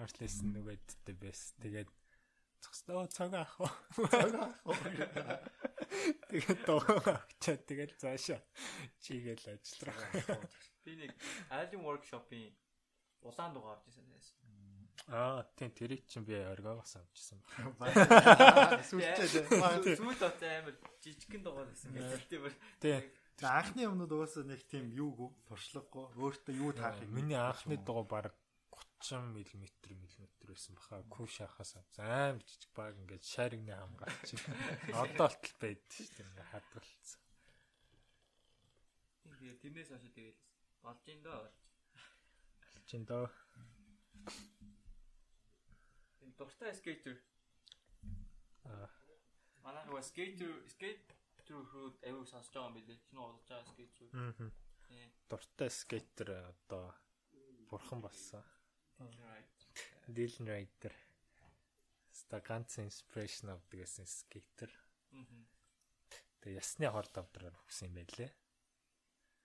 лсэн 0.00 0.56
нөгөөдтэй 0.56 1.16
бэс. 1.16 1.54
Тэгээд 1.60 1.90
цогцоо 2.64 3.06
цаг 3.12 3.32
аах. 3.36 3.54
Цаг 3.96 4.34
аах. 4.34 4.56
Тэгээд 6.28 6.64
авчаад 6.68 7.62
тэгэл 7.68 7.94
цаашаа 8.00 8.40
чигээл 9.00 9.52
ажиллах. 9.52 10.00
би 10.84 10.96
нэг 10.96 11.12
Alien 11.52 11.84
Workshop-ийн 11.84 12.52
улаан 13.22 13.52
дугаар 13.52 13.76
авч 13.76 13.92
ирсэн 13.92 14.08
байсан. 14.08 14.36
Аа, 15.08 15.40
тийм 15.56 15.70
тэрийг 15.72 16.04
чинь 16.04 16.24
би 16.24 16.36
оргоогоос 16.36 16.96
авчихсан. 17.00 17.40
Сүлчээ. 18.88 19.96
Сүүл 19.96 20.20
оц 20.20 20.42
амар 20.44 20.76
жижигхэн 21.00 21.42
дугаар 21.44 21.68
гэсэн 21.72 21.96
тийм 22.28 22.44
Тий. 23.38 23.46
Анхны 23.46 23.86
юмнууд 23.86 24.10
угаасаа 24.10 24.42
нэг 24.42 24.66
тийм 24.66 24.90
юу 24.90 25.30
туршлагагүй 25.46 26.10
өөртөө 26.18 26.54
юу 26.58 26.74
таахыг 26.74 27.06
Миний 27.06 27.38
анхны 27.38 27.78
дугаа 27.78 28.02
баг 28.02 28.34
30 28.98 29.30
мм 29.30 29.38
мм 29.54 30.26
байсан 30.42 30.74
баха. 30.74 31.06
Куш 31.06 31.38
хахаас 31.38 31.78
амар 32.02 32.42
жижиг 32.42 32.74
баг 32.74 32.98
ингээд 32.98 33.22
шаригны 33.22 33.78
хамгаалт 33.78 34.26
чинь. 34.26 34.42
Одоо 34.90 35.30
л 35.30 35.54
байд 35.62 35.78
шүү 35.86 36.10
дээ. 36.18 36.26
Ингээд 36.26 36.50
хадгалцсан. 36.50 37.22
Тэгээ 39.38 39.62
тэрнээс 39.62 39.90
хойш 39.94 40.10
тэгэл 40.18 40.40
болж 40.82 41.06
ин 41.06 41.22
доо. 41.22 41.46
Чин 42.90 43.02
доо. 43.06 43.30
Энэ 46.26 46.34
дуртай 46.34 46.74
скейтер. 46.74 47.22
Аа. 48.66 48.90
Манай 49.62 49.86
нөгөө 49.86 50.02
скейтер 50.10 50.50
скейтер 51.48 51.64
рүү 51.72 51.88
аюу 52.04 52.24
сонсож 52.28 52.52
байгаа 52.52 52.68
юм 52.68 52.76
билээ. 52.76 52.98
Шинэ 53.08 53.20
удаж 53.24 53.48
байгаа 53.48 53.72
скейтер. 53.72 54.08
Мм. 54.12 54.52
Тийм. 54.84 55.12
Дуртай 55.30 55.70
скейтер 55.72 56.28
одоо 56.44 56.94
бурхан 57.70 58.00
болсон. 58.04 58.44
Dylan 60.08 60.48
Rider. 60.48 60.92
Ста 62.12 62.40
ганц 62.40 62.78
inspiration 62.84 63.48
авдаг 63.48 63.80
гэсэн 63.80 64.04
скейтер. 64.04 64.68
Мгм. 65.12 65.48
Тэгээ 66.44 66.60
ясны 66.60 66.90
хорд 66.92 67.16
авдраар 67.16 67.56
өгсөн 67.64 67.88
юм 67.88 67.96
байлээ. 67.96 68.30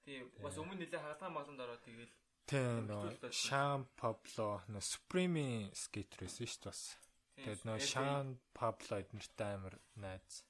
Тийм. 0.04 0.28
Бас 0.44 0.60
өмнө 0.60 0.84
нэлээ 0.84 1.00
хаалгаа 1.00 1.32
маглан 1.32 1.56
дараа 1.56 1.80
тэгэл 1.80 2.12
Тэгээ 2.52 2.84
Хөгжүүлэлт 2.84 3.24
нөө. 3.24 3.32
Шан 3.32 3.88
Пабло 3.96 4.60
нөө 4.68 4.84
Supreme 4.84 5.72
скейтер 5.72 6.28
байсан 6.28 6.44
шүү 6.44 6.60
дээ 6.60 6.68
бас. 6.68 6.82
тийм, 6.92 7.44
Тэгээд 7.48 7.64
нөө 7.64 7.80
Шан 7.80 8.28
Пабло 8.52 9.00
эднэртэй 9.00 9.52
амар 9.56 9.80
найз. 9.96 10.44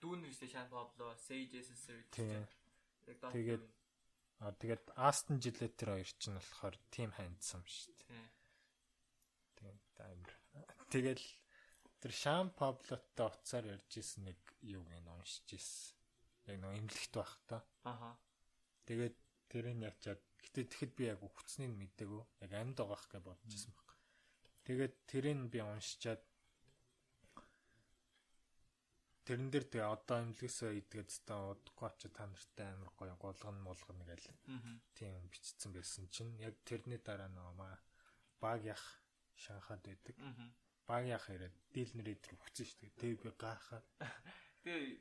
Дүүн 0.00 0.24
нэстэй 0.24 0.48
Шан 0.48 0.68
Пабло, 0.72 1.14
Sage. 1.16 1.60
Яг 3.06 3.20
доо. 3.20 3.32
Тэгээд 3.32 3.64
А 4.40 4.56
тэгээд 4.56 4.96
Aston 4.96 5.36
Gillette 5.36 5.84
хоёр 5.84 6.08
ч 6.16 6.32
нь 6.32 6.38
болохоор 6.40 6.76
team 6.88 7.12
дээ. 7.12 7.28
Тийм. 8.08 8.26
Тэгээд 9.52 9.96
амар. 10.00 10.32
Тэгэл 10.88 11.26
тэр 12.00 12.12
Шан 12.16 12.48
Паблотой 12.56 13.28
уцаар 13.28 13.68
ярьж 13.68 14.00
исэн 14.00 14.32
нэг 14.32 14.40
юуг 14.64 14.88
нь 14.88 15.12
уншиж 15.12 15.60
исэн. 15.60 15.92
Яг 16.48 16.56
нөө 16.56 16.72
имлэгт 16.72 17.12
байх 17.20 17.32
та. 17.44 17.60
Аха. 17.84 18.16
Тэгээд 18.88 19.16
тэрийг 19.52 19.76
яг 19.84 20.00
чад. 20.00 20.24
Гэтэ 20.40 20.72
тэгэхэд 20.72 20.92
би 20.96 21.04
яг 21.12 21.20
өгцнийг 21.20 21.76
мэдээгүй. 21.76 22.24
Яг 22.40 22.52
амьд 22.56 22.80
байгаах 22.80 23.12
гэж 23.12 23.20
бодож 23.20 23.52
исэн 23.52 23.76
баг. 23.76 23.92
Тэгээд 24.64 24.94
тэрийг 25.04 25.52
би 25.52 25.60
уншичаад 25.60 26.24
тэрэн 29.26 29.48
дээр 29.52 29.66
тэгээ 29.68 29.88
одоо 29.88 30.18
имлэгсээ 30.24 30.72
идгээд 30.80 31.10
та 31.28 31.34
удахгүй 31.52 31.86
очиж 31.88 32.12
та 32.12 32.26
нартай 32.26 32.66
амар 32.72 32.90
гоё 32.96 33.14
голгон 33.20 33.56
молгоно 33.60 34.04
гээл 34.08 34.28
тийм 34.96 35.28
бичсэн 35.32 35.70
байсан 35.76 36.08
чинь 36.08 36.34
яг 36.40 36.54
тэрний 36.64 36.98
дараа 36.98 37.28
нөгөө 37.28 37.54
маа 37.56 37.76
баг 38.40 38.64
ях 38.64 38.82
шанхаад 39.36 39.84
байдаг. 39.84 40.16
Баг 40.88 41.04
ях 41.06 41.24
ирээд 41.30 41.54
дилнэр 41.74 42.08
идэр 42.16 42.34
өгсөн 42.34 42.66
шүү 42.66 42.78
дээ. 42.80 42.98
Тэг 42.98 43.12
би 43.22 43.30
гахаад 43.36 43.86
Тэгээ 44.64 45.00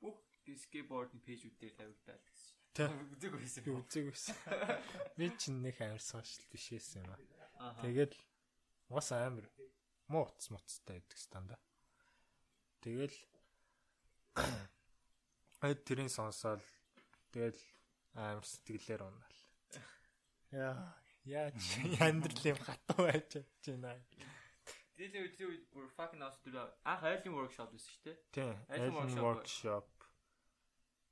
бүх 0.00 0.18
скейтбордын 0.64 1.20
пэйжүүд 1.24 1.56
дээр 1.60 1.74
тавигдаад 1.76 2.22
гэсэн. 2.24 2.56
Тэ. 2.72 2.88
Үзег 3.12 3.32
байсан. 3.36 3.62
би 3.64 3.72
үзег 3.76 4.04
байсан. 4.08 4.36
Би 5.18 5.26
чинь 5.36 5.60
нэг 5.60 5.76
амар 5.84 6.00
сошиал 6.00 6.48
биш 6.48 6.72
байсан 6.72 7.04
юм 7.04 7.12
аа. 7.60 7.76
Тэгэл 7.84 8.16
уус 8.88 9.08
амар 9.12 9.46
муу 10.08 10.24
утас 10.24 10.48
муцтай 10.48 11.00
байдаг 11.00 11.18
станда. 11.20 11.56
Тэгэл 12.80 13.16
айд 15.64 15.80
тэрийн 15.86 16.10
сонсоод 16.10 16.62
тэгэл 17.32 17.60
амар 18.14 18.44
сэтгэлээр 18.44 19.02
унаал. 19.06 19.38
Яа 20.50 20.94
яаж 21.24 21.56
амьдрал 22.04 22.44
юм 22.52 22.60
хатуу 22.60 23.08
байж 23.08 23.24
чадж 23.32 23.64
байна. 23.80 23.98
Дилээ 24.94 25.26
өдрөө 25.26 25.48
үед 25.50 25.64
бүр 25.74 25.88
fucking 25.96 26.22
дээр 26.22 26.70
анх 26.86 27.02
айлын 27.02 27.34
workshop 27.34 27.74
байсан 27.74 27.90
шүү 27.90 28.04
дээ. 28.06 28.18
Тийм, 28.30 28.54
Айлын 28.70 29.18
workshop. 29.18 29.90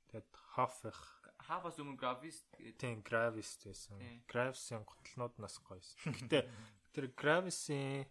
Тэгэд 0.07 0.31
хафих 0.55 0.99
Хавас 1.43 1.75
өмнө 1.75 1.99
графист 1.99 2.47
гэдэг. 2.55 2.79
тийм 2.79 3.03
Gravis 3.03 3.59
байсан. 3.59 3.99
Gravis-ийн 4.31 4.87
готлнууд 4.87 5.35
нас 5.43 5.59
гоёсэн. 5.59 6.15
Гэтэ 6.15 6.47
тэр 6.95 7.05
Gravis-ийн 7.19 8.07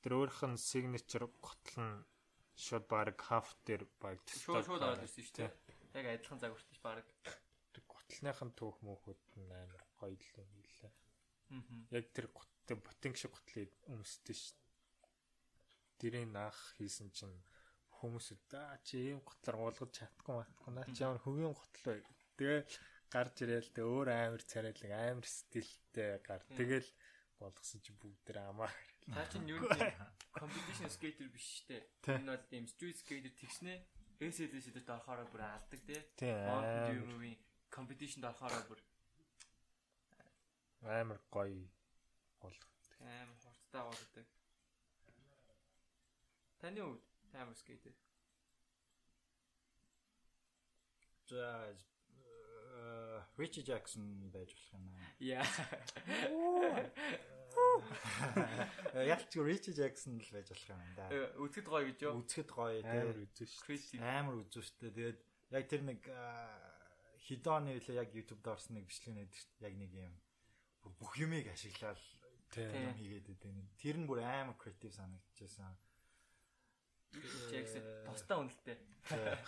тэр 0.00 0.12
өөрийнх 0.16 0.40
нь 0.48 0.56
signature 0.56 1.28
готл 1.44 1.76
нь 1.76 2.00
шууд 2.54 2.86
баг 2.86 3.18
half 3.28 3.54
дээр 3.66 3.82
баг 3.98 4.18
Шууд 4.30 4.64
шууд 4.66 4.82
ороод 4.82 5.02
ирсэн 5.02 5.24
шүү 5.26 5.36
дээ. 5.42 5.52
Яг 5.98 6.06
адилхан 6.06 6.38
цаг 6.38 6.54
хүртэл 6.54 6.82
баг. 6.86 7.06
Тэр 7.74 7.82
готлныхын 7.90 8.50
түүх 8.54 8.78
мөнхөд 8.86 9.22
амар 9.50 9.82
гоё 9.98 10.14
л 10.14 10.38
юм 10.38 10.50
хэлээ. 10.62 10.94
Мгм. 11.50 11.78
Яг 11.90 12.04
тэр 12.14 12.26
готтой 12.30 12.76
ботинг 12.78 13.16
шиг 13.18 13.34
готлыг 13.34 13.70
өмсдөө 13.90 14.36
ш. 14.38 14.54
Тэрийг 15.98 16.30
наах 16.30 16.58
хийсэн 16.78 17.10
чинь 17.10 17.34
хүмүүсүүд 17.98 18.50
аа 18.58 18.78
чи 18.86 19.10
ийм 19.10 19.20
готлоор 19.22 19.74
уулгаж 19.74 19.90
чадахгүй 19.94 20.34
матгүй 20.34 20.70
наа 20.74 20.86
чи 20.94 21.02
ямар 21.02 21.22
хөгийн 21.22 21.54
готл 21.54 21.82
бай. 21.86 21.98
Тэгээ 22.36 22.60
гарч 23.14 23.34
ирээл 23.42 23.70
тэ 23.70 23.82
өөр 23.86 24.08
амар 24.10 24.42
царайлаг 24.42 24.92
амар 24.92 25.26
стилтэй 25.26 26.18
гар. 26.26 26.42
Тэгэл 26.58 26.88
болгосон 27.38 27.80
чи 27.80 27.92
бүгд 27.94 28.36
амаа. 28.36 28.70
Та 29.14 29.24
чинь 29.30 29.48
юу 29.48 29.60
нэг 29.62 29.94
competition 30.44 30.90
skater 30.90 31.28
биш. 31.32 31.48
Тий. 31.68 31.82
Энэ 32.06 32.28
бол 32.30 32.44
тийм 32.50 32.66
street 32.68 33.00
skater 33.00 33.32
тэгснэ. 33.40 33.74
SLS 34.20 34.70
дээр 34.72 34.90
орохоор 34.94 35.24
бүр 35.32 35.42
алдаг 35.48 35.80
тий. 35.88 36.00
Тийм 36.20 36.36
Mountain 36.48 36.80
Dew 36.88 37.00
амар 37.00 37.08
movie 37.12 37.36
competition 37.76 38.24
орохоор 38.28 38.64
бүр 38.68 38.80
амар 41.00 41.20
гоё 41.32 41.64
болгоо. 42.40 42.70
амар 43.00 43.36
хурцтай 43.42 43.82
болдог. 43.88 44.26
Таны 46.60 46.80
хувьд 46.80 47.02
таймер 47.32 47.56
skater. 47.56 47.94
За 51.26 51.74
э, 52.76 53.22
Ричи 53.38 53.60
Джексон 53.62 54.30
байж 54.30 54.50
болох 54.52 54.72
юм 54.72 54.88
аа. 54.88 55.06
Яа. 55.18 55.46
Ялч 58.94 59.32
Ричи 59.34 59.72
Джексон 59.74 60.18
л 60.18 60.30
байж 60.32 60.48
болох 60.50 60.68
юм 60.70 60.80
да. 60.96 61.06
Үзэхэд 61.42 61.66
гоё 61.68 61.84
гэж 61.90 61.98
юу? 62.06 62.22
Үзэхэд 62.22 62.50
гоё 62.50 62.78
Амар 62.82 63.18
үзэн 63.24 63.48
шүү. 63.50 64.00
Амар 64.00 64.36
үзүү 64.42 64.62
штэ. 64.62 64.90
Тэгээд 64.94 65.18
яг 65.54 65.64
тэр 65.70 65.82
нэг 65.82 66.00
хидоны 67.24 67.76
үлээ 67.78 67.98
яг 67.98 68.10
YouTube-д 68.14 68.46
орсон 68.54 68.78
нэг 68.78 68.86
бичлэг 68.86 69.30
штэ. 69.34 69.66
Яг 69.66 69.74
нэг 69.74 69.90
юм 69.94 70.14
бүх 71.00 71.16
юмыг 71.18 71.48
ашиглаад 71.50 72.00
юм 72.54 72.94
хийгээд 72.98 73.26
байдаг. 73.26 73.52
Тэр 73.80 73.96
нь 73.98 74.06
бүр 74.06 74.22
амар 74.22 74.56
креатив 74.58 74.94
санагдчихсан. 74.94 75.74
Jackson 77.50 77.82
тустай 78.06 78.36
үнэлтэй. 78.38 78.76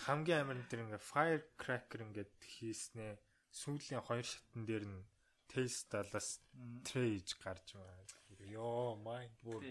Хамгийн 0.07 0.41
амар 0.47 0.59
нь 0.63 0.69
тэр 0.71 0.87
ингээ 0.87 1.03
firecracker 1.03 2.07
ингээд 2.07 2.35
хийснээ 2.39 3.19
сүүлийн 3.51 4.03
хоёр 4.07 4.27
шатн 4.27 4.63
дээр 4.69 4.85
нь 4.87 5.03
taste 5.57 5.89
далаас 5.97 6.29
trade 6.85 7.33
гарч 7.41 7.73
байгаа. 7.73 8.05
Йоо 8.53 9.01
mind 9.01 9.35
бүр 9.43 9.65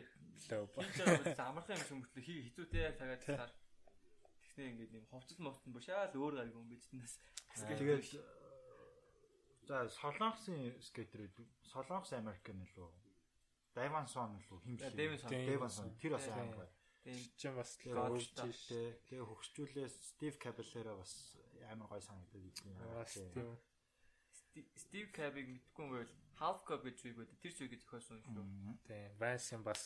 low. 0.49 0.65
Тэр 0.73 1.45
амархан 1.45 1.77
юм 1.77 1.86
шүмжлээ 1.89 2.25
хий 2.25 2.39
хизүүтэй 2.49 2.81
яг 2.89 2.97
тагаад 2.97 3.23
таар. 3.23 3.51
Тэгснэ 4.41 4.63
ингээд 4.73 4.97
юм 4.97 5.05
ховцол 5.13 5.39
мовцол 5.45 5.73
бүр 5.77 5.86
шаал 5.86 6.17
өөр 6.17 6.33
гариг 6.41 6.57
юм 6.57 6.67
биш 6.67 6.89
тэндээс. 6.89 7.15
Тэгээд 7.69 8.03
за 9.69 9.88
солонгосын 10.01 10.75
скейтер 10.81 11.29
солонгос 11.69 12.13
Америкэн 12.17 12.65
илүү 12.65 12.89
Давансон 13.75 14.38
илүү. 14.39 14.59
Davidson. 14.95 15.29
Давансон 15.36 15.91
тэр 15.99 16.15
бас 16.15 16.27
амар 16.31 16.55
гоё. 16.55 16.69
Тийм. 17.03 17.19
Чи 17.36 17.51
бас 17.51 17.75
л 17.75 17.81
Тэгээ 17.83 18.07
өөрч 18.07 18.29
God's 18.39 18.55
ш. 18.55 18.67
Тэ 18.71 18.79
тэгээ 19.11 19.25
хөгжүүлээ 19.27 19.88
Стив 19.91 20.33
Кабелера 20.39 20.95
бас 20.95 21.11
амар 21.67 21.88
гоё 21.91 21.99
санагдаад 22.07 22.45
идэв. 22.47 22.71
Бас 22.95 23.13
тийм. 23.36 23.51
Стив 24.80 25.12
Кабиг 25.12 25.47
мэдгүй 25.51 25.84
юм 25.84 25.91
байвал 25.91 26.14
Half 26.39 26.60
Cup 26.68 26.82
гэж 26.84 26.97
үг 27.12 27.16
байдаг. 27.20 27.38
Тэр 27.43 27.53
чигээр 27.56 27.82
зохиосон 27.84 28.20
шүү. 28.24 28.43
Тийм. 28.88 29.12
Вансын 29.20 29.62
бас 29.64 29.84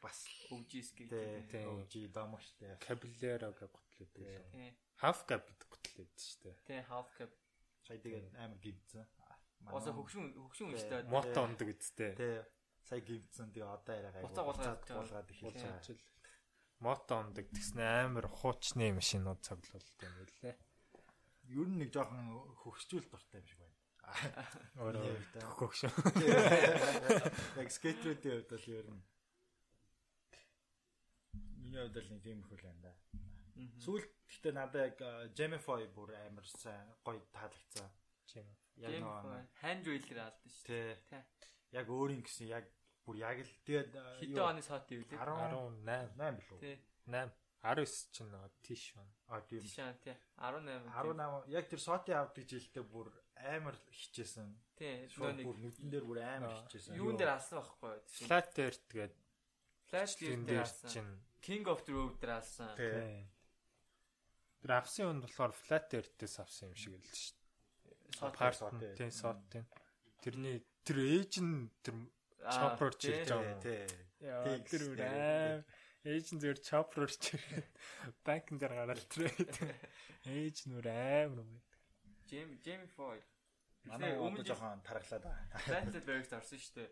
бас 0.00 0.18
OG 0.52 0.72
skate. 0.84 1.12
тэ 1.12 1.44
Тийм. 1.48 1.68
OG 1.76 1.94
домогчтэй. 2.12 2.76
Caballero 2.80 3.52
гэж 3.52 3.72
готлоо. 3.72 4.08
Тийм. 4.52 4.72
Half 5.00 5.24
cap 5.28 5.44
гэдэг 5.48 5.68
готлоо 5.68 6.04
дээ 6.08 6.24
шүү 6.24 6.40
дээ. 6.44 6.56
Тийм 6.68 6.82
Half 6.88 7.08
Cup. 7.16 7.32
Тэгээ 7.88 8.32
амар 8.40 8.58
гимцэн. 8.60 9.04
Осо 9.68 9.92
хөгшин 9.92 10.32
хөгшин 10.34 10.66
үнэтэй. 10.72 11.08
Мото 11.12 11.38
ондог 11.44 11.68
үсттэй. 11.70 12.12
Тэ 12.16 12.46
сая 12.82 13.00
гимцэн 13.00 13.52
тэгээ 13.52 13.68
одоо 13.68 13.94
яриа 13.94 14.12
гай. 14.12 14.22
Буцаа 14.24 14.44
гулгаад 14.48 14.82
гулгаад 14.88 15.30
эхэлж 15.30 15.60
Тийм. 15.60 15.68
байгаа. 15.68 16.12
Мото 16.82 17.12
ондог 17.14 17.46
тэгснэ 17.46 17.84
амар 18.08 18.26
хуучны 18.26 18.90
машинууд 18.90 19.40
цоглуулдаг 19.46 20.02
юм 20.02 20.14
лээ. 20.42 20.56
Ер 21.54 21.68
нь 21.70 21.78
нэг 21.78 21.94
жоохон 21.94 22.26
хөгсчүүл 22.58 23.06
дуртай 23.06 23.38
юм 23.38 23.46
шиг 23.46 23.60
байна. 23.62 23.71
Өөрөө 24.82 25.04
Яа, 25.08 25.50
хөгш. 25.56 25.84
Яг 27.60 27.68
скейтерүүдийн 27.72 28.42
хувьд 28.42 28.50
бол 28.52 28.66
ер 28.76 28.86
нь 28.92 29.02
Миний 31.62 31.80
хувьд 31.80 31.96
л 32.02 32.10
нэг 32.12 32.22
тийм 32.22 32.38
их 32.44 32.50
үл 32.52 32.64
байна 32.66 32.82
да. 32.90 32.92
Сүүл 33.84 34.04
гэхдээ 34.28 34.52
надад 34.52 34.82
яг 34.90 34.98
Gemify 35.38 35.86
бүр 35.96 36.14
амар 36.18 36.44
сайн 36.44 36.92
гоё 37.06 37.22
таалагдсан. 37.32 37.88
Яг 38.80 38.96
нөгөө 39.00 39.40
ханж 39.60 39.84
үйлэр 39.88 40.20
алдсан 40.24 40.52
шүү. 40.52 40.64
тий. 40.68 40.96
Тий. 41.08 41.22
Яг 41.76 41.86
өөрийн 41.88 42.22
гэсэн 42.24 42.48
яг 42.52 42.68
бүр 43.04 43.16
яг 43.22 43.38
л 43.44 43.54
тэгээд 43.64 43.92
Хэдэн 44.20 44.44
оны 44.44 44.62
сот 44.64 44.88
юу 44.92 45.04
лээ? 45.08 45.18
18 45.20 46.16
8 46.20 46.40
билүү? 46.40 46.58
Тий. 46.60 46.76
8 47.08 47.32
19 47.62 48.12
чинь 48.12 48.30
нөгөө 48.32 48.50
тийш 48.66 48.84
байна. 48.96 49.12
А 49.32 49.40
тийм. 49.48 49.64
Тишаа 49.64 49.96
тий. 50.04 50.12
18. 50.36 50.92
18 50.92 51.48
яг 51.48 51.64
тэр 51.72 51.80
сотын 51.80 52.20
авдаг 52.20 52.44
жилдээ 52.44 52.84
бүр 52.84 53.08
амар 53.40 53.76
хичээсэн. 53.88 54.48
Тий. 54.76 55.08
Бүр 55.16 55.56
нүдэн 55.56 55.88
дээр 55.88 56.04
бүр 56.04 56.20
амар 56.20 56.52
хичээсэн. 56.68 57.00
юун 57.00 57.16
дээр 57.16 57.32
алсан 57.32 57.64
байхгүй 57.64 57.96
юу? 57.96 58.28
Flat 58.28 58.52
Earth 58.60 58.84
тэгээд 58.92 59.14
Flash 59.88 60.14
тийм 60.20 60.44
дээр 60.44 60.68
алсан. 60.68 60.90
чинь 60.92 61.12
King 61.40 61.64
of 61.72 61.80
the 61.88 61.96
Road 61.96 62.20
дээр 62.20 62.36
алсан. 62.36 62.76
Тий. 62.76 63.24
Тэр 64.60 64.72
авсан 64.76 65.08
хүнд 65.08 65.24
болохоор 65.24 65.52
Flat 65.56 65.88
Earth-ээс 65.96 66.36
авсан 66.44 66.68
юм 66.68 66.76
шиг 66.76 66.92
л 66.92 67.08
шүү 67.08 67.32
дээ. 67.32 68.20
Сот 68.20 68.36
сот, 68.60 68.76
тий. 68.78 68.92
тий 69.00 69.10
сот 69.10 69.40
тий. 69.48 69.64
Тэрний 70.20 70.60
тэр 70.84 70.98
ээж 71.00 71.40
нь 71.40 71.72
тэр 71.80 71.96
chopper 72.52 72.92
чирж 73.00 73.32
байгаа 73.32 73.48
юм. 73.48 73.60
Тий. 73.64 73.88
Тэр 74.20 74.60
гэсэн. 74.60 74.92
үрээ. 74.92 75.64
Ээж 76.02 76.34
нь 76.34 76.42
зөв 76.42 76.58
chopper 76.66 77.06
чирээд 77.06 77.70
банкн 78.26 78.58
дээр 78.58 78.74
гараад 78.74 79.02
трээд. 79.06 79.54
Ээж 80.26 80.66
нүр 80.66 80.86
амар 80.90 81.46
юм. 81.46 81.62
Jim 82.26 82.58
Jamie 82.64 82.90
Foy. 82.90 83.22
Манай 83.86 84.14
Өмнө 84.18 84.42
жоохон 84.42 84.82
тараглаад 84.82 85.22
байгаа. 85.22 85.62
Flat 85.62 85.94
Bergs 86.06 86.34
орсон 86.34 86.58
шүү 86.58 86.74
дээ. 86.78 86.90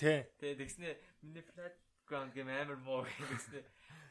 Тий. 0.00 0.20
Тэгээ 0.40 0.56
тэгснэ 0.60 0.88
миний 1.20 1.44
flat 1.44 1.76
ground 2.08 2.32
game 2.32 2.52
амар 2.52 2.80
муу 2.80 3.04
гэснэ. 3.04 3.60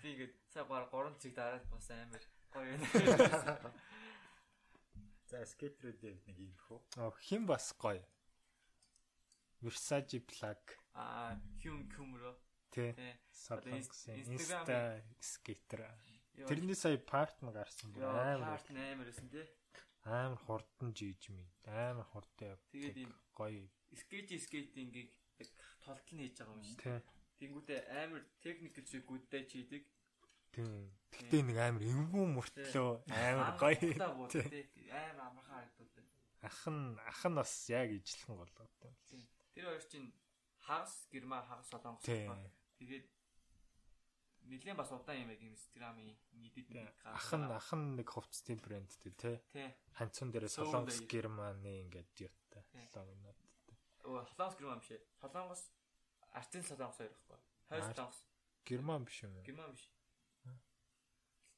Би 0.02 0.14
ингээд 0.14 0.34
цаг 0.54 0.70
баг 0.70 0.94
3 0.94 1.18
цэг 1.18 1.34
дараад 1.34 1.66
бас 1.74 1.90
амар 1.90 2.24
гоё 2.54 2.70
юм. 2.70 2.82
За 5.30 5.42
скейтерүүдээ 5.42 6.16
нэг 6.30 6.38
юм 6.38 6.54
хөө. 6.70 6.80
Оо, 7.02 7.14
Хин 7.18 7.50
бас 7.50 7.74
гоё. 7.74 8.06
Versace 9.62 10.22
plug. 10.22 10.62
Аа, 10.94 11.38
Hyun 11.62 11.90
Kumro. 11.90 12.38
Тий. 12.74 12.92
Тий. 12.98 13.14
Инста 14.34 15.04
скейтер. 15.20 15.86
Йоо, 16.34 16.48
Тэрний 16.50 16.76
сая 16.76 16.98
партн 16.98 17.52
гарсан 17.54 17.94
бүр 17.94 18.04
амар 18.10 18.58
харт 18.58 18.70
амар 18.74 19.08
өсөн 19.14 19.30
тий. 19.30 19.46
амар 20.04 20.40
хурдан 20.42 20.90
жийж 20.98 21.30
ми. 21.30 21.46
Амар 21.70 22.06
хурдан 22.10 22.50
явдаг. 22.58 22.72
Тэгээд 22.74 22.98
ийм 22.98 23.12
гоё. 23.38 23.70
скейт 23.94 24.30
скейтингийг 24.42 25.10
яг 25.38 25.50
толтол 25.86 26.18
нь 26.18 26.22
хийж 26.26 26.38
байгаа 26.42 26.58
юм 26.58 26.64
шүү. 26.66 26.82
Тий. 26.82 27.00
Тэнгүүтээ 27.40 27.80
амар 28.02 28.22
техникл 28.42 28.82
чигүүдтэй 28.82 29.44
чийдэг. 29.46 29.84
Тийм. 30.54 30.90
Тэгтээ 31.14 31.42
нэг 31.46 31.58
амар 31.62 31.84
эвгүй 31.86 32.26
мөртлөө 32.34 32.90
амар 33.14 33.54
гоё. 33.62 33.78
Тий. 34.34 34.42
Тий. 34.50 34.66
тий. 34.74 34.90
Амар 34.90 35.30
амархан 35.30 35.62
харагддаг. 35.62 36.06
Ах 36.42 36.62
нь 36.74 36.98
ах 36.98 37.22
нь 37.30 37.38
бас 37.38 37.54
яг 37.70 37.90
ижлэн 37.94 38.42
болоо. 38.42 38.66
Тий. 39.06 39.22
Тэр 39.54 39.66
хоёр 39.70 39.86
чинь 39.86 40.10
хагас 40.66 41.06
герман 41.14 41.46
хагас 41.46 41.70
солонгос 41.70 42.02
Тий. 42.02 42.26
байна. 42.28 42.50
Тэгээд 42.84 43.08
нэлээд 44.52 44.76
бас 44.76 44.92
удаан 44.92 45.24
юм 45.24 45.32
яг 45.32 45.40
инстаграмын 45.40 46.12
нийтэд 46.36 46.68
нэг 46.76 46.92
Ах 47.08 47.32
нь 47.32 47.48
ах 47.48 47.72
нь 47.72 47.96
нэг 47.96 48.08
хувцсны 48.12 48.60
брэндтэй 48.60 49.14
тий. 49.16 49.72
Ханцун 49.96 50.36
дээр 50.36 50.52
Соул 50.52 50.68
солонгос 50.68 51.00
германы 51.08 51.88
ингээд 51.88 52.12
юутай. 52.28 52.64
Тий. 52.76 52.92
Логинод. 52.92 53.40
Оо 54.04 54.28
солонгос 54.36 54.60
герман 54.60 54.84
биш. 54.84 55.00
Солонгос 55.24 55.64
артын 56.36 56.64
солонгос 56.68 57.00
хоёр 57.00 57.16
байхгүй. 57.16 57.40
Хойс 57.72 57.88
солонгос 57.96 58.20
Герман 58.68 59.08
биш 59.08 59.24
юм 59.24 59.32
герман 59.48 59.72
биш. 59.72 59.88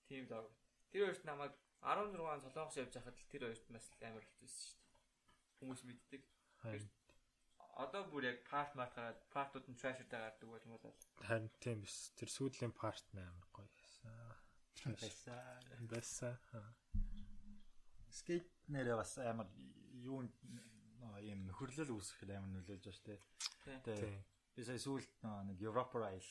Тийм 0.06 0.30
лог. 0.30 0.46
Тэр 0.94 1.10
хоёрт 1.10 1.26
намайг 1.26 1.54
16 1.82 2.54
солонгос 2.54 2.78
явж 2.78 2.94
хахад 2.94 3.18
л 3.18 3.30
тэр 3.34 3.50
хоёрт 3.50 3.66
бас 3.74 3.90
амар 3.98 4.22
болчихсон 4.22 4.62
шүү 4.62 4.78
дээ. 4.78 4.94
Хүмүүс 5.58 5.82
мэддэг. 5.90 6.22
Одоо 7.76 8.06
бүр 8.08 8.24
яг 8.30 8.38
парт 8.48 8.76
март 8.80 8.96
гараад 8.96 9.20
партууд 9.36 9.68
нь 9.68 9.76
трашертай 9.76 10.20
гардаг 10.20 10.48
бол 10.48 10.64
юм 10.64 10.80
бол 10.80 10.96
харин 11.28 11.52
тийм 11.60 11.84
биш. 11.84 12.16
Тэр 12.16 12.30
сүүлийн 12.32 12.72
парт 12.72 13.04
нь 13.12 13.20
амар 13.20 13.48
гоё 13.52 13.68
байсан. 13.76 14.16
Байсан. 14.96 15.60
Байсан. 15.92 16.36
Скейт 18.10 18.48
нэрээ 18.72 18.96
бас 18.96 19.18
амар 19.20 19.52
юу 19.92 20.24
ийм 21.20 21.44
нөхөрлөл 21.48 21.96
үүсгэх 22.00 22.32
амар 22.32 22.52
нөлөөлж 22.56 22.86
байна 22.88 22.96
шүү 22.96 23.08
дээ. 23.12 23.20
Тийм. 23.84 24.24
Би 24.56 24.64
сая 24.64 24.80
сүүлд 24.80 25.12
нэг 25.52 25.60
Европор 25.60 26.08
айл 26.08 26.30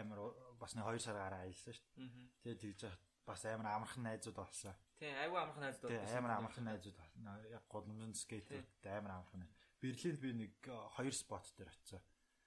амар 0.00 0.32
бас 0.56 0.72
нэг 0.76 0.88
2 0.88 1.04
сараар 1.04 1.44
аялсан 1.44 1.76
шүү 1.76 1.86
дээ. 1.92 2.08
Тэгээд 2.40 2.60
тэгж 2.64 2.82
бас 3.28 3.44
амар 3.44 3.68
амархан 3.74 4.06
найзууд 4.06 4.36
болсон. 4.38 4.72
Тий, 4.96 5.12
айгүй 5.12 5.38
амархан 5.44 5.64
найзууд 5.66 5.90
Тэ 5.92 6.00
байсан. 6.00 6.18
амар 6.24 6.32
амархан 6.40 6.64
найзууд 6.64 6.96
байна. 6.96 7.36
Яг 7.52 7.64
голомжон 7.68 8.14
скейтүүд 8.16 8.88
амар 8.96 9.12
амархан. 9.18 9.44
Берлинд 9.80 10.20
би 10.20 10.32
нэг 10.32 10.52
2 10.66 11.12
спот 11.12 11.46
дээр 11.56 11.68
очив. 11.70 12.02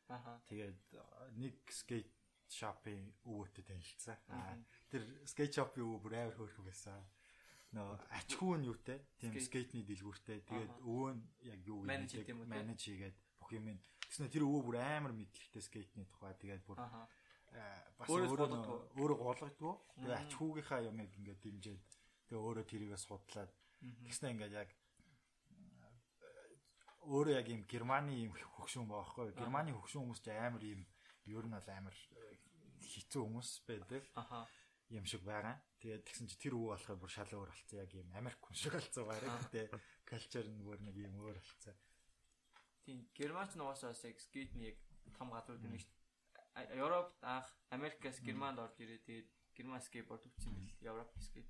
Аха. 0.10 0.42
Тэгээд 0.50 0.78
нэг 1.38 1.56
скейт 1.70 2.10
шопын 2.50 3.14
өвөтэй 3.30 3.64
танилцсан. 3.64 4.18
Аа 4.34 4.58
тэр 4.90 5.06
скейт 5.30 5.54
шопын 5.54 5.86
өвөө 5.86 6.00
бүр 6.02 6.14
амар 6.18 6.36
хөөрхөн 6.38 6.66
байсан. 6.66 7.06
Нөө 7.70 8.02
ачхүү 8.18 8.54
нь 8.58 8.66
юутэй? 8.66 8.98
Тийм 9.22 9.30
Скейт. 9.38 9.46
скейтний 9.46 9.86
дэлгүүртэй. 9.86 10.42
Тэгээд 10.42 10.74
өвөө 10.82 11.10
нь 11.14 11.22
яг 11.46 11.60
юу 11.70 11.86
тэ? 11.86 12.34
Манаж 12.34 12.82
хийгээд 12.82 13.18
бүх 13.38 13.50
юм 13.54 13.78
нь. 13.78 13.82
Тэгснэ 14.10 14.34
тэр 14.34 14.50
өвөө 14.50 14.62
бүр 14.66 14.78
амар 14.82 15.14
мэдлэгтэй 15.14 15.62
скейтний 15.62 16.10
тухай. 16.10 16.34
Тэгээд 16.42 16.66
бүр 16.66 16.82
бас 16.82 18.10
өөрөө 18.10 18.98
өөрөө 18.98 19.18
гологдгоо. 19.22 19.76
Тэгээд 20.02 20.10
Мгм. 20.10 20.22
ачхүүгийнхаа 20.26 20.82
юмыг 20.90 21.14
ингээд 21.14 21.42
дэмжиж 21.46 21.82
тэгээд 22.26 22.42
өөрөө 22.42 22.66
тэрийгээ 22.66 22.98
судлаад 22.98 23.54
Мгм. 23.86 24.06
Тэгснэ 24.10 24.28
ингээд 24.34 24.54
яг 24.58 24.70
өөрөө 27.10 27.36
яг 27.42 27.48
юм 27.50 27.64
Германы 27.66 28.14
юм 28.14 28.34
хөгшүүн 28.38 28.88
баахгүй. 28.90 29.34
Германы 29.34 29.74
хөгшүүн 29.74 30.04
хүмүүс 30.06 30.22
ч 30.22 30.30
амар 30.30 30.64
юм 30.64 30.86
ер 31.26 31.46
нь 31.46 31.56
бол 31.58 31.70
амар 31.74 31.98
э, 31.98 32.38
хэцүү 32.86 33.22
хүмүүс 33.26 33.50
байдаг 33.66 34.04
Аха. 34.14 34.46
юм 34.94 35.06
шиг 35.10 35.26
байгаа. 35.26 35.58
Тэгээд 35.82 36.06
тэгсэн 36.06 36.28
чи 36.30 36.38
тэр 36.38 36.54
өвөө 36.58 36.78
болохоор 36.78 37.00
бүр 37.02 37.12
шал 37.14 37.34
өөр 37.34 37.50
болсон. 37.50 37.78
Яг 37.82 37.92
юм 37.98 38.10
Америк 38.14 38.42
хүн 38.42 38.58
шиг 38.58 38.74
болсон 38.78 39.06
баг. 39.10 39.26
Тэ 39.50 39.70
калчер 40.06 40.46
нь 40.50 40.62
бүр 40.62 40.80
нэг 40.86 40.96
юм 40.98 41.18
өөр 41.18 41.38
болсон. 41.38 41.76
Тийм, 42.86 43.06
Германч 43.18 43.58
нь 43.58 43.64
угаасаа 43.66 43.94
бас 43.94 44.04
яг 44.06 44.18
том 45.18 45.30
газар 45.34 45.58
гэдэг 45.58 45.72
нэг. 45.74 45.86
Европ 46.78 47.10
анх 47.22 47.48
Америкаас 47.70 48.18
Германд 48.22 48.60
орж 48.60 48.78
ирээ. 48.82 49.06
Тэгээд 49.06 49.28
Герман 49.58 49.82
скейтборд 49.82 50.26
өгсөн 50.26 50.54
юм 50.54 50.62
бил. 50.62 50.78
Европ 50.82 51.10
скейт. 51.22 51.50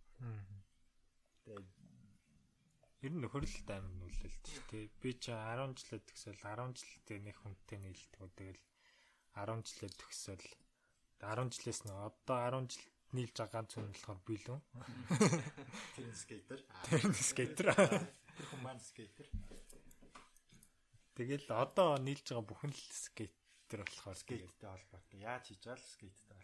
Тэгээд 1.43 1.67
Ер 2.99 3.13
нь 3.15 3.21
нөхөрлөлт 3.23 3.69
амар 3.71 3.95
нөлөөлт 3.95 4.43
шүү 4.43 4.63
дээ. 4.71 4.85
Би 4.99 5.11
чи 5.15 5.31
10 5.31 5.71
жилээ 5.79 6.03
төгсөөл 6.03 6.41
10 6.43 6.75
жилдээ 6.75 7.19
нэг 7.23 7.37
хүнтэй 7.39 7.79
нийлдэг. 7.79 8.27
Тэгэл 8.35 8.59
10 9.39 9.63
жилээ 9.63 9.91
төгсөөл 9.95 10.47
10 11.23 11.53
жилээс 11.55 11.81
нь 11.87 11.95
одоо 11.95 12.37
10 12.59 12.75
жил 12.75 12.83
нийлж 13.15 13.35
байгаа 13.39 13.55
ганц 13.55 13.71
хүн 13.71 13.87
болохоор 13.95 14.19
би 14.27 14.35
л 14.35 14.47
үү? 14.51 14.59
тэр 15.95 16.11
скейтер. 16.11 16.59
Тэр 16.91 17.03
скейтер. 17.15 17.67
Тэр 17.71 18.51
маань 18.59 18.83
скейтер. 18.83 19.27
Тэгэл 21.15 21.47
одоо 21.55 21.95
нийлж 22.03 22.35
байгаа 22.35 22.47
бүхэн 22.51 22.75
л 22.75 22.83
скейтер 22.83 23.79
болохоор 23.87 24.19
Скейттэй 24.19 24.67
холбоотой. 24.67 25.23
Яаж 25.23 25.47
хийж 25.47 25.71
л 25.71 25.79
скейттэй. 25.79 26.35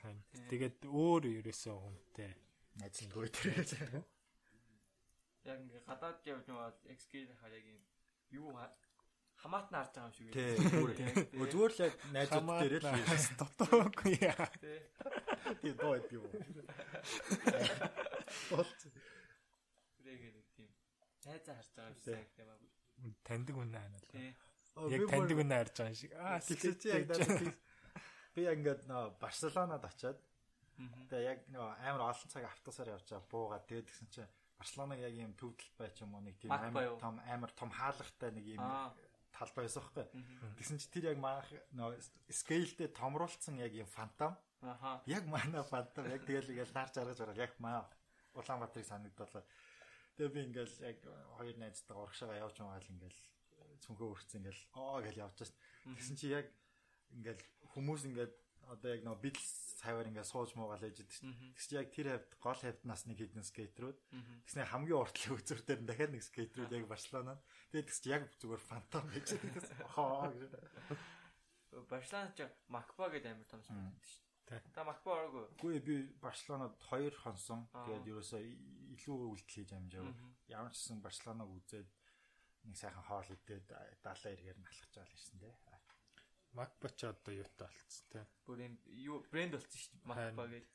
Тэгээд 0.48 0.88
өөр 0.88 1.44
ерөөсөө 1.44 1.76
хүнтэй 1.84 2.32
Найзлгүй 2.76 3.32
тэр. 3.32 4.04
Яг 5.46 5.58
ингээ 5.62 5.82
гадаад 5.86 6.18
явж 6.26 6.46
байгаа 6.50 6.74
яг 6.90 7.00
скейт 7.06 7.30
хахаар 7.34 7.54
яг 7.60 7.66
юм 7.70 7.82
юу 8.34 8.50
ха- 8.58 8.74
хамаат 9.42 9.68
нь 9.70 9.78
харж 9.78 9.94
байгаа 9.94 10.10
юм 10.10 10.16
шиг 10.18 10.28
Тэ. 10.34 10.58
Тий. 10.98 11.14
Өө 11.38 11.48
зүгээр 11.54 11.74
л 11.76 11.84
яг 11.86 11.94
найзууд 12.16 12.46
дээр 12.66 12.76
л 12.82 13.28
дотоогүй 13.40 14.14
яа. 14.26 14.48
Тий. 14.58 14.80
Тийм 15.62 15.76
доо 15.78 15.94
идэв 16.02 16.22
үү. 16.26 16.32
Болц. 18.50 18.82
Тэрэг 20.02 20.22
нэг 20.34 20.48
тийм 20.56 20.70
найзаа 21.26 21.56
харж 21.62 21.70
байгаа 21.76 21.94
юм 21.94 21.98
шиг 22.02 22.50
аа. 22.50 22.58
Таньдаг 23.28 23.56
хүн 23.56 23.76
аа. 23.76 24.02
Тий. 24.10 24.30
Яг 24.90 25.02
таньдаг 25.14 25.38
хүн 25.38 25.52
харж 25.54 25.74
байгаа 25.78 25.94
юм 25.94 26.00
шиг. 26.02 26.12
Аа 26.18 26.40
тэгсэн 26.42 26.74
чи 26.82 26.88
яг 26.90 27.04
би- 28.36 28.44
яг 28.50 28.58
ингээд 28.60 28.82
нөө 28.90 29.04
Барселонад 29.22 29.84
очиад 29.86 30.18
тэгээ 31.08 31.24
яг 31.30 31.40
нөө 31.54 31.68
амар 31.88 32.02
олон 32.12 32.30
цаг 32.34 32.44
автобусаар 32.50 32.92
явж 32.98 33.08
байгаа 33.08 33.30
буугаад 33.32 33.64
тэгээд 33.70 33.88
тэгсэн 33.88 34.08
чи 34.12 34.24
Барселонаг 34.58 35.00
яг 35.00 35.14
юм 35.14 35.34
төв 35.36 35.56
талбай 35.60 35.90
ч 35.92 36.02
юм 36.04 36.16
уу 36.16 36.24
нэг 36.24 36.36
тийм 36.40 36.52
амар 36.52 36.96
том 37.00 37.20
амар 37.28 37.52
том 37.52 37.70
хаалгатай 37.72 38.32
нэг 38.32 38.46
юм 38.56 38.62
Аа. 38.64 38.94
талбай 39.36 39.68
байсан. 39.68 39.84
Мгм. 40.14 40.56
Тэгсэн 40.58 40.78
чи 40.80 40.88
тэр 40.90 41.12
яг 41.12 41.20
маах 41.20 41.48
нөө 41.76 42.00
скейлдээ 42.32 42.90
томруулсан 42.96 43.60
яг 43.60 43.74
юм 43.76 43.88
фантом 43.88 44.38
Аха. 44.64 45.04
яг 45.06 45.28
манай 45.28 45.64
фантом 45.64 46.08
яг 46.08 46.24
тэгэл 46.24 46.52
ингээл 46.56 46.72
наарч 46.74 46.96
аргаж 46.98 47.20
ороод 47.20 47.38
яг 47.38 47.54
маа 47.60 47.84
Улаанбаатарыг 48.36 48.88
санагдуулаа. 48.88 49.44
Тэгээ 50.20 50.32
би 50.32 50.40
ингээл 50.52 50.76
яг 50.88 50.98
хоёр 51.40 51.56
найзтайгаа 51.60 52.04
урагшаага 52.08 52.40
явж 52.40 52.56
байгаа 52.60 52.80
л 52.80 52.92
ингээл 52.96 53.20
цүнхөө 53.84 54.08
өрцөн 54.16 54.40
ингээл 54.44 54.64
оо 54.76 55.00
гэж 55.04 55.16
явж 55.20 55.36
шээ. 55.40 55.56
Тэгсэн 56.00 56.16
чи 56.16 56.28
яг 56.32 56.48
ингээл 57.16 57.44
хүмүүс 57.76 58.02
ингээд 58.08 58.34
одоо 58.72 58.90
яг 58.92 59.02
нөө 59.04 59.16
бид 59.20 59.36
цайвар 59.86 60.10
ингээд 60.10 60.26
сууж 60.26 60.58
муугаал 60.58 60.82
ээж 60.82 61.06
идэг 61.06 61.14
чинь. 61.14 61.38
Тэгс 61.54 61.70
яг 61.78 61.88
тэр 61.94 62.08
хавьд 62.18 62.32
гол 62.42 62.58
хавьд 62.58 62.82
нас 62.90 63.06
нэг 63.06 63.22
хэдэн 63.22 63.46
скейтерүүд. 63.46 63.98
Тэгснэ 64.50 64.66
хамгийн 64.66 64.98
уртлын 64.98 65.38
үзүр 65.38 65.62
дээр 65.62 65.82
дахиад 65.86 66.14
нэг 66.18 66.24
скейтерүүд 66.26 66.74
яг 66.74 66.90
Барселонад. 66.90 67.40
Тэгээд 67.70 67.90
тэгс 67.94 68.02
яг 68.10 68.24
зүгээр 68.42 68.64
фантом 68.66 69.06
гэж 69.14 69.28
тэгс. 69.38 69.70
Хоо 69.94 70.34
гэж. 70.34 70.50
Барселона 71.86 72.34
ч 72.34 72.50
Макба 72.72 73.14
гэдэг 73.14 73.30
амар 73.30 73.46
том 73.46 73.62
спорт 73.62 74.02
шүү 74.02 74.24
дээ. 74.50 74.62
Та 74.74 74.82
Макба 74.88 75.12
ороогүй. 75.12 75.46
Үгүй 75.60 75.80
би 75.84 75.96
Барселонад 76.24 76.76
хоёр 76.90 77.14
хонсон. 77.14 77.68
Аа. 77.74 77.86
Тэгээд 77.86 78.10
ерөөсөө 78.10 78.42
илүү 78.96 79.18
үйлдэл 79.36 79.70
хийж. 79.70 79.94
Мгм. 80.02 80.30
Ямар 80.48 80.72
ч 80.72 80.82
гэсэн 80.82 81.04
Барселоног 81.04 81.50
үзээд 81.52 81.90
нэг 82.66 82.76
сайхан 82.80 83.06
хоол 83.06 83.30
идээд 83.30 83.66
даалаа 84.02 84.32
эргээр 84.34 84.58
нь 84.58 84.70
алхаж 84.70 84.92
байгаа 84.94 85.10
л 85.10 85.18
ирсэн 85.18 85.38
дээ. 85.42 85.56
Макбач 86.56 87.04
одоо 87.04 87.34
юутай 87.36 87.68
болцсон 87.68 88.06
те. 88.12 88.20
Бүр 88.48 88.60
юм 88.64 88.74
юу 88.88 89.20
брэнд 89.32 89.54
болсон 89.60 89.76
шүү 89.76 89.92
дээ. 89.92 90.08
Макба 90.08 90.44
Харин. 90.48 90.64
гэдэг. 90.64 90.66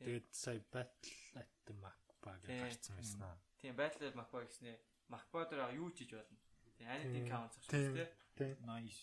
Тэгээд 0.00 0.26
сая 0.34 0.60
Battle 0.72 1.14
at 1.38 1.50
the 1.66 1.74
Macba 1.78 2.30
гэж 2.40 2.50
Тэ. 2.50 2.60
гарцсан 2.60 2.94
байсан 2.98 3.22
аа. 3.22 3.38
Тийм 3.62 3.74
байтлал 3.78 4.14
Макба 4.18 4.38
гэснээр 4.44 4.78
Макба 5.08 5.38
дээр 5.46 5.62
юу 5.78 5.90
ч 5.94 6.02
хийж 6.02 6.12
болно. 6.18 6.38
Counts 6.80 7.56
гэж 7.60 7.68
Тийм. 7.70 7.92
байна 7.94 8.10
тийм. 8.34 8.56
Тэ. 8.56 8.56
Nice. 8.64 9.02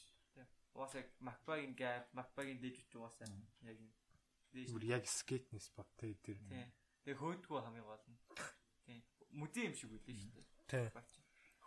Уусаа 0.77 1.03
Макбагийн 1.21 1.73
gap, 1.77 2.05
Макбагийн 2.13 2.59
дэж 2.61 2.85
уусаа 2.97 3.25
яг 3.63 3.77
юм. 3.79 3.93
Бүр 4.73 4.83
яг 4.85 5.05
скейтний 5.07 5.61
спот 5.61 5.87
те 5.97 6.13
тэр. 6.21 6.37
Тийм. 6.37 6.69
Тэгээ 7.05 7.17
хөөдгөө 7.21 7.59
хамгийн 7.61 7.85
гол 7.85 8.03
нь. 8.09 8.19
Тийм. 8.85 9.01
Музей 9.31 9.65
юм 9.69 9.75
шиг 9.77 9.89
үлээ 9.93 10.17
шүү 10.17 10.33
дээ. 10.33 10.91
Макбач. 10.91 11.09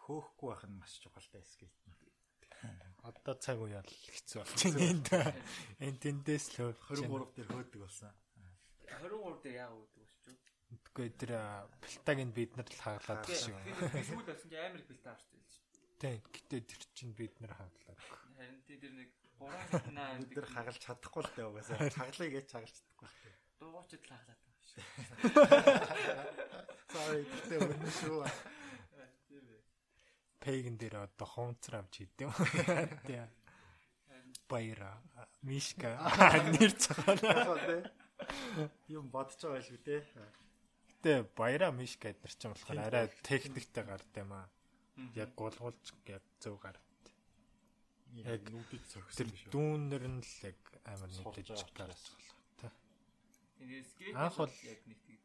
Хөөхгүй 0.04 0.48
байх 0.50 0.62
нь 0.66 0.78
маш 0.78 0.92
чухалтай 1.02 1.42
скейт. 1.46 1.74
Одоо 3.00 3.34
цаг 3.40 3.56
бол 3.56 3.72
хэцүү 3.72 4.44
байна 4.44 4.80
энд. 4.92 5.08
Энд 5.80 5.98
тэндээс 6.04 6.60
л 6.60 6.76
23 6.84 7.32
дээр 7.32 7.48
хөөдөг 7.48 7.80
болсон. 7.80 8.12
23 9.00 9.40
дээр 9.40 9.56
яа 9.56 9.72
өөдөг 9.72 10.00
болчих 10.04 10.28
юу? 10.28 10.36
Үгүй 10.70 11.08
тэр 11.16 11.32
а, 11.40 11.64
бэлтагийг 11.80 12.30
бид 12.36 12.52
нар 12.60 12.68
л 12.68 12.82
хаглаад 12.84 13.24
шүү. 13.24 13.56
би 13.56 14.02
сүүл 14.04 14.26
болсон 14.28 14.48
чи 14.52 14.56
амар 14.60 14.82
бэлтаа 14.84 15.16
харж 15.16 15.24
шүү. 15.32 15.64
Тэ. 15.96 16.20
Гэтэ 16.28 16.56
тэр 16.68 16.82
чинь 16.92 17.14
бид 17.16 17.34
нар 17.40 17.56
хаглаад. 17.56 17.98
Харин 18.36 18.60
тий 18.68 18.76
тэр 18.76 18.92
нэг 18.94 19.10
3 19.40 19.48
хатнаа 19.72 20.20
Бид 20.20 20.36
нар 20.36 20.48
хагалж 20.52 20.80
чадахгүй 20.84 21.22
л 21.24 21.32
дээ 21.32 21.48
угаасаа. 21.48 21.88
Хаглая 21.96 22.30
гэж 22.36 22.46
хагалж 22.52 22.76
чадахгүй. 22.76 23.08
л 24.04 24.12
хаглаад 24.12 24.40
байгаа 24.44 24.64
шүү. 24.68 24.84
Sorry 26.92 27.22
гэдэг 27.24 27.60
үнэн 27.64 27.92
шүү. 28.04 28.20
Пейгэн 30.40 30.76
дээр 30.80 31.04
одоо 31.04 31.26
хунцар 31.28 31.84
авч 31.84 32.00
хийдэм. 32.00 32.32
Тэ. 33.04 33.28
Баяра. 34.48 34.96
Мишка. 35.44 36.00
Нэр 36.56 36.72
цагаана. 36.80 37.56
Тий. 37.68 38.96
Юм 38.96 39.08
бодож 39.12 39.36
байгаа 39.40 39.60
шүү 39.64 39.80
дээ. 39.84 40.02
Тэ 41.04 41.12
баяра 41.36 41.68
мишка 41.72 42.08
эднэр 42.12 42.32
чинь 42.32 42.52
болохоор 42.56 42.80
арай 42.80 43.06
техниктэй 43.24 43.84
гард 43.84 44.08
юм 44.16 44.32
аа. 44.32 44.48
Яг 45.16 45.32
гулгуулж 45.36 45.92
яг 46.08 46.24
зөв 46.40 46.56
гард. 46.60 46.80
Яг 48.16 48.42
нүдэд 48.48 48.84
цогсон 48.90 49.16
Тэр 49.16 49.28
биш 49.32 49.44
үү? 49.48 49.52
дүүнэр 49.54 50.04
нь 50.08 50.20
л 50.24 50.34
яг 50.44 50.58
амар 50.88 51.08
байгаа 51.08 51.68
гарч. 51.78 52.04
Тэгээ 53.60 53.82
скейт 53.92 54.16
Анх 54.16 54.36
бол- 54.40 54.60
яг 54.64 54.80
нэг 54.88 54.98
шүү. 55.04 55.19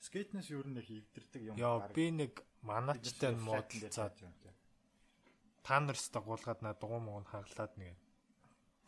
Скейтнес 0.00 0.48
юу 0.50 0.64
нэг 0.64 0.88
эвдэрдэг 0.88 1.42
юм 1.52 1.56
Яа 1.60 1.84
би 1.92 2.08
нэг 2.10 2.40
маначтай 2.64 3.34
Бид 3.36 3.44
мод 3.44 3.68
флатн 3.68 3.80
дээр 3.80 3.92
заад 3.92 4.14
тааж 4.16 4.20
байна, 4.24 4.38
тий. 4.42 4.52
та 5.62 5.76
нартай 5.80 6.22
гуулгаад 6.24 6.60
на 6.64 6.72
дугуй 6.74 7.00
муу 7.04 7.20
хаглаад 7.24 7.76
нэг. 7.76 7.96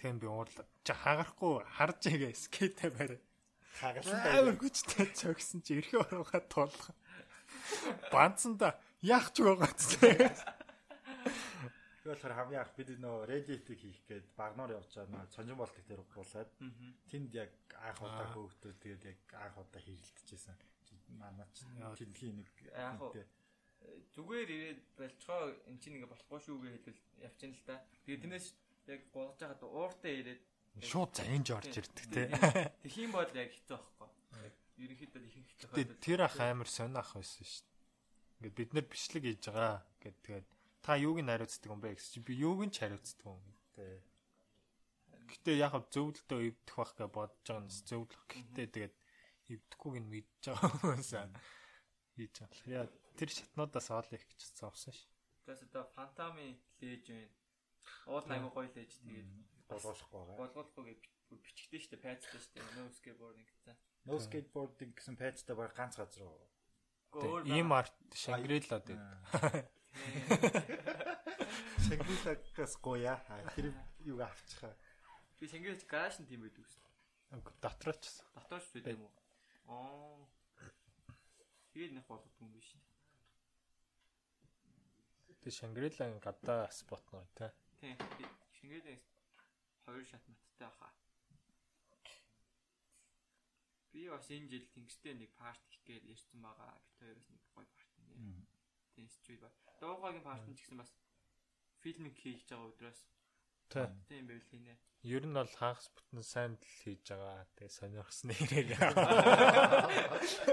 Тэм 0.01 0.19
би 0.19 0.27
уурлаа. 0.27 0.65
Чи 0.85 0.93
хагарахгүй 0.97 1.65
харж 1.77 2.01
игээ 2.09 2.33
скейтэ 2.35 2.89
барай. 2.97 3.21
Хагалсан 3.77 4.21
Амар 4.25 4.57
хүчтэй 4.57 5.07
цогсон 5.13 5.61
чи 5.63 5.77
эрхээ 5.81 6.01
ороогаа 6.01 6.41
тулах. 6.49 6.91
Банцанда 8.13 8.81
яах 9.05 9.33
ч 9.37 9.45
байгаа 9.45 9.73
ч. 9.77 10.01
Тэгэхээр 10.01 10.33
болохоор 12.09 12.35
хамгийн 12.35 12.61
анх 12.65 12.73
бид 12.75 12.89
нөө 12.99 13.29
Reddit-ийг 13.31 13.79
хийх 13.79 14.01
гээд 14.11 14.27
багнаар 14.35 14.75
явж 14.81 14.91
байгаа 14.97 15.23
нөө 15.23 15.31
сонжин 15.31 15.61
болтог 15.61 15.85
дээр 15.87 16.03
уулаад 16.03 16.51
Аа. 16.59 16.73
тэнд 17.07 17.31
яг 17.37 17.53
анх 17.79 18.01
удаа 18.03 18.27
Аа. 18.27 18.35
хөөгдөд 18.35 18.77
тэгээд 18.83 19.03
яг 19.07 19.21
анх 19.39 19.55
удаа 19.61 19.79
хэрэлдэжсэн. 19.81 20.57
Манай 21.19 21.47
ч 21.53 21.65
Яа. 21.79 21.95
тэлхийн 21.97 22.37
нэг 22.41 22.49
Яг 22.73 23.01
уу. 23.01 23.11
хүнтэй. 23.13 23.27
Зүгээр 24.15 24.49
ирээд 24.55 24.81
болцгоо 24.97 25.41
эн 25.67 25.77
чинь 25.83 25.97
ингээ 25.99 26.13
болохгүй 26.13 26.41
шүү 26.41 26.57
гэж 26.63 26.73
хэлвэл 26.87 27.03
явчихна 27.27 27.57
л 27.59 27.67
та. 27.67 27.75
Тэгээ 28.07 28.21
тэрнээс 28.23 28.47
яг 28.87 29.01
гоож 29.13 29.37
байгаад 29.41 29.63
ууртаа 29.67 30.13
ирээд 30.13 30.43
Шууд 30.81 31.13
заянж 31.13 31.49
орж 31.53 31.75
ирдэг 31.77 32.07
те. 32.09 32.23
Юм 32.97 33.13
бол 33.13 33.29
яг 33.37 33.51
хэцүү 33.53 33.77
байхгүй. 33.77 34.09
Ерөнхийдөө 34.81 35.21
их 35.29 35.35
хэцүү 35.37 35.69
Тэ 35.69 35.85
тохиолдол. 35.85 36.01
тэр 36.01 36.21
ах 36.25 36.37
амар 36.41 36.69
сонь 36.71 36.97
ах 36.97 37.13
байсан 37.13 37.45
шүү 37.45 37.65
дээ. 37.69 37.77
Ингээд 38.41 38.57
бид 38.57 38.71
нар 38.73 38.87
бичлэг 38.89 39.23
хийж 39.29 39.43
байгаа 39.53 39.77
гэд 40.01 40.17
тэгээд 40.25 40.47
та 40.81 40.93
юуг 40.97 41.19
нь 41.21 41.29
хариуцдаг 41.29 41.69
юм 41.69 41.81
бэ 41.85 41.93
гэсэн 41.93 42.13
чи 42.17 42.21
би 42.25 42.33
юуг 42.41 42.61
нь 42.65 42.73
ч 42.73 42.77
хариуцдаг 42.81 43.27
юм. 43.29 43.43
Тий. 43.77 44.01
Гэтэ 45.29 45.51
яг 45.61 45.73
зөвлөлтөө 45.93 46.41
эвдэх 46.41 46.77
байх 46.77 46.93
гэж 46.97 47.09
бодож 47.13 47.45
байгаа 47.45 47.63
нь 47.63 47.73
зөвлөх. 47.89 48.23
Гэтэ 48.33 48.63
тэгээд 48.73 48.95
эвдэхгүйг 49.53 49.97
нь 50.01 50.11
мэдж 50.13 50.43
байгаа 50.49 50.71
хүмүүсээ 50.81 51.25
хийж 52.17 52.35
байгаа. 52.41 52.67
Яа 52.69 52.87
тэр 53.19 53.31
шатнуудаас 53.33 53.89
оол 53.93 54.09
их 54.13 54.25
гэж 54.29 54.41
зовсон 54.57 54.93
ш. 54.97 55.01
Тэгээс 55.45 55.63
одоо 55.69 55.85
Фантами 55.97 56.61
лээж 56.81 57.05
байна. 57.09 57.31
Уул 58.07 58.27
аягүй 58.29 58.51
гоё 58.53 58.71
лээж 58.73 58.93
тэгээд 59.01 59.29
Болгохгүй 59.69 60.21
байгаа. 60.21 60.37
голгохгүй 60.53 60.85
гэж 60.93 61.03
бүр 61.29 61.39
бичгдээ 61.41 61.81
штэ 61.81 61.97
пайцтай 62.03 62.41
штэ. 62.41 62.61
No 62.77 62.89
skateboarding 62.93 63.47
гэсэн. 63.49 63.77
No 64.09 64.17
skateboarding 64.21 64.93
гэсэн 64.97 65.17
пэйжтэй 65.17 65.57
баг 65.57 65.73
ганц 65.73 65.97
газар 65.97 66.29
уу? 66.29 66.49
Ийм 67.49 67.73
арт 67.73 67.93
Шангрила 68.13 68.81
дээр 68.81 69.01
Шагнитагаас 71.85 72.75
гоя. 72.81 73.17
Тэр 73.55 73.73
юг 74.05 74.21
авчихаа. 74.21 74.77
би 75.43 75.49
шингээж 75.51 75.83
гараж 75.91 76.17
нь 76.23 76.29
тийм 76.31 76.47
байдаг 76.47 76.65
шүү. 76.65 76.87
дотроо 77.61 77.95
ч 77.99 78.07
гэсэн. 78.07 78.27
Дотоорч 78.37 78.67
байдаг 78.73 78.95
юм 78.95 79.03
уу? 79.11 79.13
Аа. 79.73 80.27
Тэгээд 81.73 81.93
нэг 81.97 82.05
болгодог 82.07 82.41
юм 82.45 82.53
биш. 82.53 82.69
Тэг 85.43 85.53
Шангрилагийн 85.57 86.21
гадаа 86.21 86.69
спот 86.71 87.05
нөө 87.13 87.25
те. 87.39 87.49
Тийм. 87.81 87.97
Шингээж 88.59 89.01
хоёр 89.85 90.05
шат 90.07 90.25
маттай 90.29 90.69
баха. 90.69 90.93
Би 93.93 94.09
бас 94.09 94.29
энэ 94.31 94.49
жил 94.53 94.67
тэнгистэй 94.75 95.15
нэг 95.17 95.31
парт 95.41 95.63
хийх 95.69 95.83
гээд 95.89 96.05
ярьсан 96.13 96.41
байгаа. 96.45 96.77
Бид 96.85 96.97
хоёроос 97.01 97.29
нэг 97.33 97.43
гоё 97.57 97.67
парт 97.77 97.93
нэ. 97.99 98.47
Тийм 98.95 99.09
студ 99.09 99.41
ба. 99.41 99.51
Дуугагийн 99.81 100.25
парт 100.29 100.45
ч 100.47 100.61
гэсэн 100.61 100.79
бас 100.81 100.93
фильмик 101.83 102.17
хийж 102.23 102.47
байгаа 102.47 102.71
өдрөөс 102.71 103.01
Тэ. 103.03 103.22
Тийм 104.09 104.25
байвал 104.29 104.49
хийнэ. 104.51 104.75
Ер 105.03 105.25
нь 105.27 105.35
бол 105.35 105.53
хагас 105.59 105.89
бүтэн 105.95 106.23
сайн 106.23 106.53
л 106.55 106.67
хийж 106.83 107.03
байгаа. 107.11 107.47
Тэг 107.59 107.71
сонирхсан 107.75 108.31
нэрээр 108.31 108.71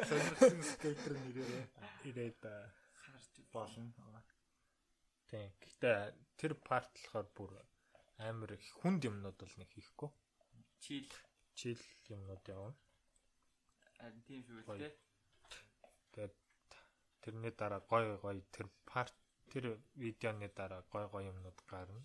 Сонирхсан 0.10 0.62
скейтер 0.66 1.14
нэрээрээ 1.22 1.66
ирээд 2.10 2.42
аа. 2.50 2.74
Харж 3.04 3.34
болно. 3.54 4.24
Тийм. 5.30 5.54
Гэтэ 5.62 6.18
тэр 6.40 6.54
парт 6.58 6.90
болохоор 6.98 7.28
бүр 7.38 7.52
амар 8.18 8.58
их 8.58 8.66
хүнд 8.82 9.06
юмнууд 9.06 9.38
бол 9.38 9.56
нэг 9.62 9.70
хийхгүй. 9.70 10.10
чил 10.84 11.10
Чил 11.54 11.82
юмнууд 12.10 12.44
явна. 12.48 12.76
харин 14.00 14.22
тийм 14.28 14.42
шүү 14.48 14.64
дээ. 14.80 14.96
Тэгээд 16.16 16.36
тэрний 17.22 17.54
дараа 17.60 17.82
гой 17.92 18.18
гой 18.24 18.38
тэр 18.56 18.68
парт 18.90 19.16
тэр 19.52 19.66
видеоны 19.96 20.48
дараа 20.56 20.82
гой 20.92 21.06
гой 21.14 21.24
юмнууд 21.32 21.60
гарна. 21.68 22.02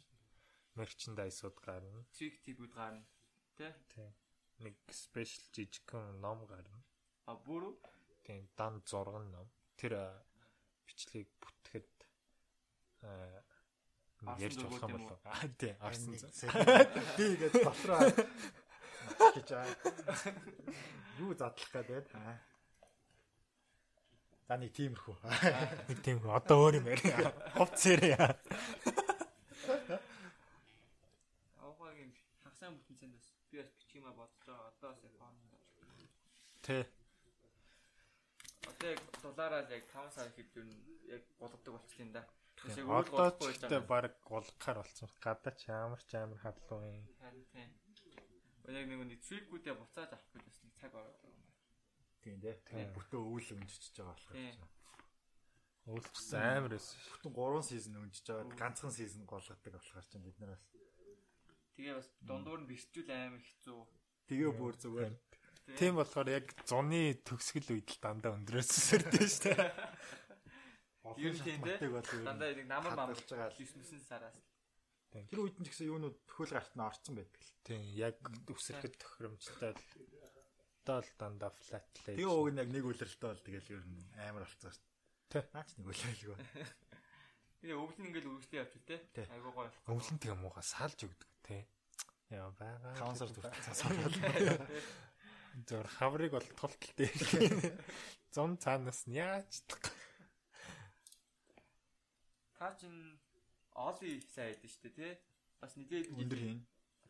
Мерчендайсууд 0.75 1.59
гарна. 1.62 2.05
Трик 2.16 2.41
типүүд 2.43 2.72
гарна. 2.75 3.05
Тэ? 3.55 3.70
Тийм. 3.95 4.11
Нэг 4.66 4.75
спешиал 4.91 5.47
жижигхэн 5.55 6.18
ном 6.20 6.47
гарна. 6.51 6.83
А 7.27 7.35
бүр 7.39 7.75
Тийм 8.25 8.49
дан 8.57 8.83
зурган 8.87 9.31
ном. 9.31 9.49
Тэр 9.77 9.95
бичлэгийг 10.87 11.31
бүтгэхэд 11.41 11.91
аа 13.03 13.45
ярьж 14.41 14.59
болох 14.64 14.83
юм 14.83 14.93
болов. 14.99 15.20
Аа 15.25 15.49
тийм 15.59 15.77
арсан. 15.79 16.16
Би 17.16 17.25
ингэж 17.35 17.55
дотроо 17.61 18.01
гэж 19.37 19.49
аа. 19.53 19.66
Юу 21.20 21.37
задлах 21.37 21.70
гэдэг 21.70 22.11
аа. 22.18 22.41
За 24.49 24.57
нэг 24.59 24.72
тиймэрхүү. 24.77 25.16
Нэг 25.89 25.99
тийм 26.03 26.18
хөө. 26.20 26.33
одоо 26.37 26.68
өөр 26.68 26.81
юм 26.81 26.87
яриа. 26.93 27.33
Хувцсэрээ. 27.57 28.16
аваагийн 28.16 29.03
хагасаа 32.65 32.81
бүтэнцэнд 32.81 33.15
бас 33.15 33.27
би 33.51 33.59
бас 33.61 33.71
бичих 33.77 33.97
юм 34.01 34.07
а 34.09 34.12
бодож 34.12 34.41
байгаа. 34.47 34.73
Одоо 34.73 34.91
бас 34.93 35.05
яг 35.05 35.15
хооронд. 35.19 35.53
Тэ. 36.65 36.89
Одоо 38.71 38.89
яг 38.89 39.01
дулаараа 39.23 39.62
л 39.69 39.75
яг 39.77 39.85
5 39.93 40.15
сар 40.17 40.29
ихэд 40.33 40.51
юу 40.57 40.69
яг 41.12 41.23
болгодог 41.39 41.73
болчихлоо 41.77 42.12
да. 42.17 42.23
Тэс 42.57 42.79
яг 42.79 42.87
Одоо 42.89 42.97
өөрөөр 42.97 43.05
ч 43.05 43.12
болохгүй 43.12 43.53
гэдэг 43.53 43.71
байгаа. 43.71 43.93
баг 43.93 44.15
голгохаар 44.25 44.79
болсон. 44.81 45.09
Гадаа 45.21 45.53
ч 45.53 45.62
ямар 45.69 46.03
ч 46.09 46.11
амар 46.17 46.41
хадлуу 46.41 46.81
юм. 46.89 47.05
Харин 47.21 47.45
тийм. 47.53 47.71
Яг 48.65 48.87
нэг 48.89 49.01
нэг 49.12 49.21
трикүүдээ 49.29 49.75
буцааж 49.77 50.11
авах 50.17 50.29
гэж 50.33 50.45
бас 50.49 50.59
нэг 50.65 50.75
цаг 50.81 50.93
ороод 50.97 51.19
байгаа 51.21 51.37
юм 51.37 51.45
байна. 51.45 51.61
Тийм 52.25 52.37
дээ. 52.41 52.57
Тийм. 52.65 52.89
Бүтэн 52.97 53.21
өвөл 53.21 53.51
өнжиж 53.61 53.93
байгаа 53.93 54.09
болохоор. 54.17 54.37
Тийм. 54.41 54.57
Уулзсан 55.85 56.41
амар 56.65 56.73
шүү. 56.81 56.97
Бүтэн 57.12 57.33
3 57.37 57.69
сизон 57.69 58.01
өнжиж 58.09 58.25
байгаа 58.25 58.57
ганцхан 58.57 58.93
сизон 58.97 59.29
голгодог 59.29 59.73
болохоор 59.77 60.07
чинь 60.09 60.25
бид 60.25 60.41
нараас. 60.41 60.65
Тэгээ 61.75 61.95
бас 61.99 62.09
дундуур 62.22 62.61
нь 62.62 62.70
бэрчүүл 62.70 63.11
амар 63.11 63.43
хэцүү. 63.43 63.81
Тэгээ 64.31 64.51
бүр 64.55 64.75
зүгээр 64.79 65.14
Тийм 65.64 65.97
болохоор 65.97 66.29
яг 66.29 66.53
зуны 66.68 67.16
төгсгөл 67.25 67.72
үед 67.72 67.89
л 67.89 68.01
дандаа 68.05 68.37
өндрөөс 68.37 68.68
шүү 68.68 69.01
дээ. 69.09 69.72
Ер 71.25 71.33
нь 71.33 71.41
тийм 71.41 71.64
Дандаа 71.64 72.53
нэг 72.53 72.68
намар 72.68 72.93
хадгалж 72.93 73.25
байгаа 73.25 73.49
л. 73.49 73.57
9 73.57 73.97
сараас. 74.05 74.37
Тэр 75.14 75.41
үед 75.41 75.57
нь 75.57 75.64
ч 75.64 75.72
гэсэн 75.72 75.89
юунууд 75.89 76.16
төхөөл 76.29 76.53
гарт 76.53 76.77
нь 76.77 76.85
орцсон 76.85 77.16
байдаг 77.16 77.41
л. 77.41 77.53
Тийм 77.64 77.81
яг 77.97 78.20
өсөрөхөд 78.45 78.95
тохиромжтой 79.01 79.72
л 79.72 79.83
одоо 80.85 81.01
л 81.01 81.12
дандаа 81.16 81.49
флат 81.49 81.89
лээ. 82.05 82.20
Тэгээ 82.20 82.29
ууг 82.29 82.49
нь 82.53 82.61
яг 82.61 82.68
нэг 82.68 82.85
үлрэлтэй 82.85 83.29
бол 83.33 83.41
тэгэл 83.41 83.72
ер 83.72 83.83
нь 83.89 84.05
амар 84.20 84.45
болцсон 84.45 84.68
шүү 84.68 84.85
дээ. 84.85 85.33
Тэ. 85.33 85.49
Наач 85.57 85.70
нэг 85.81 85.87
үлрэлгүй. 85.89 86.37
Тэгээ 87.64 87.79
өвөл 87.81 87.99
нь 88.05 88.07
ингээл 88.12 88.31
үргэлжлээ 88.37 88.61
явчих 88.61 88.85
те. 88.85 89.01
Айгуу 89.33 89.53
гоё. 89.57 89.72
Өвлөн 89.89 90.20
тэгээ 90.20 90.37
муухай 90.37 90.66
салж 90.66 91.09
өгдөг 91.09 91.34
тий. 91.47 91.62
Яа 92.32 92.51
байгаа. 92.59 92.95
5 92.99 93.20
сар 93.20 93.28
хүртэл 93.30 94.59
Зөөр 95.68 95.86
хаврыг 95.86 96.32
бол 96.34 96.49
тулталтай. 96.59 97.11
Зун 98.34 98.59
цаанаас 98.59 99.07
нь 99.07 99.20
яаж 99.22 99.62
Та 102.59 102.74
чин 102.80 103.20
Оли 103.74 104.18
сайн 104.34 104.55
байдаг 104.55 104.70
шүү 104.70 104.82
дээ 104.82 104.99
те. 104.99 105.09
Бас 105.61 105.72
нэлээд 105.78 106.11
өндөр 106.11 106.40
хийн. 106.42 106.61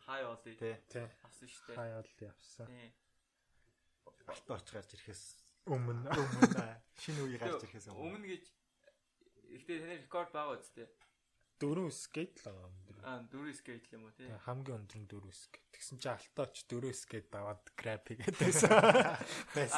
хай 0.05 0.21
Оли 0.29 0.53
тий 0.61 0.77
авсан 1.25 1.49
шүү 1.49 1.65
дээ. 1.73 1.77
хаяал 1.81 2.11
явсан. 2.21 2.67
Тий. 2.69 2.91
Алт 4.29 4.49
орч 4.51 4.69
гарч 4.73 4.91
ирэхээс 4.97 5.25
Өмнө 5.65 6.13
өмнө 6.13 6.65
шинэ 7.01 7.21
үе 7.25 7.37
гарч 7.41 7.65
ирэхээс 7.65 7.89
өмнө. 7.89 8.01
Өмнө 8.05 8.27
гэж 8.29 8.45
ихтэй 9.57 9.81
таны 9.81 9.97
рекорд 10.05 10.33
байгаа 10.37 10.61
үстэй. 10.61 10.89
Дөрөв 11.61 11.91
скейт 11.95 12.43
л 12.43 12.51
байгаа 12.51 12.67
өндөр. 12.69 12.97
Аа 13.05 13.21
дөрөв 13.31 13.55
скейт 13.59 13.85
л 13.89 13.95
юм 13.97 14.03
уу. 14.09 14.15
Тэгээ 14.17 14.45
хамгийн 14.47 14.79
өндөр 14.85 14.99
нь 15.03 15.11
дөрөв 15.11 15.35
скейт. 15.35 15.67
Тэгсэн 15.75 15.99
чи 16.03 16.09
алтаач 16.11 16.55
дөрөв 16.71 16.95
скейт 16.95 17.27
даваад 17.31 17.63
крап 17.79 18.05
хийгээдсэн. 18.09 18.71
Аа 18.75 19.19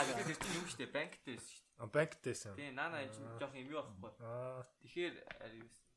тэгэхээр 0.06 0.28
тэр 0.30 0.38
чинь 0.40 0.56
юм 0.56 0.66
дээ. 0.66 0.90
Банктэй 0.96 1.34
байсан 1.36 1.52
шүү 1.52 1.64
дээ. 1.66 1.92
Банктэйсэн. 1.92 2.54
Тий, 2.56 2.70
наана 2.72 3.04
энэ 3.04 3.12
чинь 3.12 3.28
жоох 3.36 3.54
юм 3.54 3.68
юу 3.68 3.82
байхгүй. 4.00 4.24
Аа 4.24 4.64
Тэгэхээр 4.80 5.14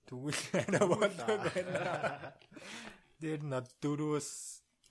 тэгвэл 0.09 0.43
арай 0.57 0.85
болдог 0.89 1.39
байна. 1.53 2.33
Тэр 3.21 3.39
над 3.53 3.67
дөрөвөөс 3.79 4.29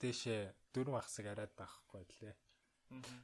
дэшээ 0.01 0.55
дөрөв 0.73 0.97
ахсаг 1.03 1.27
арайд 1.27 1.53
байхгүй 1.59 2.07
лээ. 2.23 2.35
Аа. 2.95 3.21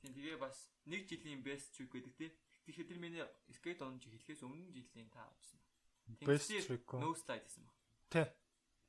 Тэгээ 0.00 0.36
бас 0.40 0.72
нэг 0.88 1.04
жилийн 1.04 1.44
best 1.44 1.76
trick 1.76 1.92
гэдэг 1.92 2.14
тий. 2.16 2.30
Тэгэхээр 2.70 2.86
тэр 2.86 3.00
миний 3.02 3.26
skate 3.50 3.82
он 3.82 3.98
жи 3.98 4.14
хэлхээс 4.14 4.46
өмнө 4.46 4.70
жилийн 4.70 5.10
та 5.10 5.26
авсан. 5.26 5.58
Үү? 6.22 7.02
No 7.02 7.10
slide 7.18 7.42
гэсэн 7.42 7.66
баг. 7.66 7.74
Тэ. 8.14 8.30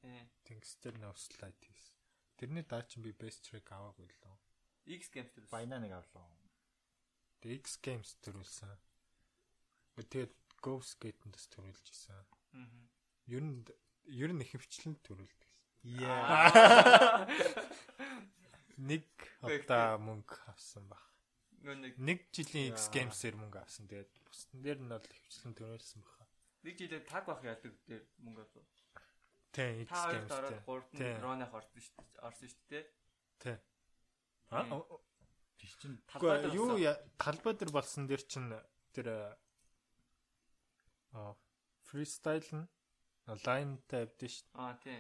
Тий. 0.05 0.21
Тэнгистэй 0.45 0.93
no 1.01 1.09
slide 1.17 1.57
хийсэн. 1.65 1.97
Тэрний 2.37 2.61
даа 2.61 2.85
чинь 2.85 3.01
би 3.01 3.09
best 3.17 3.41
trick 3.49 3.73
аваагүй 3.73 4.05
лөө. 4.05 4.37
X 4.85 5.09
games 5.09 5.33
дээр. 5.33 5.49
Байна 5.49 5.81
нэг 5.81 5.97
авлаа. 5.97 6.29
Тэгээ 7.41 7.57
X 7.65 7.81
Games 7.81 8.13
төрүүлсэн. 8.21 8.69
Тэгээд 9.97 10.33
Go 10.61 10.77
Skate-дэс 10.77 11.49
төрүүлж 11.49 11.89
исэн. 11.89 12.21
Аа. 12.53 12.69
Ер 13.25 13.41
нь 13.41 13.65
ер 14.05 14.29
нь 14.29 14.45
хөвчлэн 14.45 14.93
төрүүлдэг. 15.01 15.49
Яа. 16.05 17.25
Нэг 18.89 19.09
одоо 19.41 19.97
мөнгө 19.97 20.37
авсан 20.53 20.85
баг 20.85 21.01
нэг 21.61 21.93
нэг 21.97 22.19
жилийн 22.33 22.73
X 22.73 22.89
Games-ээр 22.89 23.35
мөнгө 23.37 23.59
авсан. 23.61 23.85
Тэгээд 23.85 24.11
бусдын 24.25 24.61
дээр 24.65 24.79
нь 24.81 24.89
бол 24.89 25.05
хөвчлэн 25.05 25.53
төрүүлсэн 25.53 26.01
баха. 26.01 26.25
Нэг 26.65 26.75
жилээр 26.77 27.05
таг 27.05 27.23
бах 27.29 27.41
яадаг 27.45 27.73
дээр 27.85 28.03
мөнгө 28.25 28.41
авсан. 28.41 28.65
Тэ 29.53 29.85
X 29.85 29.91
Games. 29.93 30.29
Та 30.31 30.41
ороод 30.41 30.59
3-р 30.65 31.19
дроных 31.21 31.51
орсон 31.53 31.81
шүү 31.81 31.95
дээ. 32.01 32.25
Орсон 32.25 32.47
шүү 32.49 32.63
дээ. 32.71 32.85
Тэ. 33.41 33.53
Аа 34.51 34.81
тийч 35.61 35.73
чин 35.77 35.93
талбай 36.09 36.37
дээр 36.41 36.57
юу 36.57 36.73
талбай 37.21 37.53
дээр 37.53 37.71
болсон 37.71 38.09
дээр 38.09 38.23
чин 38.25 38.49
тэр 38.95 39.07
э, 39.13 39.19
аа 41.13 41.37
фристайл 41.85 42.49
нь 42.57 42.65
лайн 43.45 43.77
тавьд 43.85 44.17
шүү 44.17 44.49
дээ. 44.49 44.57
Аа 44.57 44.73
тий. 44.81 44.99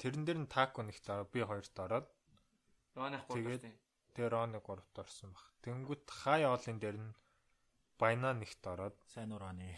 Тэрэн 0.00 0.24
дээр 0.24 0.40
нь 0.40 0.48
тако 0.48 0.80
нэгт 0.80 1.06
би 1.28 1.44
хоёрт 1.44 1.76
ороод 1.76 2.08
дроных 2.96 3.28
3-т 3.28 3.89
Тероныг 4.20 4.68
3-т 4.68 5.00
орсон 5.00 5.32
баг. 5.32 5.48
Тэнгүүт 5.64 6.04
хай 6.12 6.44
оолын 6.44 6.76
дээр 6.76 6.98
нь 7.00 7.10
Байна 8.00 8.32
нэгт 8.32 8.64
ороод 8.64 8.96
сайн 9.12 9.32
ураны. 9.36 9.76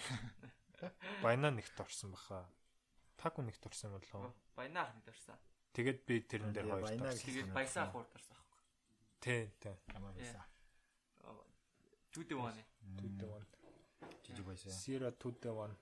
Байна 1.25 1.51
нэгт 1.51 1.75
орсон 1.83 2.15
баха. 2.15 2.47
Таку 3.19 3.43
нэгт 3.43 3.67
орсон 3.67 3.91
юм 3.91 3.99
болов 3.99 4.15
уу? 4.15 4.35
Байна 4.55 4.87
ах 4.87 4.95
нэгт 4.95 5.11
орсон. 5.11 5.35
Тэгэд 5.75 5.99
би 6.07 6.23
тэрэн 6.23 6.55
дээр 6.55 6.71
хоёр 6.71 6.87
орсон. 6.87 7.19
Тэгээд 7.19 7.51
баясаа 7.51 7.91
ах 7.91 7.99
хурд 7.99 8.15
орсон 8.15 8.39
аахгүй. 8.39 8.63
Тий, 9.19 9.43
тий. 9.59 9.75
Амар 9.99 10.15
э, 10.15 10.23
баясаа. 10.23 10.47
Түүдэ 12.15 12.35
ваны. 12.39 12.63
Түүдэ 12.95 13.27
ван. 13.27 13.45
Жижиг 14.23 14.47
баясаа. 14.47 14.71
Сира 14.71 15.11
түүдэ 15.11 15.51
ван. 15.51 15.75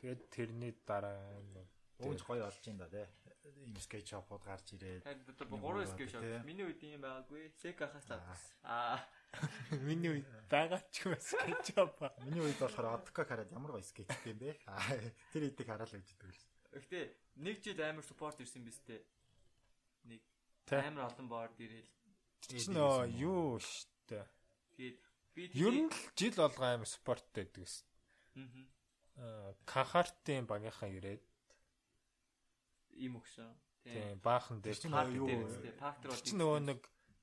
Тэгээд 0.00 0.22
тэрний 0.32 0.72
дараа 0.88 1.20
Өөж 2.02 2.20
гоё 2.26 2.46
олж 2.46 2.64
ин 2.68 2.78
да 2.78 2.88
тий. 2.88 3.06
Им 3.62 3.76
скетч 3.78 4.10
шопод 4.10 4.42
гарч 4.42 4.74
ирээд. 4.74 5.02
Уу 5.50 5.86
скейт 5.86 6.10
шот. 6.10 6.22
тий. 6.22 6.38
Миний 6.46 6.66
үед 6.66 6.82
юм 6.82 7.02
байгаагүй. 7.02 7.50
Сека 7.62 7.88
хасаад. 7.90 8.22
Аа. 8.62 8.98
миний 9.82 10.10
үед 10.22 10.26
байгаа 10.50 10.82
ч 10.90 11.06
юм 11.06 11.14
скетч 11.18 11.74
апа. 11.78 12.12
Миний 12.26 12.42
үед 12.42 12.58
болохоор 12.58 12.98
Одка 12.98 13.24
хараад 13.24 13.50
ямар 13.54 13.78
гоё 13.78 13.86
скетч 13.86 14.10
юм 14.26 14.38
бэ? 14.38 14.58
Аа, 14.66 14.98
Тэр 15.32 15.50
идэх 15.50 15.66
хараал 15.66 15.90
өгдөг 15.90 16.30
л. 16.30 16.42
Гэхдээ 16.72 17.04
нэг 17.42 17.56
жил 17.62 17.80
амар 17.82 18.04
спорт 18.06 18.38
ирсэн 18.42 18.62
биз 18.66 18.78
дээ. 18.86 19.02
Нэг 20.10 20.20
амар 20.70 21.10
олон 21.10 21.26
боорд 21.28 21.58
ирээл. 21.58 21.90
Чи 22.42 22.70
нөө 22.70 23.10
юу 23.22 23.58
штэ. 23.62 24.26
Тэгээд 24.76 24.98
би 25.34 25.42
Ер 25.54 25.74
нь 25.86 25.90
л 25.90 25.98
жил 26.18 26.34
болго 26.36 26.64
аим 26.66 26.84
спорттой 26.86 27.46
байдаг 27.46 27.62
ус. 27.62 27.84
Аа. 29.16 29.54
Кахартын 29.64 30.46
багийнхаа 30.48 30.88
ирээд 30.88 31.22
Им 32.94 33.16
өгсөн. 33.20 33.54
Тий. 33.82 33.92
тийм 33.94 34.20
баахан 34.22 34.60
дээр 34.62 34.76
чинь 34.78 34.92
Парк 34.92 35.12
юу- 35.14 35.26
дээр 35.26 35.42
үстэй. 35.46 35.72
Парк 35.78 35.96
дээр 36.02 36.22
чи 36.22 36.34
нөгөө 36.36 36.60
нэг 36.70 36.80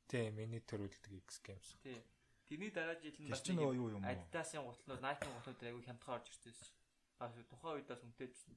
тийм 0.10 0.36
миний 0.36 0.60
төрүүлдэг 0.60 1.14
X 1.28 1.40
Games. 1.44 1.76
Тий. 1.84 2.04
Тэрний 2.50 2.72
дараа 2.74 2.96
жил 3.00 3.14
нь 3.16 3.32
чинь 3.32 3.56
нөгөө 3.62 3.76
юу 3.78 3.90
юм 3.94 4.04
уу? 4.04 4.10
Adidas-ын 4.10 4.66
гутлууд, 4.66 5.02
Nike-ын 5.06 5.34
гутлууд 5.38 5.62
айгүй 5.64 5.84
хямдхан 5.86 6.16
орж 6.18 6.28
ирсэн 6.34 6.54
ш. 6.58 6.74
Аа 7.22 7.30
тухайн 7.30 7.78
үед 7.78 7.88
бас 7.88 8.02
үнэтэйсэн. 8.04 8.56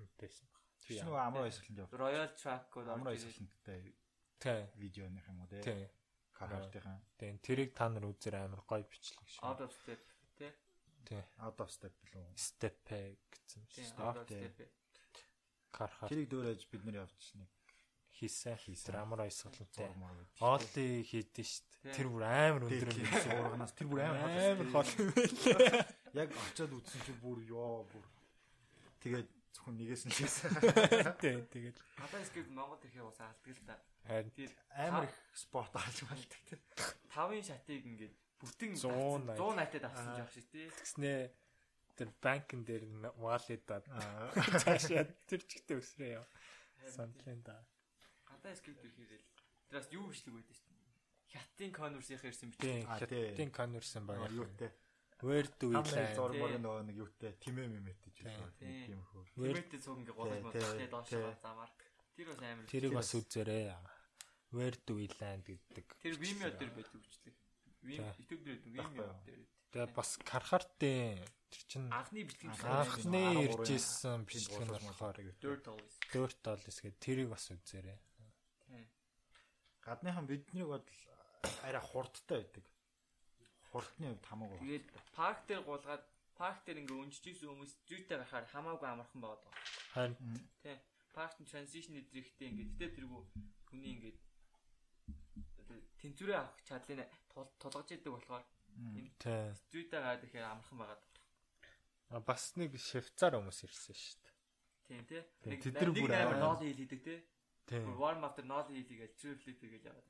Үнтэйсэн 0.00 0.46
баг. 0.52 0.62
Тэр 0.84 0.96
чинь 0.96 1.06
нөгөө 1.08 1.20
амар 1.24 1.42
баясгаланд 1.44 1.80
явж. 1.80 1.90
Royal 1.96 2.28
Track-ууд 2.36 2.88
ирсэн. 2.88 3.04
баясгаланттай 3.08 3.80
Тийм. 4.40 4.64
видеоных 4.76 5.26
юм 5.28 5.40
уу 5.40 5.48
тий. 5.48 5.62
Тийм. 5.64 5.88
Кахартынхаа 6.36 6.98
Тийм 7.18 7.34
тэрийг 7.44 7.70
та 7.74 7.88
нар 7.88 8.04
үзэр 8.08 8.34
амар 8.36 8.62
гоё 8.68 8.84
бичлэг 8.84 9.28
шүү. 9.28 9.44
Out 9.44 9.60
of 9.60 9.72
step. 9.72 10.00
Тий. 10.36 10.52
Тийм. 11.04 11.24
out 11.40 11.58
of 11.60 11.68
step 11.70 11.92
лөө. 12.12 12.36
Step 12.36 12.76
гэсэн 12.84 13.64
Тий. 13.68 13.84
шүү. 13.84 14.00
Out 14.00 14.16
of 14.20 14.26
тий. 14.28 14.44
step. 14.48 14.68
Кархар 15.70 16.08
Тэрийг 16.10 16.28
дөөрэж 16.30 16.66
бид 16.70 16.82
явж 16.84 17.34
нэг 17.38 17.48
хийсэн. 18.20 18.56
Хийсэн. 18.60 18.92
Тэр 18.92 19.00
амар 19.00 19.24
баясгалантай. 19.24 19.86
зурмаар 19.88 20.16
байд. 20.18 20.30
Олли 20.44 20.86
хийдэн. 21.08 21.46
Тийм. 21.80 21.94
Тэр 21.96 22.08
бүр 22.12 22.24
амар 22.28 22.62
өндөр 22.68 22.90
юм. 22.92 23.08
тийм 23.08 23.40
урганаас 23.40 23.72
тэр 23.72 23.86
бүр 23.88 24.00
амар 24.04 24.28
Амар 24.28 24.68
хол. 24.74 24.90
Яг 26.12 26.28
очиод 26.36 26.72
үзсэн 26.76 27.00
чи 27.06 27.12
бүр 27.22 27.38
ёо 27.48 27.88
бүр. 27.88 28.04
Тэгээд 29.00 29.28
зөвхөн 29.56 29.74
нэгээс 29.80 30.04
нь 30.04 30.14
лээсэн. 30.20 30.50
Тийм 31.24 31.40
тэгээд 31.48 31.76
Хадаа 31.96 32.22
скейт 32.28 32.48
Монгол 32.52 32.80
ирэхээ 32.84 33.04
бас 33.08 33.20
алддаг 33.24 33.56
л 33.56 33.64
та. 33.64 33.76
харин 34.04 34.32
Тэр 34.36 34.50
Амар 34.76 35.04
их 35.08 35.14
спорт 35.32 35.72
авч 35.72 36.04
болдог 36.04 36.40
тий. 36.44 36.60
тавын 37.08 37.40
шатыг 37.44 37.80
ингээд 37.88 38.14
бүтэн 38.40 38.72
180. 38.76 39.36
180-ад 39.40 39.84
авсан 39.88 40.12
жоох 40.20 40.32
шиг 40.32 40.46
тий. 40.52 40.68
тэгснээ 40.68 41.20
тэр 42.00 42.08
банкн 42.24 42.64
дээр 42.64 42.84
валидад 43.20 43.84
Аа. 43.92 44.32
цаашаа 44.64 45.04
тэр 45.28 45.40
чигтээ 45.44 45.76
өсрөө 45.76 46.08
яа. 46.16 46.24
Сантлын 46.96 47.44
да. 47.44 47.60
Хадаа 48.24 48.56
скейт 48.56 48.80
ирэхээрэл 48.80 49.28
тэрас 49.68 49.86
юу 49.92 50.08
бичлэг 50.08 50.32
байдаг 50.40 50.56
шүү 50.56 50.72
дээ. 50.72 50.80
Хятадын 51.36 51.72
конверсийнх 51.76 52.24
ирсэн. 52.24 52.48
А, 52.56 52.56
тий. 52.64 52.80
хятадын 52.88 53.50
конверсэн 53.52 54.02
баг. 54.08 54.24
Юутэй. 54.32 54.72
Where 55.20 55.48
do 55.60 55.68
we 55.68 55.76
land? 55.76 56.16
зурмаар 56.16 56.56
нөгөө 56.56 56.82
нэг 56.88 56.96
юутэй 57.04 57.36
тимээ 57.44 57.68
мэмэтэй 57.68 58.12
ч 58.16 58.24
Тийм. 58.24 59.04
хөө. 59.12 59.24
Тэмээтэй 59.36 59.80
цуг 59.84 60.00
мод 60.00 60.56
тий, 60.56 60.64
тий 60.80 60.88
доош 60.88 61.12
замаар. 61.44 61.68
Тэр 62.16 62.32
бас 62.32 62.40
амар. 62.40 62.64
Тэрийг 62.64 62.96
бас 62.96 63.12
үзээрэй. 63.12 63.76
Where 64.56 64.76
do 64.88 64.96
we 64.96 65.12
land 65.20 65.44
гэдэг. 65.44 65.86
Тэр 66.00 66.16
Vimeo 66.16 66.48
дээр 66.48 66.72
байдаг. 66.72 67.36
Вим 67.84 68.00
За. 68.00 68.16
YouTube 68.16 68.42
дээр 68.44 68.60
юу? 68.64 69.12
дээр. 69.28 69.44
Тэгээ 69.70 69.94
бас 69.94 70.18
кархартын 70.26 71.22
тэр 71.50 71.62
чин 71.70 71.84
Анхны 71.94 72.22
бичлэг 72.26 72.58
анхны 72.66 73.22
13 73.22 73.54
ирж 73.54 73.68
исэн 73.70 74.24
бичлэг 74.26 74.66
нь 74.66 74.74
болохоор 74.74 75.16
Dirt 75.38 75.64
Always. 75.70 75.94
Dirt 76.10 76.38
Dollars 76.42 76.78
гэдэг 76.82 76.98
тэрийг 76.98 77.28
бас 77.30 77.46
үзээрэй. 77.54 77.98
Гадныхан 79.86 80.26
биднийг 80.26 80.66
бодол 80.66 81.00
арай 81.62 81.80
хурдтай 81.82 82.42
байдаг. 82.42 82.64
Хурдны 83.70 84.06
хувьд 84.10 84.26
хамаагүй. 84.26 84.58
Тэгээд 84.58 84.86
парк 85.14 85.40
дээр 85.46 85.62
гуулгаад 85.62 86.04
парк 86.34 86.58
дээр 86.66 86.82
ингээ 86.82 86.98
өнжиж 87.00 87.24
исэн 87.30 87.48
хүмүүс 87.54 87.72
зүйтэй 87.86 88.16
гарахаар 88.18 88.46
хамаагүй 88.50 88.88
амархан 88.90 89.20
байгаад 89.22 89.42
байгаа. 89.46 89.64
Харин 89.94 90.16
Тийм. 90.62 90.78
Паркт 91.14 91.38
transition 91.46 91.94
эдрэгтэй 91.98 92.48
ингээ 92.50 92.68
гэтээ 92.74 92.90
тэргүй 92.98 93.22
хүний 93.70 93.92
ингээ 93.98 94.14
тэнцвэрээ 96.02 96.38
авах 96.38 96.58
чадлыг 96.66 97.06
тул- 97.30 97.54
тулгаж 97.58 97.88
идэг 97.94 98.12
болохоор 98.14 98.44
тий. 99.18 99.42
зүйтэй 99.72 100.00
гараад 100.00 100.24
ихээр 100.24 100.46
амархан 100.46 100.78
байгаад. 100.78 101.02
А, 102.10 102.20
бас 102.20 102.44
нэг 102.56 102.74
швейцар 102.78 103.36
хүмүүс 103.38 103.60
ирсэн 103.66 103.94
шүү 103.94 104.18
дээ. 104.20 104.34
Тийм 104.90 105.02
тий. 105.06 105.22
Тийм, 105.42 105.50
Нэг 105.54 105.60
тэд 105.62 105.74
нар 105.78 105.90
нэг 105.94 106.02
бүр 106.02 106.38
ноол 106.42 106.58
хийл 106.58 106.80
хийдэг 106.82 107.00
тий. 107.04 107.18
Тий. 107.66 107.80
Бүр 107.86 107.96
warm 108.02 108.24
after 108.26 108.44
ноол 108.44 108.66
хийлгээл 108.66 109.14
true 109.14 109.36
flip 109.38 109.60
гэж 109.62 109.84
яваад. 109.86 110.08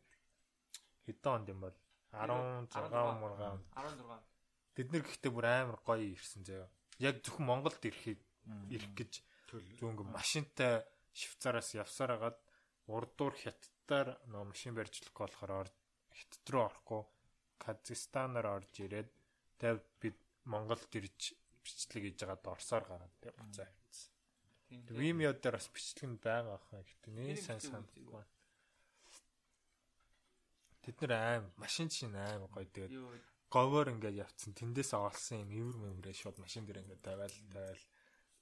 Хэдэн 1.04 1.32
онд 1.34 1.48
юм 1.52 1.60
бол 1.60 1.76
16 2.12 2.72
16. 2.72 3.20
мургаан. 3.20 3.60
16. 3.76 4.24
Бид 4.76 4.88
нэр 4.92 5.04
гэхдээ 5.04 5.32
бүр 5.34 5.46
амар 5.46 5.78
гоё 5.84 6.04
ирсэн 6.14 6.42
заяа. 6.48 6.68
Яг 6.98 7.20
зөвхөн 7.20 7.46
Монголд 7.46 7.80
ирэхэд 7.84 8.20
ирэх 8.72 8.92
гэж 8.96 9.12
зөв 9.50 9.60
ингээ 9.92 10.08
машинтай 10.08 10.84
Швейцараас 11.12 11.74
явсаар 11.74 12.16
хагаад 12.16 12.38
урдуур 12.86 13.34
хятадаар 13.36 14.16
нөө 14.30 14.44
машин 14.54 14.74
барьж 14.78 15.02
болохгүй 15.04 15.26
болохоор 15.26 15.52
ор- 15.66 15.74
хятад 16.14 16.46
руу 16.54 16.62
орохгүй 16.70 17.02
Казахстанаар 17.60 18.46
орж 18.56 18.72
ирээд 18.80 19.10
тэгээ 19.60 19.78
бид 20.00 20.18
Монголд 20.48 20.90
ирж 20.96 21.36
бичлэг 21.60 22.02
хийж 22.08 22.18
байгаад 22.24 22.48
Орсоор 22.48 22.84
гараад 22.88 23.14
тэгээ 23.20 23.36
буцаа 23.36 23.66
авчихсан. 23.68 24.12
Vimeo 24.96 25.32
дээр 25.36 25.56
бас 25.60 25.68
бичлэг 25.68 26.08
нь 26.08 26.22
байгаа 26.24 26.56
ах 26.56 26.66
гэхдээ 26.72 27.12
нэг 27.12 27.36
Тэр 27.36 27.60
сайн 27.60 27.84
үү? 28.00 28.24
Тэд 30.80 30.96
нэр 31.04 31.12
аим 31.12 31.44
машин 31.60 31.88
чинь 31.92 32.16
аим 32.16 32.48
гоё. 32.48 32.64
Тэгээд 32.64 32.94
говоор 33.52 33.92
ингээд 33.92 34.22
явцсан. 34.24 34.56
Тэндээс 34.56 34.96
олсон 34.96 35.44
юм 35.44 35.50
ивэр 35.50 35.76
мэмрээ 35.76 36.16
шууд 36.16 36.38
машин 36.40 36.64
дээр 36.64 36.80
ингээд 36.86 37.04
тавиал 37.04 37.36
тавиал 37.52 37.82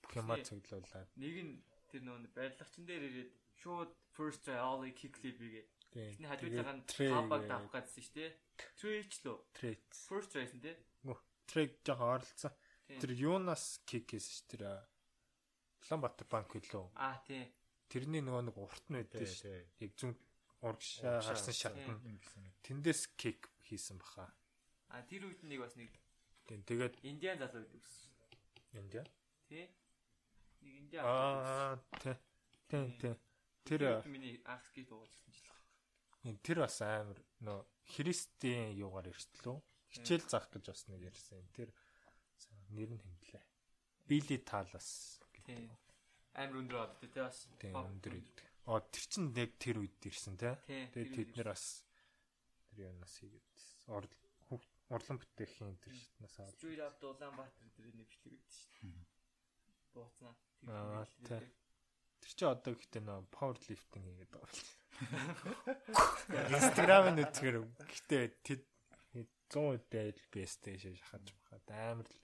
бүх 0.04 0.12
юмаа 0.14 0.38
цуглуулад 0.44 1.08
нэг 1.16 1.36
нь 1.42 1.52
тэр 1.90 2.02
нөө 2.06 2.30
барилгачин 2.36 2.84
дээр 2.86 3.02
ирээд 3.08 3.30
шууд 3.58 3.90
first 4.14 4.44
try 4.44 4.60
all 4.60 4.84
kick 4.92 5.16
flip 5.16 5.40
хийгээ. 5.40 5.66
Эхний 5.94 6.28
хажуулагаа 6.28 6.76
нь 6.76 6.84
трей 6.86 7.10
хабаг 7.10 7.42
давах 7.48 7.72
гэсэн 7.72 8.02
шүү 8.04 8.14
дээ. 8.18 8.30
Twitch 8.78 9.16
лөө. 9.24 9.36
трейт 9.56 9.84
First 9.94 10.30
try-сэн 10.36 10.60
тий. 10.60 10.76
трейг 11.48 11.80
жоо 11.86 12.20
оролцсон 12.20 12.52
Тийм. 12.88 13.00
тэр 13.00 13.10
юунаас 13.16 13.80
кик 13.88 14.12
хийсэн 14.12 14.32
ш 14.36 14.44
тэр 14.52 14.62
Улаанбаатар 15.88 16.26
банк 16.28 16.52
хэлөө 16.52 16.92
Аа 17.00 17.16
тий. 17.24 17.48
тэрний 17.88 18.20
нөгөө 18.20 18.42
нэг 18.52 18.56
урт 18.60 18.84
нь 18.92 19.00
байдсан 19.00 19.24
Тий, 19.24 19.32
ш 19.32 19.40
тий. 19.48 19.60
яг 19.80 19.92
зүүн 19.96 20.14
урагшаа 20.60 21.20
харсан 21.24 21.54
шат 21.56 21.74
Тийм. 21.74 21.96
нь 21.96 22.20
Ингэсэн. 22.20 22.44
тэндээс 22.64 23.02
кик 23.16 23.48
хийсэн 23.64 23.96
баха 23.96 24.28
Аа 24.92 25.02
тэр 25.08 25.24
үед 25.24 25.40
нэг 25.48 25.60
бас 25.64 25.72
нэг 25.76 25.88
тийм 26.44 26.60
тэгээд 26.68 27.00
индиан 27.04 27.38
залуу 27.40 27.64
гэдэг 27.64 27.80
ус. 27.80 27.96
Индиа 28.76 29.04
Тий. 29.48 29.64
Нэг 30.60 30.72
индиан 30.84 31.04
аа 31.08 31.80
тий 32.04 32.16
тий 32.68 32.84
тий 33.00 33.14
тэр 33.64 34.04
миний 34.04 34.40
анх 34.44 34.64
скейт 34.68 34.92
уулзсан 34.92 35.32
жил. 35.32 35.47
Тийм, 36.22 36.36
Тэр 36.42 36.58
бас 36.64 36.78
амар 36.82 37.18
нөө 37.44 37.58
христийн 37.94 38.74
юугаар 38.76 39.08
ирсэн 39.10 39.62
хичээл 39.92 40.26
заах 40.28 40.48
гэж 40.52 40.64
бас 40.68 40.82
нэг 40.90 41.00
ярьсан. 41.08 41.40
Тэр 41.56 41.72
нэр 42.74 42.90
нь 42.92 43.00
хэмлээ. 43.00 43.44
Били 44.08 44.36
талас. 44.42 45.20
Тий. 45.46 45.70
Амар 46.36 46.60
өндөр 46.60 46.76
бод 46.76 46.92
тий 47.00 47.22
бас. 47.22 47.48
Тийм 47.56 47.72
өндөр 47.76 48.18
үйд. 48.18 48.38
Оо 48.68 48.84
тэр 48.84 49.04
чин 49.08 49.32
яг 49.32 49.56
тэр 49.56 49.80
үед 49.80 49.96
ирсэн 50.04 50.36
те. 50.36 50.58
Тэгээд 50.68 51.14
тэд 51.16 51.30
нэр 51.40 51.48
бас 51.54 51.84
тэр 52.68 52.92
юунаас 52.92 53.14
хийгээд 53.16 54.12
урлан 54.88 55.20
бүтээхийн 55.20 55.76
тэр 55.84 55.92
шатнаас 55.92 56.36
аваад. 56.40 56.56
Street 56.56 56.80
up 56.80 56.96
Улаанбаатар 57.04 57.68
дээр 57.76 57.92
нэг 57.92 58.08
бичлэг 58.08 58.32
өгдөө 58.40 58.52
шүү 58.56 58.88
дээ. 58.88 59.06
Бууцнаа. 59.92 60.34
Аа, 60.64 61.04
бичлэг 61.04 61.20
тий. 61.20 61.28
дээр. 61.28 61.46
Тэр 62.28 62.36
чи 62.36 62.44
одоо 62.44 62.76
гэхдээ 62.76 63.02
нөө 63.08 63.24
power 63.32 63.56
lifting 63.56 64.04
хийгээд 64.04 64.32
байгаа 64.36 64.52
юм. 64.52 64.68
Instagram-ын 66.60 67.16
нүдгээр 67.16 67.56
гэхдээ 67.88 68.24
тэд 68.44 68.62
100 69.48 69.80
үедээ 69.80 70.12
бэстэй 70.28 70.76
шахаж 70.76 71.32
бахад 71.32 71.64
амар 71.72 72.04
л 72.04 72.20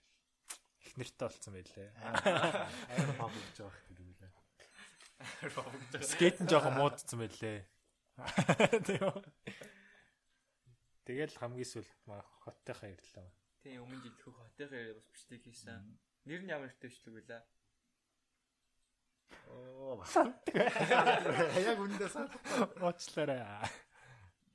их 0.85 0.93
нэртэй 1.01 1.25
болсон 1.25 1.57
байлээ. 1.57 1.89
Амар 2.05 3.17
паб 3.17 3.33
гэж 3.33 3.57
байгаа 3.65 3.81
хэрэг 3.81 4.05
юм 4.05 4.13
лээ. 4.21 4.33
Скейт 6.05 6.37
нь 6.45 6.51
жоохон 6.53 6.77
муудсан 6.77 7.25
байлээ. 7.25 7.65
Тийм. 8.85 9.09
Тэгэл 11.09 11.41
хамгийн 11.41 11.65
сүлд 11.65 11.89
маа 12.05 12.21
хоттойхоо 12.45 12.93
ирлээ. 12.93 13.29
Тий 13.65 13.81
өмнө 13.81 14.05
жил 14.05 14.21
хөх 14.21 14.37
хотынхаа 14.37 15.01
бас 15.01 15.09
бичлэг 15.09 15.43
хийсэн. 15.49 15.81
Нэр 16.29 16.45
нь 16.45 16.53
ямар 16.53 16.69
нэртэй 16.69 16.93
бичлэг 16.93 17.25
вэ? 17.25 17.41
Оо. 19.49 20.03
Яг 21.69 21.79
үндэ 21.85 22.09
саад. 22.09 22.33
Уучлаарай. 22.81 23.41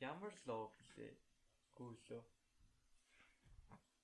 Ямар 0.02 0.34
лоо 0.46 0.70
блэ? 0.96 1.10
Гүйлөө. 1.78 2.22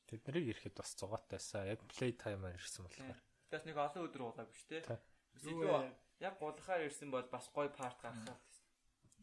Тэд 0.05 0.21
нарыг 0.29 0.45
ирэхэд 0.53 0.75
бас 0.77 0.93
зугаатайсаа 0.99 1.65
яг 1.65 1.81
play 1.89 2.13
time-аар 2.13 2.55
ирсэн 2.55 2.85
Тий. 2.85 3.01
болохоор. 3.01 3.19
Бас 3.51 3.63
нэг 3.65 3.77
олон 3.81 4.05
өдөр 4.05 4.21
уулаагүй 4.27 4.55
шүү 4.55 4.69
дээ. 4.69 4.83
Тий. 4.85 4.99
Илүү 5.51 5.81
яг 6.21 6.35
гулахаар 6.39 6.85
ирсэн 6.85 7.09
бол 7.11 7.25
бас 7.31 7.49
гоё 7.49 7.69
парт 7.73 7.97
гаргахаар. 8.01 8.39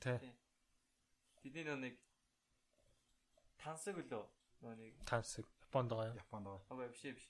Тэ. 0.02 0.18
Тэдний 1.42 1.64
нөө 1.66 1.78
нэг 1.86 1.94
тансаг 3.62 3.96
лөө 3.98 4.26
нөө 4.62 4.74
нэг 4.78 4.92
Тансаг 5.06 5.46
Японд 5.72 5.88
байгаа 5.88 6.10
юм. 6.12 6.18
Японд 6.20 6.44
байгаа. 6.46 6.66
аваа 6.68 6.88
биш 6.92 7.02
биш. 7.16 7.28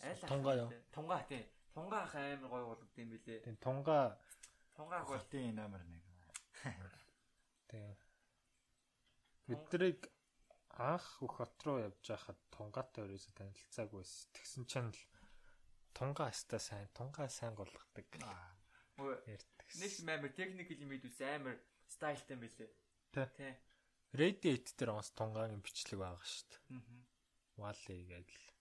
Айл 0.00 0.22
Тунгаа 0.24 0.54
юу? 0.56 0.70
Тунгаа 0.94 1.20
тий. 1.28 1.42
Тунгаа 1.74 2.02
ах 2.04 2.14
амар 2.14 2.50
гоё 2.52 2.64
болгод 2.70 2.92
юм 3.00 3.08
билэ. 3.14 3.40
Тийм 3.44 3.56
тунгаа 3.56 4.18
Тунгаа 4.76 5.04
бол 5.04 5.18
Хотын 5.18 5.54
номер 5.56 5.80
1. 6.64 6.80
тийм 7.70 7.96
Биднийг 9.46 10.00
анх 10.78 11.06
бүх 11.20 11.36
хот 11.36 11.56
руу 11.66 11.78
явж 11.84 12.00
байхад 12.08 12.38
тунгаатай 12.54 13.04
өрөөсө 13.04 13.32
танилцаагүй 13.36 14.00
байсан. 14.00 14.30
Тэгсэн 14.36 14.64
чинь 14.70 14.92
л 14.92 15.00
тунгаа 15.96 16.28
хаста 16.32 16.56
сайн, 16.56 16.88
тунгаа 16.96 17.28
сайн 17.28 17.52
Ярьдаг. 19.28 19.68
нэг 19.76 19.92
амар 20.08 20.32
техникэл 20.32 20.84
юм 20.84 20.92
идвс 20.96 21.20
амар 21.20 21.56
стайлтай 21.88 22.36
юм 22.36 22.42
билэ. 22.44 22.68
Тий. 23.12 23.26
Тий. 23.36 23.52
Reddit 24.12 24.72
дээр 24.76 24.96
онс 24.96 25.10
тунгагийн 25.16 25.60
бичлэг 25.64 26.00
байгаа 26.00 26.24
шүү 26.24 26.46
дээ. 26.48 26.60
Мгм. 26.76 26.98
Wally 27.60 27.98
гэдэг. 28.12 28.51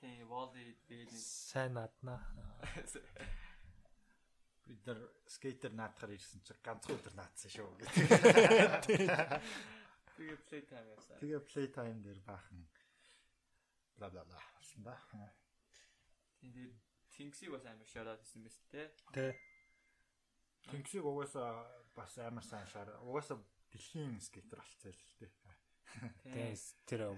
Тий, 0.00 0.22
Wally 0.28 0.76
тэгээд 0.88 1.12
Сайн 1.16 1.72
наднаа. 1.76 2.20
Бид 4.66 4.82
нар 4.86 4.98
скейтер 5.30 5.72
наадахаар 5.72 6.12
ирсэн 6.16 6.42
чинь 6.44 6.60
ганцхан 6.60 6.98
өдөр 6.98 7.14
наадсан 7.16 7.50
шүү 7.54 7.70
гэдэг. 7.80 7.94
тэгээд 10.16 10.40
play 10.48 10.62
time 10.68 10.88
яасан. 10.92 11.16
Тэгээ 11.22 11.42
play 11.48 11.66
time 11.72 11.98
дээр 12.02 12.20
баахан 12.26 12.66
бла 13.96 14.10
бла 14.10 14.24
бла 14.28 14.40
болсон 14.58 14.82
да. 14.84 14.96
Тэгээд 16.42 16.74
Тинксиг 17.16 17.50
бас 17.54 17.64
амар 17.64 17.88
шараад 17.88 18.20
исэн 18.20 18.44
мэт 18.44 18.56
те. 18.68 18.92
Тэ. 19.16 19.32
Тэнксиг 20.68 21.04
угаасаа 21.08 21.64
бас 21.96 22.18
амар 22.20 22.44
сайн 22.44 22.66
шаар. 22.68 22.92
Угаасаа 23.00 23.40
дэлхийн 23.72 24.20
скейтер 24.20 24.60
болцсон 24.60 24.92
л 24.92 25.14
дээ. 25.24 25.32
Тэгээс 26.28 26.64
тэр 26.84 27.16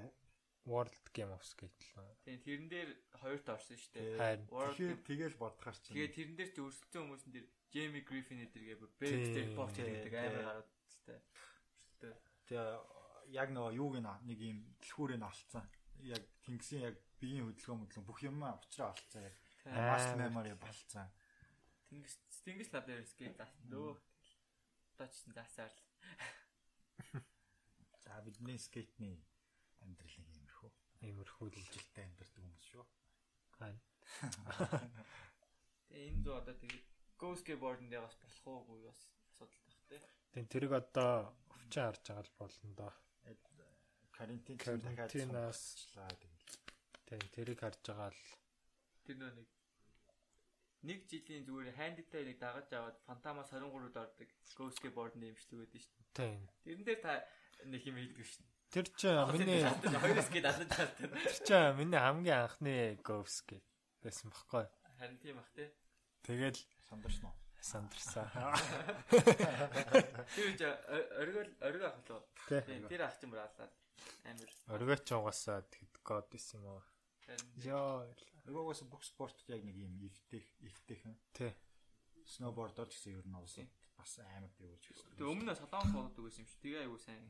World 0.66 0.94
Game 1.14 1.32
of 1.32 1.42
Skate 1.44 1.76
л. 1.94 2.02
Тэгээд 2.24 2.42
тэрэн 2.44 2.68
дээр 2.68 2.90
хоёрт 3.20 3.46
орсон 3.48 3.76
шүү 3.78 3.92
дээ. 3.94 4.46
Тэгэхээр 4.48 4.98
тэгэл 5.06 5.36
бодохоор 5.38 5.76
чинь 5.78 5.94
Тэгээд 5.96 6.14
тэрэн 6.16 6.36
дээр 6.36 6.50
ч 6.52 6.56
өрсөлдсөн 6.58 7.02
хүмүүсэн 7.06 7.32
дээр 7.32 7.46
Jamie 7.68 8.04
Griffin 8.04 8.40
эдэргээ 8.48 8.76
бот 8.80 8.92
тий, 8.98 9.84
гэдэг 9.84 10.14
амар 10.14 10.42
гараад 10.44 10.68
тээ. 11.04 11.20
Тэгээ 12.48 12.98
яг 13.32 13.48
нөгөө 13.52 13.72
юуг 13.76 13.94
нэг 14.00 14.38
юм 14.40 14.58
дэлхүүрээ 14.80 15.18
нь 15.20 15.28
олцсон. 15.28 15.64
Яг 16.04 16.22
Тэнксийн 16.44 16.82
яг 16.88 16.96
биеийн 17.20 17.44
хөдөлгөөн 17.48 17.80
хөдлөн 17.84 18.06
бүх 18.06 18.20
юм 18.24 18.40
авчраа 18.40 18.94
Тий. 19.12 19.28
muscle 19.68 20.16
memory 20.16 20.54
болцсон. 20.54 21.08
Тэнгис 21.88 22.16
тэнгис 22.44 22.72
лав 22.72 22.84
дээр 22.86 23.04
скейт 23.04 23.36
таасан 23.36 23.64
лөө. 23.68 23.96
Тачсан 24.96 25.32
заасаар 25.34 25.72
л. 25.72 25.80
За 28.04 28.20
бидний 28.24 28.58
скейтний 28.58 29.20
амьдрал 29.82 30.16
нэг 30.24 30.37
иймэрхүү. 31.06 31.46
л 31.48 31.70
Жилтэй 31.74 32.04
амьдардаг 32.04 32.42
хүмүүс 32.42 32.66
шүү. 32.70 32.84
байна. 33.58 33.80
Тэгээ 35.88 36.08
энэ 36.10 36.22
зөө 36.24 36.36
одоо 36.40 36.54
тэгээ 36.58 36.82
go 37.18 37.28
skateboard-ын 37.34 37.88
дээр 37.90 38.04
бас 38.06 38.16
болох 38.22 38.44
уугүй 38.46 38.80
бас 38.88 39.00
асуудал 39.26 39.60
тах 39.66 39.80
те. 39.88 39.96
Тэгин 40.32 40.48
тэрийг 40.52 40.72
одоо 40.72 41.12
өвчин 41.54 41.84
харж 41.86 42.02
байгаа 42.06 42.24
л 42.24 42.38
болно 42.38 42.72
доо. 42.78 42.92
карантин 44.18 44.56
дахиад 44.58 44.82
Карантинаас 44.82 45.60
сумчлаа 45.78 46.10
тэгэл. 46.10 46.46
тийм 47.06 47.22
тэрийг 47.34 47.58
харж 47.62 47.82
байгаа 47.86 48.10
л 48.10 48.22
Тэр 49.06 49.16
нөө 49.22 49.32
нэг 49.38 49.48
нэг 50.88 51.00
жилийн 51.10 51.46
зүгээр 51.46 51.74
хандитай 51.78 52.22
нэг 52.26 52.38
дагаж 52.42 52.68
аваад 52.74 52.98
фантамаас 53.06 53.50
23-д 53.54 53.98
ордог 53.98 54.30
Ghost 54.58 54.82
Board 54.96 55.14
нэмшлэг 55.18 55.58
байдаг 55.62 55.80
шүү 55.82 55.94
дээ. 55.94 56.14
тийм. 56.18 56.40
Тэрэн 56.66 56.84
дээр 56.86 57.00
та 57.02 57.12
нэг 57.72 57.82
юм 57.86 57.96
хийдэг 57.98 58.26
шүү 58.26 58.42
дээ. 58.42 58.57
Тэр 58.68 58.86
чинь 58.96 59.16
миний 59.32 59.64
хоёроос 59.64 60.28
гээд 60.28 60.46
алж 60.46 60.68
чаддаг. 60.68 61.10
тэр 61.12 61.36
чинь 61.46 61.76
миний 61.80 62.00
хамгийн 62.00 62.44
анхны 62.44 63.00
Говски 63.00 63.62
байсан 64.04 64.28
баггүй. 64.30 64.68
Харин 64.98 65.18
тийм 65.18 65.36
бах 65.40 65.50
те. 65.56 65.72
Тэгэл 66.22 66.58
Сандарсан 66.88 67.32
уу? 67.32 67.36
сандарсан. 67.60 68.28
Тэр 70.34 70.46
үе 70.54 70.70
оргил 71.18 71.50
оргил 71.60 71.86
ах 71.88 71.96
лөө. 72.06 72.22
Тэр 72.88 73.02
ах 73.02 73.18
чинь 73.18 73.30
бүр 73.32 73.42
алаад 73.42 73.72
амир. 74.24 74.50
Оргоч 74.70 75.10
угаасаа 75.12 75.62
тэгэд 75.66 75.98
код 76.02 76.30
исэн 76.38 76.62
юм 76.62 76.78
уу? 76.78 76.82
Йоо. 77.64 78.06
Нөгөөс 78.46 78.86
бүх 78.88 79.04
спортод 79.04 79.48
яг 79.52 79.64
нэг 79.66 79.76
юм 79.76 79.98
ивтэх 80.00 80.46
ивтэйхэн. 80.64 81.16
Тэ. 81.34 81.52
Сноубордоор 82.24 82.88
ч 82.88 82.96
гэсэн 82.96 83.20
ер 83.20 83.26
нь 83.26 83.36
уусаа 83.36 83.66
бас 83.98 84.16
амар 84.22 84.52
дэвж 84.56 84.84
гэсэн. 84.88 85.18
Тэгээ 85.18 85.28
өмнө 85.28 85.52
солонгос 85.58 85.92
болдог 85.92 86.22
байсан 86.24 86.46
юм 86.46 86.48
шүү. 86.48 86.62
Тэгээ 86.62 86.80
аягүй 86.86 87.00
сайн. 87.02 87.24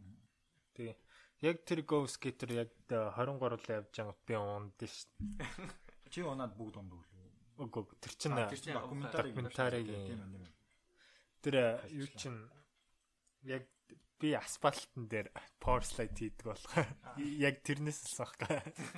Тий. 0.77 0.93
Яг 1.45 1.63
тэр 1.63 1.83
Говски 1.87 2.33
тэр 2.35 2.51
яг 2.67 2.71
23 2.91 3.63
л 3.63 3.71
явж 3.71 3.93
байгаа 3.95 4.17
би 4.27 4.35
унд 4.35 4.79
ш. 4.83 5.07
Чи 6.11 6.23
унаад 6.27 6.57
бүгд 6.59 6.77
унд 6.83 6.93
үлээ. 6.99 7.63
Үгүй 7.63 7.83
тэр 8.03 8.13
чинь 8.19 8.35
Тэр 8.51 8.59
чинь 8.59 8.75
тийм 10.11 10.21
юм. 10.35 10.47
тэр 11.43 11.57
юу 11.95 12.09
чинь 12.19 12.39
яг 13.47 13.65
би 14.19 14.35
асфальтан 14.35 15.07
дээр 15.07 15.31
порслайд 15.63 16.19
хийдэг 16.19 16.43
болох. 16.43 16.75
Яг 17.47 17.63
тэрнээс 17.63 18.03
л 18.03 18.27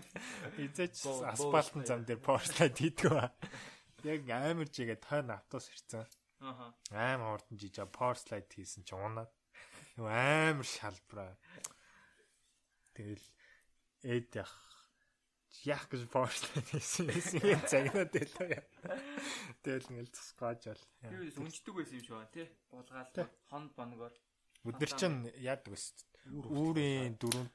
Боо- 1.05 1.29
асфальтан 1.29 1.85
боо- 1.85 1.89
зам 1.93 2.01
дээр 2.09 2.21
порслайд 2.25 2.73
хийдэг 2.81 3.09
ба. 3.13 3.29
Яг 4.01 4.25
амар 4.33 4.65
жигээ 4.73 4.97
тойрон 5.05 5.37
автобус 5.37 5.69
ирсэн. 5.77 6.09
Ааха. 6.41 6.73
Амар 6.89 7.37
хурдан 7.37 7.57
жижиг 7.61 7.93
порслайд 7.93 8.49
хийсэн 8.49 8.81
чи 8.89 8.97
унаад. 8.97 9.29
Юу 10.01 10.09
амар 10.09 10.65
шалбраа. 10.65 11.37
Тэгэл 13.01 13.27
эд 14.05 14.29
ях 14.37 14.53
яг 15.65 15.89
гэж 15.89 16.05
порслайд 16.13 16.69
хийсэн 16.69 17.09
юм 17.41 17.65
загнаад 17.65 18.13
байлаа. 18.13 18.61
Тэгэл 19.65 19.89
ингээл 19.89 20.13
цусгааж 20.13 20.69
бол. 20.69 20.85
Үеэс 21.09 21.41
үнждэг 21.41 21.75
байсан 21.81 21.97
юм 21.97 22.05
шиг 22.05 22.13
байна 22.13 22.35
тий. 22.37 22.49
Булгаал 22.69 23.33
хонд 23.49 23.73
бангоор. 23.73 24.15
Бид 24.69 24.77
нар 24.77 24.93
чинь 25.01 25.33
яадаг 25.41 25.73
вэ? 25.73 25.81
Үүрийн 26.29 27.17
дөрөв 27.17 27.49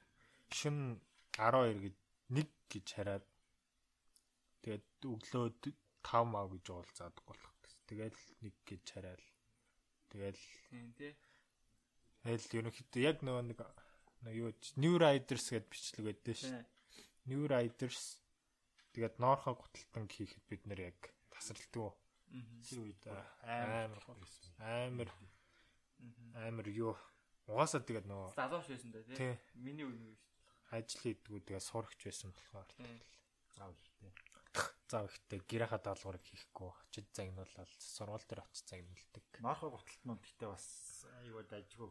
шин 0.49 0.97
12 1.37 1.85
гэж 1.85 1.95
нэг 2.33 2.49
гэж 2.73 2.87
хараад 2.89 3.25
тэгээд 4.65 4.85
өглөө 5.05 5.45
5 6.01 6.33
мав 6.33 6.49
гэж 6.49 6.65
уулзаад 6.73 7.17
болох. 7.21 7.53
Тэгэл 7.85 8.17
нэг 8.41 8.55
гэж 8.65 8.83
хараад 8.97 9.21
тэгэл 10.09 10.41
тий. 10.97 11.13
тэгэл 12.25 12.49
ерөнхийдөө 12.65 13.01
яг 13.05 13.21
нөгөө 13.21 13.45
нэг 13.53 13.61
нэг 14.25 14.33
юу 14.35 14.49
New 14.81 14.97
Riders 14.97 15.45
гэдээ 15.53 15.69
бичлэг 15.69 16.05
байдсан 16.09 16.35
шүү. 16.41 16.65
New 17.29 17.43
Riders 17.45 18.19
тэгээд 18.93 19.21
Норхо 19.21 19.53
гуталтан 19.53 20.09
хийхэд 20.09 20.43
бид 20.49 20.63
нэр 20.65 20.89
яг 20.89 20.99
тасралтгүй. 21.29 21.89
Тэр 22.65 22.79
үед 22.89 23.03
амар 23.45 24.01
амар 24.59 25.09
амар 26.35 26.67
юу 26.69 26.97
угаасаа 27.47 27.81
тэгээд 27.85 28.09
нөгөө 28.09 28.33
Залууш 28.35 28.67
байсан 28.69 28.89
да 28.91 29.01
тий. 29.05 29.15
тий 29.15 29.33
Миний 29.53 29.85
үн 29.85 30.01
үү. 30.01 30.15
ажил 30.73 31.01
хийдгүү 31.05 31.39
тэгээ 31.45 31.61
сурагч 31.61 31.99
байсан 32.01 32.33
болохоор 32.33 32.69
Тийм. 32.73 32.97
заавал 33.53 33.77
тийм. 34.01 34.13
зав 34.89 35.05
ихтэй 35.09 35.39
гэрээхаа 35.49 35.81
даалгаврыг 35.81 36.25
хийхгүй 36.25 36.69
очиж 36.73 37.05
загнуулаад 37.13 37.69
сургууль 37.77 38.25
дээр 38.25 38.41
очиж 38.45 38.65
загнуулдаг. 38.69 39.23
Норхо 39.41 39.69
гуталтнууд 39.73 40.21
гэхдээ 40.21 40.49
бас 40.49 40.65
аюу 41.21 41.43
дажгүй 41.45 41.89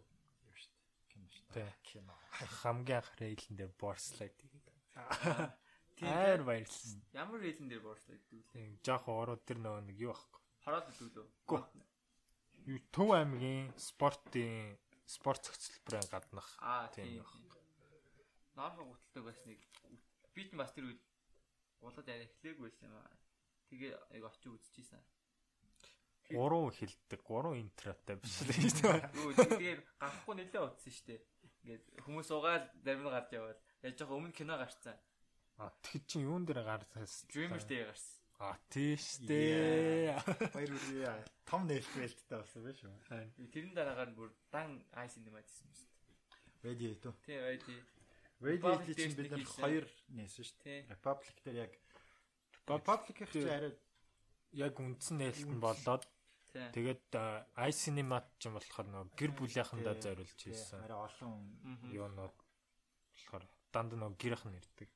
дээ. 1.55 1.73
Кино. 1.83 2.15
Хамгийн 2.63 2.99
анх 2.99 3.11
рейлэн 3.21 3.57
дээр 3.57 3.73
борслайд 3.79 4.35
хийгээд. 4.35 4.69
Тийм. 5.95 6.11
Аяар 6.11 6.43
баярлсан. 6.43 7.03
Ямар 7.15 7.39
хэлэн 7.39 7.69
дээр 7.71 7.83
боорчлаа 7.87 8.19
гэдэг? 8.19 8.51
Тийм 8.51 8.71
жоох 8.83 9.07
уруу 9.07 9.39
тэр 9.39 9.63
нөгөө 9.63 9.83
нэг 9.87 9.99
юу 10.03 10.11
ахгүй. 10.11 10.43
Хараад 10.67 10.91
гэдэг 10.91 11.15
лөө. 11.15 11.27
Гү. 11.47 11.57
Юу 12.67 12.81
Төв 12.91 13.09
аймгийн 13.15 13.71
спортын 13.79 14.75
спорт 15.07 15.47
цогцлборын 15.47 16.11
гаднах 16.11 16.49
тийм 16.99 17.23
тийм. 17.23 17.47
Норхон 18.59 18.91
гуталдаг 18.91 19.25
бас 19.31 19.39
нэг 19.47 19.61
би 20.35 20.43
ч 20.43 20.51
бас 20.59 20.75
тэр 20.75 20.91
үед 20.91 21.03
болоод 21.79 22.09
арай 22.11 22.27
эхлэегүй 22.27 22.67
байсан 22.67 22.91
юм 22.91 22.99
аа. 22.99 23.15
Тэгээ 23.71 23.95
яг 24.19 24.25
очиж 24.27 24.51
үзчихсэн. 24.51 25.03
Гурван 26.31 26.73
хилдэг, 26.73 27.21
гурван 27.25 27.61
интротой 27.61 28.17
биш 28.17 28.41
л 28.45 28.53
шүү 28.53 28.81
дээ. 28.81 29.01
Юу 29.21 29.33
тэгээд 29.37 29.81
гарахгүй 30.01 30.35
нэлээ 30.41 30.63
утсан 30.65 30.93
штэ. 30.95 31.21
Ингээд 31.65 31.85
хүмүүс 32.05 32.29
угаал 32.33 32.65
зарим 32.85 33.05
нь 33.05 33.13
гарч 33.13 33.29
яваад 33.37 33.61
яаж 33.85 33.95
жоох 34.01 34.17
өмнө 34.17 34.37
кино 34.37 34.57
гарцсан. 34.57 34.97
А 35.61 35.71
тэгэд 35.85 36.05
чи 36.09 36.19
юун 36.25 36.45
дээр 36.45 36.65
гарсаас 36.65 37.25
Dreamers 37.29 37.67
Day 37.69 37.85
гарсан. 37.85 38.21
А 38.41 38.59
тийш 38.69 39.23
дээ. 39.23 40.17
Баяр 40.55 40.73
хүргэе. 40.73 41.25
Том 41.47 41.69
нээлттэй 41.69 42.11
болсон 42.29 42.61
байх 42.67 42.77
шүү. 42.81 42.93
Тэрэн 43.53 43.73
дараагаар 43.77 44.13
бүр 44.17 44.31
дан 44.51 44.83
айс 44.93 45.15
юм 45.17 45.31
байсан 45.31 45.69
юм 45.69 45.75
шүү. 45.79 45.91
Ready 46.65 46.97
хэв. 46.99 47.15
Тий. 47.25 47.39
Ready 47.39 47.77
Republic 48.43 48.97
чинь 48.97 49.15
дээр 49.15 49.29
бид 49.31 49.39
нар 49.39 49.53
хоёр 49.57 49.87
нээсэн 50.11 50.45
шүү 50.45 50.59
дээ. 50.65 50.81
Republic 50.91 51.37
дээр 51.45 51.59
яг 51.65 51.73
Republic 51.73 51.95
Republic 52.67 53.17
их 53.23 53.31
чи 53.33 53.41
арай 53.45 53.73
яг 54.53 54.75
үндсэн 54.81 55.17
нээлт 55.21 55.47
нь 55.47 55.61
болоод. 55.63 56.03
Тэгээд 56.55 57.11
iCinema 57.59 58.23
ч 58.39 58.47
юм 58.47 58.55
болохоор 58.55 58.87
нөгөө 58.87 59.19
гэр 59.19 59.33
бүлийнхандаа 59.35 59.97
зориулж 59.99 60.39
хийсэн. 60.39 60.87
арай 60.87 61.01
олон 61.03 61.35
юунод 61.91 62.35
болохоор 62.35 63.45
дандаа 63.75 63.99
нөгөө 63.99 64.19
гэрх 64.23 64.45
нь 64.47 64.59
ирдэг. 64.59 64.91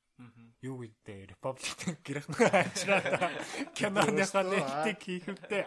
Юу 0.62 0.82
гэдэг 0.82 1.34
Republic 1.34 1.78
гэрх 2.06 2.26
нь 2.30 2.38
ажраад 2.62 3.42
киноныхаа 3.74 4.44
нээлтийг 4.46 4.98
хийх 5.02 5.26
үедээ. 5.30 5.66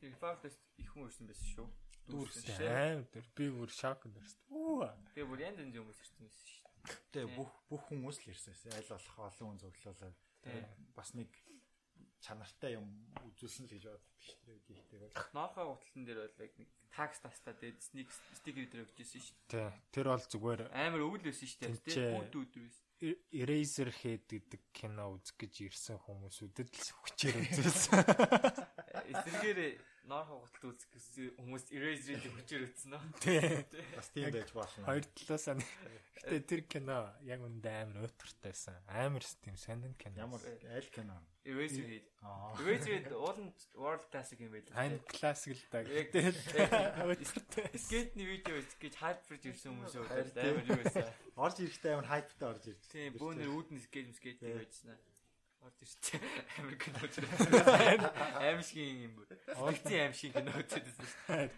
Тэр 0.00 0.08
Republic 0.12 0.56
их 0.80 0.88
хүн 0.92 1.08
ирсэн 1.08 1.28
байсан 1.28 1.48
шүү. 1.52 1.68
Дүүрсэн 2.12 2.60
Аим 2.70 3.02
тэр 3.10 3.24
би 3.34 3.48
бүр 3.50 3.72
шок 3.72 4.04
нэрсэн. 4.04 4.40
Үу. 4.52 4.84
Тэгээ 5.16 5.26
бүр 5.26 5.40
янз 5.42 5.58
янз 5.64 5.74
хүмүүс 5.74 6.00
ирсэн 6.04 6.20
байсан 6.22 6.44
шүү. 6.52 6.64
Тэ 7.12 7.26
бүх 7.34 7.50
бүх 7.66 7.82
хүмүүс 7.88 8.16
л 8.22 8.30
ирсэн. 8.30 8.54
Айл 8.76 8.88
болох 8.92 9.16
олон 9.26 9.48
хүн 9.56 9.60
зөвлөлөө. 9.64 10.12
Тэгээд 10.44 10.68
бас 10.94 11.10
нэг 11.18 11.30
чанартай 12.22 12.76
юм 12.76 12.86
үзүүлсэн 13.32 13.66
л 13.66 13.72
гэж 13.76 13.84
боддог 13.86 14.20
шүү 14.22 14.38
дээ. 14.46 14.60
Гэхдээ 14.66 15.34
Ноохоо 15.36 15.64
гуталтан 15.76 16.04
дээр 16.04 16.20
бол 16.24 16.44
яг 16.44 16.52
нэг 16.56 16.70
такс 16.92 17.18
тастаа 17.20 17.54
тэгээд 17.54 17.80
сник 17.82 18.08
стикер 18.32 18.66
дээр 18.68 18.84
өгчээсэн 18.88 19.20
шүү. 19.20 19.36
Тэ 19.52 19.72
тэр 19.92 20.06
бол 20.12 20.24
зүгээр 20.24 20.60
Амар 20.72 21.02
өвөл 21.04 21.24
байсан 21.28 21.46
шүү 21.46 21.60
дээ. 21.84 22.16
Үүд 22.16 22.52
байсан. 22.56 22.84
Eraser 23.28 23.92
Head 23.92 24.24
гэдэг 24.24 24.62
кино 24.72 25.20
үзэх 25.20 25.36
гэж 25.36 25.54
ирсэн 25.68 26.00
хүмүүсүүдэд 26.00 26.68
л 26.72 26.92
хүчээр 27.04 27.36
үзүүлсэн. 27.44 28.00
Эсрэгээр 29.04 29.60
ноохоо 30.06 30.38
гуталт 30.46 30.78
үзэх 30.78 30.90
гэсэн 30.94 31.34
хүмүүс 31.34 31.64
eraser-ийг 31.74 32.30
хүчээр 32.30 32.66
ütсэн 32.70 32.90
нөө. 32.94 33.02
Тэ. 33.18 33.66
бас 33.98 34.08
тийм 34.14 34.30
байж 34.30 34.50
болно. 34.54 34.86
Хоёр 34.86 35.04
талаас 35.18 35.46
нь. 35.50 35.64
Гэтэ 36.16 36.46
тэр 36.46 36.62
кино 36.70 36.98
яг 37.26 37.42
үндэ 37.42 37.70
амар 37.82 38.06
өтөртэйсэн. 38.06 38.86
Амар 38.86 39.24
тийм 39.42 39.58
сонин 39.58 39.94
кино. 39.98 40.14
Ямар 40.22 40.42
аль 40.46 40.90
кино? 40.94 41.18
Аа. 42.22 42.54
Eraser 42.58 43.02
ууланд 43.14 43.58
world 43.74 44.06
classic 44.10 44.38
юм 44.42 44.54
байлаа. 44.54 44.74
Айн 44.78 44.98
классик 45.10 45.58
л 45.58 45.62
да. 45.70 45.82
Тэгэл 45.82 46.38
скейтний 47.78 48.26
видео 48.26 48.58
гэж 48.62 48.94
хайперж 48.94 49.42
ирсэн 49.46 49.74
хүмүүс 49.74 49.94
үүдээ 49.94 50.42
амар 50.42 50.66
юу 50.70 50.80
байсан. 50.82 51.10
Орж 51.34 51.56
ирэхдээ 51.62 51.92
амар 51.94 52.10
хайптай 52.10 52.46
орж 52.50 52.64
ирж. 52.70 52.82
Тийм 52.90 53.14
бөөнөр 53.18 53.50
үүдний 53.58 53.82
скейт 53.82 54.10
скейт 54.18 54.38
Тийм. 54.42 54.58
байжсан. 54.58 54.98
Орж 55.64 55.78
ирсэн. 55.82 56.20
Амар 56.58 56.76
кино 56.78 56.98
үзсэн. 57.06 57.24
Аимшиг 58.42 58.76
юм 58.78 59.12
бүр. 59.16 59.26
Олцын 59.56 60.00
аимшиг 60.06 60.32
кино 60.36 60.52
үзсэн. 60.60 61.50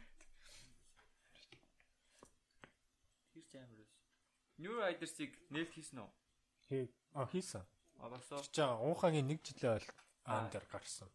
Тэр 3.34 3.44
ч 3.48 3.52
амар 3.58 3.76
байсан. 3.78 3.98
New 4.58 4.74
Riders-ыг 4.78 5.32
нээлт 5.52 5.72
хийсэн 5.74 5.98
үү? 6.02 6.10
Хээ. 6.68 6.86
А 7.14 7.26
хийсэн. 7.26 7.64
А 7.98 8.08
басоо 8.08 8.40
Чи 8.42 8.62
уухагийн 8.62 9.26
нэг 9.28 9.42
жилээ 9.44 9.78
бол 9.78 9.88
аан 10.26 10.48
дээр 10.50 10.66
гарсан. 10.70 11.08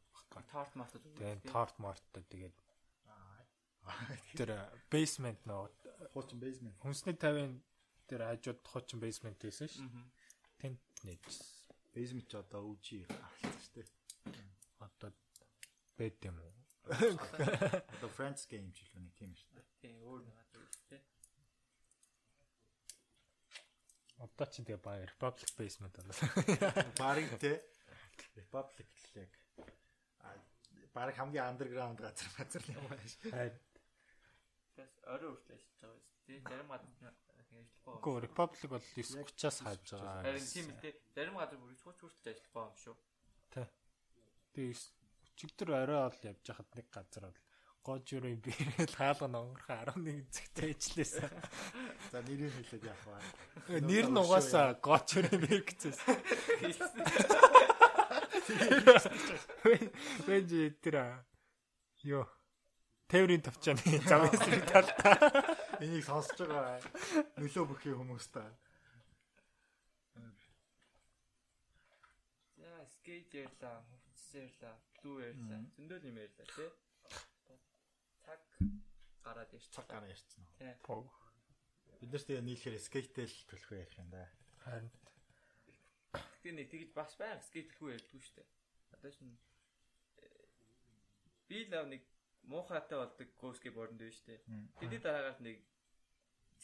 торт 0.52 0.74
мартад. 0.76 1.02
Тэгээд 1.18 1.44
торт 1.50 1.76
морттой 1.80 2.24
тэгээд 2.30 2.56
тэр 4.40 4.50
basement 4.90 5.40
нөө 5.46 5.68
Хуучин 6.16 6.40
basement. 6.40 6.76
хүнсний 6.80 7.16
50-ын 7.20 7.60
тэр 8.08 8.22
хажууд 8.32 8.60
хуучин 8.64 9.00
basement 9.04 9.38
байсан 9.44 9.68
ш. 9.68 9.80
Мгм. 9.84 10.08
Тэнд 10.60 10.80
нээжсэн. 11.04 11.63
Basement 11.94 12.28
ч 12.28 12.34
одоо 12.42 12.62
үжи 12.74 13.06
гарсан 13.06 13.54
шүү 13.62 13.74
дээ. 13.78 13.88
Одоо 14.82 15.10
бэд 15.98 16.18
юм 16.26 16.38
уу? 16.42 16.54
Одоо 16.90 18.10
Friends 18.18 18.50
game 18.50 18.74
ч 18.74 18.84
илүү 18.90 19.02
нэг 19.06 19.14
тийм 19.14 19.32
шүү 19.38 19.50
дээ. 19.54 19.66
Тийм 19.82 19.96
өөр 20.02 20.22
нэг 20.26 20.38
үү 20.58 20.68
те. 20.90 20.98
Одоо 24.26 24.46
ч 24.50 24.66
тэгээ 24.66 24.82
баг 24.82 25.06
Republic 25.06 25.50
Basement 25.54 25.94
байна. 25.94 26.14
Барыг 26.98 27.30
те 27.38 27.62
Republic 28.36 28.90
л 28.90 29.22
яг 29.22 29.32
а, 30.26 30.34
барыг 30.98 31.16
хамгийн 31.16 31.46
андерграунд 31.54 32.02
газар 32.02 32.30
газар 32.38 32.64
юм 32.74 32.90
байна 32.90 33.06
ш. 33.06 33.22
Харин 33.30 33.62
Тэгээс 34.74 34.96
орой 35.06 35.30
үртэл 35.38 35.54
ажиллаж 35.54 35.78
байгаа 35.86 36.02
биз 36.26 36.42
дээ. 36.42 36.50
Зарим 36.50 36.70
тийм 36.74 37.14
ажиллахгүй. 37.64 37.96
Үгүй 37.98 38.16
Republic 38.28 38.62
бол 38.70 38.86
9:30-аас 38.94 39.58
хааж 39.64 39.84
байгаа. 39.96 40.24
Харин 40.28 40.48
тийм 40.52 40.68
л 40.70 40.80
дээ. 40.84 40.94
Зарим 41.16 41.36
газар 41.40 41.58
бүр 41.58 41.72
9:30 41.72 42.04
хүртэл 42.04 42.32
ажиллахгүй 42.34 42.64
юм 42.64 42.76
шүү. 42.84 42.96
Тэ. 43.56 43.64
Тэгээ 44.54 44.76
өчигдөр 45.34 45.70
орой 45.74 46.02
ол 46.08 46.20
явж 46.28 46.46
хахад 46.46 46.70
нэг 46.76 46.88
газар 46.92 47.24
бол 47.28 47.40
гожурын 47.84 48.40
бирээл 48.40 48.96
хаалга 48.96 49.28
онгорхон 49.28 49.84
11 50.00 50.32
цагт 50.32 50.58
ажилласан. 50.64 51.32
За 52.12 52.22
нэрийг 52.24 52.54
хэлээд 52.56 52.88
яах 52.88 53.04
вэ? 53.68 53.84
Нэр 53.84 54.08
нь 54.08 54.20
угаасаа 54.24 54.80
гожурын 54.80 55.40
бир 55.44 55.62
гэжээс. 55.68 56.00
Вэж 60.28 60.52
тэр 60.80 60.96
а. 60.96 61.26
Йоо. 62.04 62.28
Тээврийн 63.12 63.44
тавчааны 63.44 64.00
зам 64.10 64.28
эсрэг 64.32 64.64
талдаа. 64.72 65.44
Энийг 65.82 66.06
сонсож 66.06 66.38
байгаа 66.46 66.78
нөлөө 67.42 67.66
бүхий 67.70 67.94
хүмүүс 67.98 68.28
та. 68.36 68.44
За 72.58 72.86
скейт 72.94 73.34
ярьлаа, 73.34 73.82
хувцас 73.90 74.30
ярьлаа, 74.38 74.76
блүү 75.02 75.18
ярьлаа. 75.30 75.62
Зөндөл 75.78 76.10
юм 76.10 76.18
ярьлаа 76.22 76.48
тий. 76.54 76.70
Цаг 78.26 78.42
гараад 79.26 79.54
ирч. 79.54 79.66
Цаг 79.74 79.88
гараа? 79.90 80.14
Тий. 80.60 80.74
Бид 82.02 82.12
нар 82.12 82.24
тэгээ 82.28 82.44
нийлэхээр 82.44 82.78
скейтэл 82.84 83.36
төлөхөө 83.50 83.78
ярих 83.82 83.98
юм 83.98 84.10
да. 84.14 84.28
Харин 84.68 84.92
Тэгээ 86.44 86.60
нэг 86.60 86.68
тэгж 86.76 86.90
бас 86.92 87.16
баян 87.16 87.40
скейт 87.40 87.72
хэлгүй 87.72 87.96
ярьдгүй 87.96 88.20
шүү 88.20 88.36
дээ. 88.36 88.50
Одоо 89.00 89.12
шин 89.16 89.32
э, 90.20 90.28
би 91.48 91.64
л 91.64 91.72
нэг 91.88 92.04
муухайтай 92.50 92.98
болдог 93.00 93.30
skateboard 93.58 93.96
дээ 93.98 94.12
шүү 94.12 94.26
дээ. 94.28 94.40
Тэний 94.80 95.00
дараагаас 95.00 95.40
нэг 95.40 95.64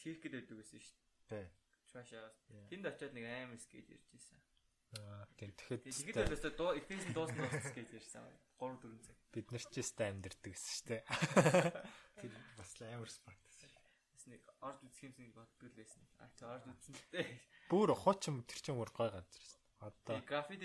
циркэд 0.00 0.32
байдаг 0.36 0.56
гэсэн 0.60 0.80
шүү 0.80 0.96
дээ. 0.96 1.48
Тэ. 1.48 1.60
Чашаагаас. 1.92 2.36
Тэнд 2.70 2.84
очиод 2.86 3.12
нэг 3.16 3.24
амар 3.26 3.60
скейт 3.60 3.88
ярьж 3.88 4.06
байсан. 4.12 4.38
аа, 4.98 5.22
тийм 5.38 5.54
тэгэхэд 5.54 5.86
тэгээд 5.86 6.34
өстө 6.34 6.50
дуу 6.58 6.74
ихээс 6.74 7.06
нь 7.10 7.14
дуусна 7.14 7.46
дуусна 7.46 7.62
скейт 7.70 7.90
ярьсан. 7.94 8.26
3 8.58 8.74
4 8.82 9.06
цаг. 9.06 9.16
бид 9.30 9.46
нар 9.54 9.62
ч 9.62 9.74
өстэй 9.78 10.06
амьдэрдэг 10.10 10.52
гэсэн 10.52 10.86
дээ. 10.90 11.02
Тэр 12.20 12.32
бас 12.58 12.70
амар 12.82 13.06
гэсэн. 13.06 13.34
Бас 14.10 14.24
нэг 14.26 14.42
орд 14.58 14.80
үзэх 14.82 15.02
юмсыг 15.06 15.30
боддог 15.30 15.66
л 15.70 15.78
байсан. 15.78 16.02
А 16.18 16.26
чи 16.34 16.42
орд 16.42 16.66
үзсэнтэй. 16.66 17.26
Бүр 17.70 17.94
хуучин 17.94 18.42
тэр 18.44 18.58
чинь 18.58 18.78
бүр 18.78 18.90
гой 18.90 19.08
газар. 19.14 19.46
Одоо 19.78 20.18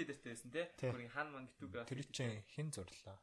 дээртэй 0.09 0.33
байсан 0.33 0.49
те. 0.51 0.73
Тий. 0.73 0.89
Бүрийн 0.89 1.13
хан 1.13 1.29
ман 1.29 1.45
гэтүү 1.45 1.85
тэр 1.85 2.01
граффити. 2.03 2.11
чинь 2.11 2.41
хэн 2.57 2.73
зурлаа? 2.73 3.21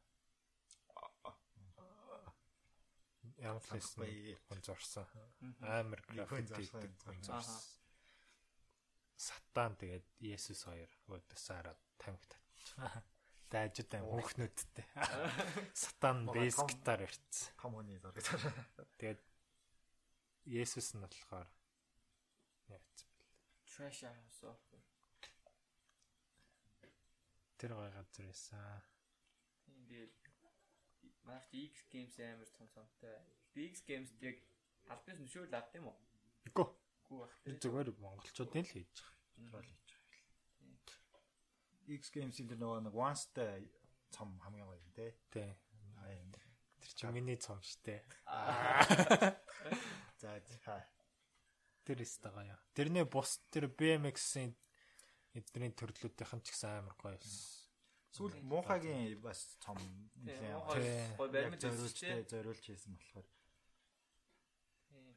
Бай. 3.42 4.36
хүн 4.46 4.60
зурсан. 4.62 5.06
Амар 5.60 6.00
гэдэг 6.06 6.28
хүн 6.30 6.46
зарсан. 6.46 6.86
зурсан. 7.26 7.60
Сатан 9.18 9.74
тэгээд 9.78 10.06
Есүс 10.22 10.62
хоёр 10.66 10.90
өдөөсөө 11.10 11.74
тамхи 11.98 12.26
татчихсан. 12.30 13.02
Дайжид 13.52 13.92
аим 13.94 14.06
хүүхнүүдтэй. 14.08 14.86
Сатан 15.82 16.24
бейс 16.30 16.56
гитар 16.56 17.04
ирсэн. 17.04 17.52
Хүний 17.60 17.98
зураг. 18.00 18.24
Тэгээд 18.98 19.20
Есүс 20.48 20.96
нь 20.96 21.04
болохоор 21.04 21.46
явцсан 22.72 23.10
бэл. 23.12 23.36
Trash 23.68 24.02
house 24.08 24.42
of. 24.48 24.58
Тэр 27.60 27.76
гой 27.76 27.92
газар 27.94 28.26
байсан. 28.26 28.82
Тийм 29.68 29.86
тэгэл 29.86 30.21
Маш 31.26 31.44
X 31.52 31.84
Games 31.92 32.18
амар 32.18 32.48
том 32.56 32.68
цомтой. 32.74 33.18
X 33.54 33.84
Games 33.86 34.10
яг 34.20 34.38
албаас 34.88 35.18
нөшөөл 35.18 35.54
авд 35.54 35.76
юм 35.78 35.90
уу? 35.92 35.98
Үгүй. 36.50 36.68
Бах. 37.12 37.34
Тэр 37.44 37.58
зүгээр 37.60 37.90
монголчуудын 38.00 38.64
л 38.64 38.72
хийж 38.72 39.02
байгаа. 39.04 39.20
Контрол 39.36 39.68
хийж 39.68 39.88
байгаа. 39.92 40.02
X 41.98 42.10
Games-ийн 42.14 42.48
тэр 42.48 42.60
нөгөө 42.62 42.80
нэг 42.86 42.94
once-тай 42.96 43.68
цом 44.14 44.38
хамгийн 44.40 44.66
гоё 44.66 44.80
юм 44.80 44.92
те. 44.96 45.12
Тий. 45.30 45.50
Тэр 46.82 46.92
чинь 46.96 47.14
миний 47.14 47.36
цом 47.36 47.60
штэ. 47.62 48.02
За 50.22 50.38
за. 50.42 50.76
Тэр 51.84 52.02
өстэй 52.02 52.32
гоё. 52.32 52.56
Тэрний 52.74 53.04
бус 53.06 53.42
тэр 53.50 53.70
BMX-ийн 53.70 54.54
эдний 55.34 55.72
төрлүүдийнхэн 55.74 56.42
ч 56.42 56.54
гэсэн 56.54 56.82
амар 56.82 56.96
гоё 56.98 57.18
байсан. 57.18 57.61
Сүүл 58.12 58.34
муухагийн 58.44 59.20
бас 59.24 59.56
муухай 59.64 60.82
Тий. 60.84 61.16
гой 61.16 61.28
баримт 61.32 61.60
зориулж 61.64 61.88
үзчихтэй. 61.88 62.24
зориулж 62.28 62.60
хийсэн 62.60 62.92
болохоор 62.96 63.26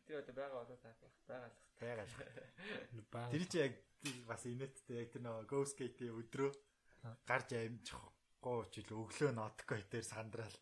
тэр 0.06 0.22
одоо 0.22 0.34
байгаа 0.38 0.60
болоо 0.64 0.78
таах 0.80 1.00
байгаа 1.28 1.50
л. 1.50 1.58
тайгаал. 1.80 2.14
Баа. 3.12 3.28
Тэр 3.34 3.43
чи 3.52 3.58
яг 3.60 3.74
бас 4.30 4.46
инээдтэй 4.46 4.96
яг 5.02 5.10
тэр 5.12 5.22
нөгөө 5.26 5.43
Go 5.50 5.60
Skate-ийн 5.66 6.14
өдрөө 6.16 6.52
гарч 7.28 7.50
амжихгүй 7.58 8.60
ч 8.72 8.74
илүү 8.86 8.98
өглөө 9.04 9.32
нотко 9.34 9.76
дээр 9.91 10.06
сандраал 10.06 10.58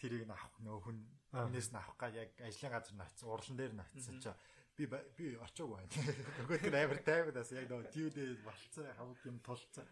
тэрийг 0.00 0.24
нь 0.26 0.32
авах 0.32 0.56
нөө 0.64 0.78
хүн 0.80 0.98
Аа. 1.36 1.44
хүнээс 1.46 1.70
нь 1.70 1.78
авах 1.78 1.96
гал 2.00 2.16
яг 2.18 2.30
ажлын 2.40 2.72
газар 2.72 2.96
ноцсон 2.98 3.28
урлан 3.30 3.56
дээр 3.60 3.72
ноцсон 3.78 4.16
чи 4.18 4.32
би 4.80 4.84
би 4.88 5.36
очоогүй 5.36 5.76
байна. 5.76 5.92
Нөгөө 6.40 6.58
тэр 6.64 6.74
амар 6.80 7.00
тайвнаас 7.04 7.52
яг 7.52 7.68
нөгөө 7.68 7.92
дивдээ 7.92 8.28
болцсон 8.42 8.88
хамаг 8.96 9.20
юм 9.28 9.38
тулцсан. 9.44 9.84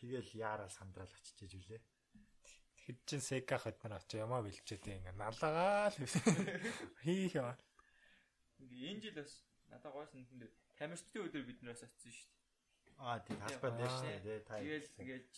Тэгэл 0.00 0.32
яараа 0.32 0.68
сандраал 0.72 1.12
очиж 1.12 1.52
үлээ. 1.60 1.80
Хэд 2.88 2.98
чин 3.04 3.20
сека 3.20 3.60
хад 3.60 3.76
нар 3.84 4.00
очиж 4.00 4.16
ямаа 4.24 4.40
бэлчээд 4.40 4.88
ингээ 4.88 5.12
налагаал 5.20 5.96
хийх 7.04 7.36
юм. 7.36 7.52
Энэ 8.64 9.00
жил 9.04 9.20
бас 9.20 9.44
надад 9.68 9.92
гой 9.92 10.08
санагдсан 10.08 10.40
дээр 10.40 10.52
тамирчдын 10.80 11.24
өдөр 11.28 11.44
бид 11.44 11.60
нараас 11.60 11.84
очсон 11.84 12.12
шүү 12.16 12.28
дээ. 12.32 12.40
Аа 13.04 13.18
тийм 13.20 13.38
талбай 13.44 13.72
дээр 13.76 13.92
шүү 13.92 14.08
дээ. 14.24 14.40
Тэгэл 14.48 14.88
тэгэл 14.96 15.28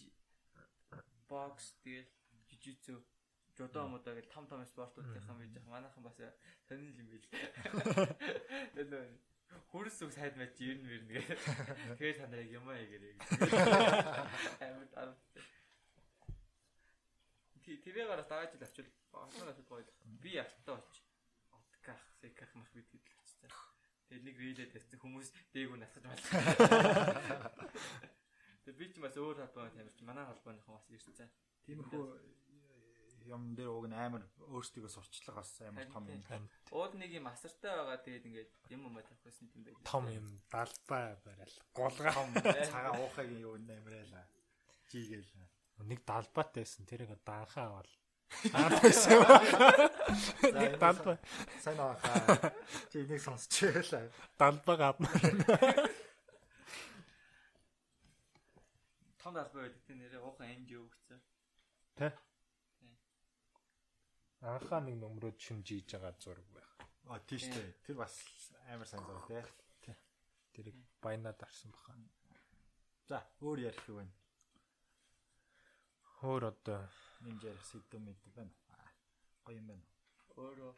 бокс 1.26 1.66
тэгэл 1.82 2.10
жижигцүү 2.48 2.98
жодо 3.58 3.82
модоо 3.90 4.14
гэл 4.14 4.30
том 4.30 4.46
том 4.46 4.62
спортуудынхан 4.62 5.38
байж 5.42 5.50
байгаа. 5.52 5.74
Манайхан 5.74 6.02
бас 6.06 6.16
сонирхол 6.68 7.02
юм 7.02 7.08
бил. 7.10 7.26
Тэр 8.78 8.86
хөрс 9.72 9.98
үг 10.04 10.12
сайд 10.12 10.36
мэж 10.36 10.56
ирнэ 10.60 10.84
мэрнэ 10.84 11.12
гэ. 11.16 11.22
Тэгээд 11.98 12.18
та 12.20 12.26
нарыг 12.28 12.50
юм 12.52 12.68
аа 12.68 12.76
ягэрээ. 12.76 13.14
Амьд 14.64 14.92
ар. 14.96 15.16
Ти 17.62 17.78
тэрээ 17.80 18.06
гараас 18.10 18.28
дааж 18.28 18.52
ил 18.54 18.64
авчвал 18.64 18.90
олон 19.12 19.48
авчвал 19.48 19.80
гоё. 19.80 19.86
Би 20.22 20.36
алтаа 20.36 20.82
оч. 20.82 20.92
Отках, 21.52 22.00
секах 22.20 22.52
мах 22.54 22.68
бид 22.74 22.90
чинь. 22.90 23.00
Тэгээд 24.12 24.28
нэг 24.28 24.36
рилээд 24.36 24.76
тавьсан 24.76 25.00
хүмүүс 25.00 25.28
дээгүү 25.56 25.78
насгаж 25.80 26.04
байна. 26.04 26.20
Тэгээд 28.68 28.76
би 28.76 28.84
ч 28.92 29.00
бас 29.00 29.16
өөр 29.16 29.40
холбооны 29.40 29.72
тамирч 29.72 30.04
манай 30.04 30.28
холбооныхон 30.28 30.76
бас 30.76 30.84
ирсэн. 30.92 31.32
Тиймэрхүү 31.64 32.04
юм 33.26 33.54
дээр 33.54 33.70
уг 33.70 33.86
нь 33.88 33.96
амар 33.96 34.22
өөрсдөө 34.50 34.88
сурчлага 34.90 35.40
бас 35.42 35.52
амар 35.62 35.86
том 35.92 36.04
юм. 36.08 36.22
Танд 36.26 36.48
Ууд 36.72 36.94
нэг 36.96 37.10
юм 37.14 37.26
асартай 37.28 37.72
байгаа 37.72 37.98
тэгээд 38.02 38.26
ингээд 38.28 38.50
юм 38.74 38.82
юм 38.88 38.96
тавих 39.00 39.22
байсан 39.24 39.48
юм 39.54 39.62
байл. 39.64 39.82
том 39.84 40.04
юм 40.08 40.26
далбай 40.50 41.16
барайл. 41.24 41.56
Гулгаа. 41.76 42.12
Том 42.14 42.30
цагаан 42.40 43.00
уухагийн 43.00 43.40
юу 43.44 43.56
нэмрэла. 43.58 44.26
Жигээл. 44.90 45.28
Нэг 45.84 46.00
далбайтай 46.06 46.62
байсан. 46.62 46.86
Тэрийг 46.86 47.12
данхаа 47.24 47.66
авал. 47.82 47.92
Аадсан. 48.56 49.20
Нэг 50.56 50.78
далбай. 50.80 51.18
Сайн 51.60 51.80
аа. 51.80 51.96
Чи 52.90 53.04
энийг 53.04 53.20
сонсчихлаа. 53.20 54.08
Далбай 54.38 54.76
гадна. 54.76 55.08
Том 59.22 59.36
албаа 59.36 59.62
байдаг 59.62 59.82
тийм 59.86 59.98
нэрээ 60.00 60.20
уухан 60.20 60.48
NGO 60.64 60.88
гэсэн. 60.90 61.20
Тэ? 61.94 62.10
Анхаа 64.42 64.80
нэг 64.82 64.96
нөмрөө 64.98 65.38
шин 65.38 65.62
жийж 65.62 65.94
байгаа 65.94 66.14
зураг 66.18 66.48
байх. 66.50 66.70
А 67.06 67.18
тийш 67.22 67.46
дээ. 67.46 67.78
Тэр 67.86 67.96
бас 68.02 68.14
амар 68.66 68.88
сайн 68.90 69.06
зав 69.06 69.22
те. 69.30 69.94
Тэрийг 70.50 70.74
баянаад 70.98 71.38
арсан 71.46 71.70
баха. 71.70 71.94
За, 73.06 73.22
өөр 73.38 73.70
ярих 73.70 73.86
юу 73.86 74.02
вэ? 74.02 74.06
Хөөр 76.18 76.42
одоо 76.50 76.82
Нэмж 77.22 77.42
ярих 77.46 77.64
сэдв 77.70 78.02
мэд 78.02 78.18
байна. 78.34 78.50
Аа, 78.74 78.90
Гоё 79.46 79.62
юм 79.62 79.66
байна. 79.70 79.86
Өөрөө 80.34 80.72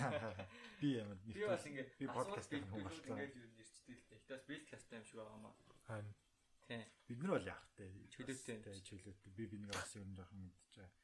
Би 0.80 0.88
ямар 0.96 1.18
би 1.28 1.44
бас 1.44 1.64
ингээд 1.68 1.90
би 2.00 2.06
подкаст 2.08 2.50
хийх 2.50 2.64
болчихсон. 2.72 2.88
болчихсон. 2.88 3.16
Ингээд 3.20 3.36
юу 3.36 3.48
нэрчтэй 3.52 3.96
л 4.00 4.04
дээ. 4.08 4.20
Хитас 4.24 4.42
бил 4.48 4.64
кластай 4.64 4.96
юм 4.98 5.04
шиг 5.04 5.16
байгаа 5.20 5.38
маа. 5.44 5.54
хань 5.88 6.12
Тийм. 6.68 6.84
Бид 7.08 7.18
нар 7.20 7.32
бол 7.36 7.48
вэ? 7.52 7.86
Чөлөөтэй. 8.16 8.58
Тэ 8.64 8.80
чөлөөтэй. 8.88 9.30
Би 9.36 9.44
бинийг 9.44 9.72
бас 9.76 9.92
ер 9.96 10.08
нь 10.08 10.16
жоохон 10.16 10.40
мэдчихэж 10.40 11.03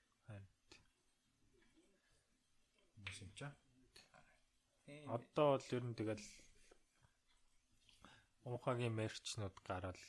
Тийм. 4.86 5.10
Одоо 5.10 5.58
бол 5.58 5.68
ер 5.76 5.84
нь 5.84 5.98
тэгэл 5.98 6.26
Уухагийн 8.48 8.94
мерчнүүд 8.96 9.56
гараад 9.66 10.00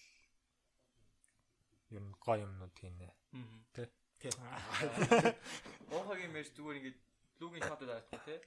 ер 1.91 2.03
нь 2.03 2.15
гоё 2.23 2.47
юмнууд 2.47 2.75
хийнэ. 2.77 3.09
Аа. 3.09 3.85
Тий. 4.21 4.31
Уухагийн 5.93 6.31
мерч 6.31 6.53
зүгээр 6.55 6.79
ингээд 6.79 6.99
лугийн 7.41 7.65
шатад 7.65 7.89
аахгүй 7.89 8.19
тий. 8.25 8.39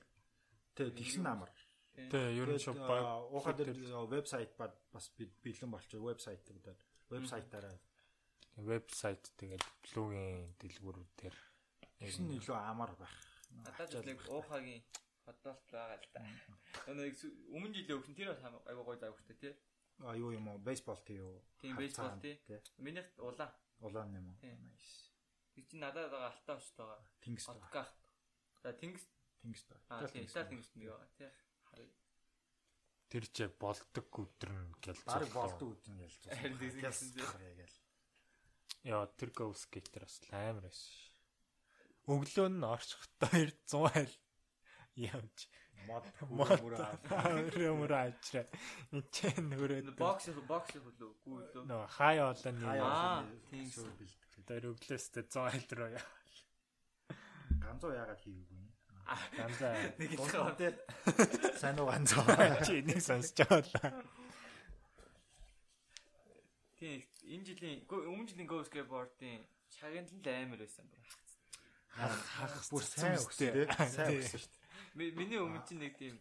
Тий, 0.75 0.89
тэгсэн 0.91 1.27
амар. 1.27 1.51
Тэ 1.95 2.35
ер 2.35 2.51
нь 2.51 2.63
шууд 2.63 2.81
баг 2.83 3.31
уухаа 3.31 3.55
дээр 3.55 3.71
вебсайт 4.11 4.55
бас 4.59 5.07
бэлэн 5.19 5.71
болчих 5.71 6.01
вебсайтуудаар 6.03 6.79
вебсайтаараа 7.11 7.77
вебсайт 8.59 9.23
тэгээд 9.39 9.63
блогийн 9.83 10.55
дэлгүүрүүд 10.59 11.11
дээр 11.19 11.37
тэгсэн 11.99 12.35
илүү 12.39 12.57
амар 12.59 12.95
байх. 12.99 13.34
Надад 13.63 13.95
л 13.95 14.35
уухагийн 14.35 14.83
бодолт 15.27 15.65
байгаа 15.71 15.99
л 15.99 16.09
да. 16.15 16.21
Нэг 16.93 17.15
өмнө 17.55 17.75
жилийн 17.75 17.99
өгсөн 17.99 18.15
тэр 18.19 18.35
айгуу 18.35 18.85
гоё 18.85 18.99
завхтай 18.99 19.37
тий. 19.37 19.55
А 20.03 20.17
юу 20.17 20.33
юм 20.35 20.49
уу? 20.49 20.59
Бейсбол 20.59 21.01
тий 21.07 21.17
юу? 21.23 21.41
Тийм 21.61 21.77
бейсбол 21.77 22.19
тий. 22.21 22.41
Минийх 22.79 23.07
улаан. 23.19 23.53
Улаан 23.81 24.15
юм 24.15 24.27
уу? 24.31 24.37
Nice. 24.43 25.15
Тэр 25.55 25.65
чинь 25.71 25.81
надад 25.81 26.11
байгаа 26.11 26.35
алтаа 26.35 26.57
ушт 26.59 26.75
байгаа. 26.77 27.01
Тэнгис. 27.23 27.49
Отках. 27.49 27.91
За 28.63 28.73
тэнгис 28.75 29.07
тэнгис 29.41 29.65
та. 29.71 29.79
Аа 29.89 30.09
тийм 30.11 30.27
Итали 30.27 30.49
тэнгис 30.51 30.71
нэг 30.75 30.89
байгаа 30.91 31.11
тий. 31.15 31.31
Харъя. 31.71 31.93
Тэр 33.09 33.25
ч 33.31 33.39
болдог 33.63 34.07
өдөр 34.11 34.51
нь 34.51 34.75
гэлж. 34.83 35.07
Бараг 35.07 35.31
болдог 35.31 35.69
өдөр 35.79 35.93
нь 35.95 36.01
гэлж. 36.03 36.23
Харин 36.27 36.59
тэгсэн 36.59 37.09
гээл. 37.15 37.79
Яа 38.85 39.07
тэр 39.15 39.31
go 39.31 39.55
skater 39.55 40.03
бас 40.03 40.19
амар 40.35 40.67
байсан. 40.67 41.14
Өглөө 42.05 42.49
нь 42.53 42.65
орчихтой 42.69 43.49
100 43.65 43.89
айл 43.97 44.15
явж 45.01 45.49
мод 45.89 46.05
мөр 46.29 46.73
мөр 47.81 47.93
ачраа. 47.97 48.45
Энд 48.93 49.17
нүрээд 49.49 49.97
бокс 49.97 50.29
бокс 50.49 50.77
хөлөө 50.77 51.11
гүйлөө. 51.25 51.65
нөө 51.65 51.85
хай 51.97 52.21
олон 52.21 52.57
юм. 52.61 52.85
Аа 52.85 53.25
тийм 53.49 53.67
шүү 53.73 53.89
бэлдэх. 53.97 54.45
Тэр 54.45 54.65
өглөөс 54.73 55.07
тэ 55.17 55.25
100 55.29 55.49
айл 55.49 55.69
руу 55.81 55.91
яа. 55.97 56.07
Ганцоо 57.65 57.93
яагаад 57.97 58.21
хийгээгүй 58.21 58.59
юм? 58.61 58.69
Ганцаа 59.37 59.73
нэг 59.97 60.11
л 60.17 60.57
тий. 60.61 60.73
Сайн 61.61 61.81
уу 61.81 61.89
ганцоо. 61.89 62.25
чи 62.69 62.85
нэг 62.85 63.01
сонсож 63.01 63.45
байгаа. 63.49 64.05
Тийм 66.77 67.01
энэ 67.33 67.45
жилийн 67.49 67.79
өмнө 67.89 68.29
жилийн 68.29 68.49
Go 68.49 68.61
Skateboard-ийн 68.65 69.41
шагналын 69.73 70.21
амар 70.45 70.61
байсан 70.61 70.85
бүр. 70.89 71.24
Хах 71.95 72.55
бүр 72.71 72.83
сайн 72.83 73.19
өстэй. 73.19 73.67
Сайн 73.71 74.19
өссөн 74.19 74.43
шүү 74.43 74.51
дээ. 74.51 75.15
Миний 75.15 75.39
өмнө 75.39 75.63
чинь 75.67 75.83
нэг 75.83 75.95
тийм 75.99 76.19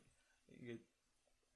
ингээд 0.62 0.84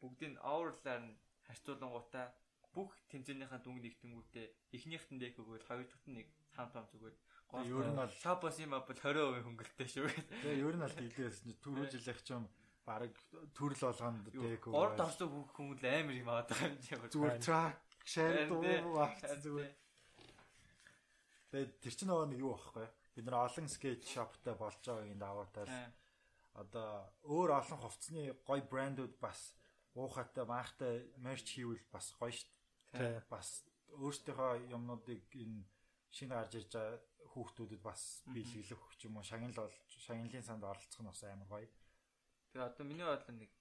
бүгдийг 0.02 0.38
оверлаар 0.42 1.02
нь 1.06 1.14
харьцуулангуудаа 1.46 2.34
бүх 2.74 2.94
тэмцээнийхээ 3.14 3.62
дүнг 3.62 3.82
нэгтэнгүүтээ 3.86 4.48
эхнийхт 4.74 5.10
нь 5.14 5.22
дээх 5.22 5.38
өгөөл 5.42 5.66
хоёр 5.70 5.86
дахьт 5.86 6.08
нь 6.10 6.18
нэг 6.22 6.28
хам 6.58 6.70
том 6.74 6.86
зүгээд 6.90 7.18
Ер 7.64 7.88
нь 7.88 7.96
бол 7.96 8.12
шапас 8.12 8.60
юм 8.60 8.76
апл 8.76 8.92
20% 8.92 9.46
хөнгөлтэй 9.48 9.88
шүү. 9.88 10.10
Тэгээ 10.12 10.66
ер 10.68 10.76
нь 10.76 10.84
бол 10.84 10.98
дийлээс 11.00 11.38
түрүү 11.64 11.86
жилийнх 11.94 12.22
ч 12.26 12.36
юм 12.36 12.44
баг 12.84 13.14
төрөл 13.56 13.82
болгонд 13.88 14.28
дээх 14.34 14.68
өгөөл. 14.68 14.82
Орд 14.82 15.00
орсон 15.00 15.30
бүх 15.32 15.50
хүмүүс 15.56 15.80
л 15.80 15.88
амар 15.88 16.18
юм 16.18 16.28
аваад 16.28 16.50
байгаа 16.52 16.68
юм 16.68 16.78
чи. 16.84 16.92
Зүгээр 17.14 17.38
трак 17.40 17.80
шэр 18.04 18.52
дуу 18.52 19.00
авчихсан 19.00 19.42
зүгээр. 19.46 19.74
Тэгээд 21.56 21.72
тэр 21.80 21.94
чинь 21.96 22.10
нөгөө 22.12 22.28
нэг 22.36 22.40
юу 22.44 22.52
байхгүй 22.52 22.88
бид 23.17 23.25
нар 23.27 23.47
олон 23.49 23.69
скейт 23.69 24.03
шоптой 24.05 24.55
болж 24.55 24.81
байгааг 24.85 25.11
энэ 25.13 25.25
даваатаас 25.25 25.75
одоо 26.63 26.91
өөр 27.25 27.51
олон 27.61 27.79
хувцсны 27.81 28.23
гоё 28.49 28.63
брэндүүд 28.73 29.15
бас 29.21 29.57
уухатай 29.95 30.45
маахтай 30.45 30.95
мерч 31.25 31.47
хийвэл 31.57 31.85
бас 31.93 32.13
гоё 32.21 32.33
шүү 32.33 32.49
дээ. 32.97 33.25
Бас 33.29 33.49
өөрсдийнхөө 33.97 34.73
юмнуудыг 34.77 35.23
энэ 35.37 35.65
шинэ 36.17 36.35
гарч 36.37 36.53
ирж 36.61 36.73
байгаа 36.73 37.01
хүүхдүүдэд 37.33 37.83
бас 37.85 38.25
биелгэлөх 38.29 38.97
ч 38.97 39.09
юм 39.09 39.17
уу 39.17 39.25
шагнал 39.25 39.57
бол 39.57 39.77
шагналын 39.89 40.45
санд 40.45 40.65
оролцох 40.65 41.01
нь 41.01 41.09
бас 41.09 41.25
амар 41.25 41.49
гоё. 41.49 41.69
Тэгээ 42.53 42.69
одоо 42.69 42.85
миний 42.85 43.09
бодлоо 43.09 43.33
нэг 43.37 43.53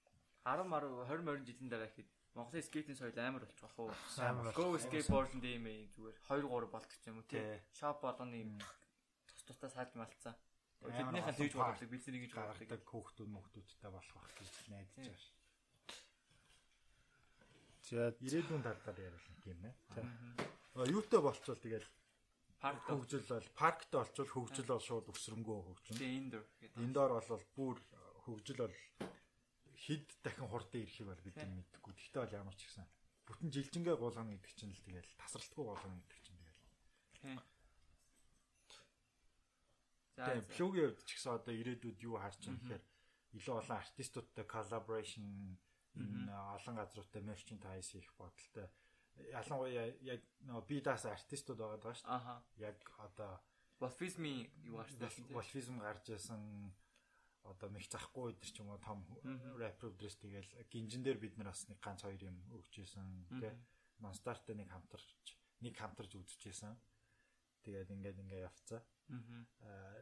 10 0.44 0.68
10 0.68 1.08
20 1.08 1.24
20 1.24 1.48
жилийн 1.48 1.70
дараа 1.72 1.88
ихэд 1.88 2.08
Монголын 2.36 2.64
скейтинг 2.64 2.96
соёл 2.96 3.18
амар 3.20 3.44
болчих 3.44 3.64
واخ 3.64 3.76
уу. 3.78 3.92
Амар. 4.20 4.52
Go 4.56 4.76
skateboard 4.80 5.32
юм 5.36 5.64
ээ 5.68 5.92
зүгээр 5.96 6.16
2 6.28 6.48
3 6.48 6.72
болдог 6.72 7.00
юм 7.08 7.16
уу 7.20 7.28
тий. 7.28 7.60
Shop 7.76 8.00
болгоно 8.04 8.36
юм 8.36 8.56
тустай 9.47 9.71
сааж 9.71 9.95
малцсан. 9.95 10.35
Тэднийхэн 10.83 11.35
тэгж 11.39 11.53
бодлоо 11.57 11.89
бид 11.89 12.05
нэг 12.05 12.21
гэж 12.27 12.33
гаргадаг 12.37 12.81
хүүхдүүд 12.85 13.29
мөхдүүдтэй 13.33 13.89
болох 13.89 14.13
байх 14.13 14.33
гэж 14.37 14.53
найдаж 14.69 15.07
байна. 15.07 15.35
За 17.87 18.11
ирээдүйн 18.19 18.63
талаар 18.67 18.99
ярих 18.99 19.25
юм 19.31 19.37
байна. 19.47 19.71
Юутай 20.91 21.21
болцвол 21.23 21.57
тэгэл 21.57 21.87
парк 22.61 22.83
хөгжил 22.85 23.25
бол 23.31 23.47
парктай 23.57 23.97
болцвол 24.01 24.29
хөгжил 24.33 24.67
бол 24.69 24.83
шууд 24.83 25.07
өсрөнгөө 25.13 25.59
хөгжин. 25.65 25.97
тий 25.97 26.13
индор 26.19 26.43
гэдэг. 26.61 26.77
Индор 26.83 27.09
бол 27.15 27.43
бүр 27.55 27.77
хөгжил 28.27 28.59
бол 28.61 28.75
хэд 29.87 30.07
дахин 30.21 30.49
хурдан 30.51 30.81
ирэхийг 30.83 31.07
бол 31.07 31.25
бид 31.25 31.37
мэдгүй. 31.37 31.93
Гэхдээ 31.95 32.21
бол 32.21 32.37
ямар 32.37 32.55
ч 32.59 32.61
гэсэн 32.67 32.85
бүтэн 33.25 33.49
жилжингээ 33.55 33.95
гуулгана 33.97 34.33
гэдэг 34.35 34.53
чинь 34.57 34.73
л 34.73 34.83
тэгэл 34.85 35.17
тасралтгүй 35.21 35.63
болгоно 35.65 36.01
гэдэг 36.01 36.21
чинь 36.25 36.39
тэгэл. 36.43 37.45
Тэгээ 40.17 40.49
плюгийн 40.57 40.89
хувьд 40.89 41.05
ч 41.05 41.09
гэсэн 41.13 41.37
одоо 41.37 41.53
ирээдүйд 41.53 41.99
юу 42.01 42.17
харж 42.17 42.41
байгаа 42.41 42.57
гэхээр 42.57 42.83
илүү 43.37 43.55
олон 43.61 43.77
артистуудтай 43.77 44.45
collaboration 44.49 45.25
энэ 45.93 46.33
олон 46.57 46.75
газруудтай 46.77 47.21
merchandise 47.21 47.89
хийх 47.93 48.09
бодолтой. 48.17 48.67
Ялангуяа 49.33 49.85
яг 50.01 50.21
нөгөө 50.45 50.65
би 50.69 50.77
даас 50.81 51.05
артистууд 51.05 51.59
байгаа 51.61 51.79
даа 51.81 51.93
шүү 51.93 52.09
дээ. 52.09 52.69
Яг 52.69 52.77
одоо 52.97 53.31
Wolfism 53.79 54.25
юу 54.65 54.81
гарч 54.81 54.97
тий. 54.97 55.33
Wolfism 55.37 55.77
гарч 55.77 56.09
байсан 56.09 56.41
одоо 57.45 57.69
мэх 57.69 57.85
захгүй 57.85 58.33
өдр 58.33 58.49
ч 58.49 58.57
юм 58.61 58.73
уу 58.73 58.81
том 58.81 59.05
рэперүүдээс 59.61 60.15
тэгэл 60.17 60.51
гинжин 60.73 61.05
дээр 61.05 61.21
бид 61.21 61.37
нар 61.37 61.53
бас 61.53 61.69
нэг 61.69 61.77
ганц 61.77 62.01
хоёр 62.01 62.21
юм 62.25 62.37
өгч 62.57 62.73
байсан 62.81 63.05
тий. 63.37 63.53
Монстартай 64.01 64.55
нэг 64.57 64.69
хамтарч 64.73 65.37
нэг 65.61 65.77
хамтарч 65.77 66.11
үзчихсэн. 66.17 66.73
Тэгээд 67.67 67.91
ингээд 67.91 68.21
ингээд 68.23 68.47
явцсан. 68.47 68.81
Аа 69.67 69.99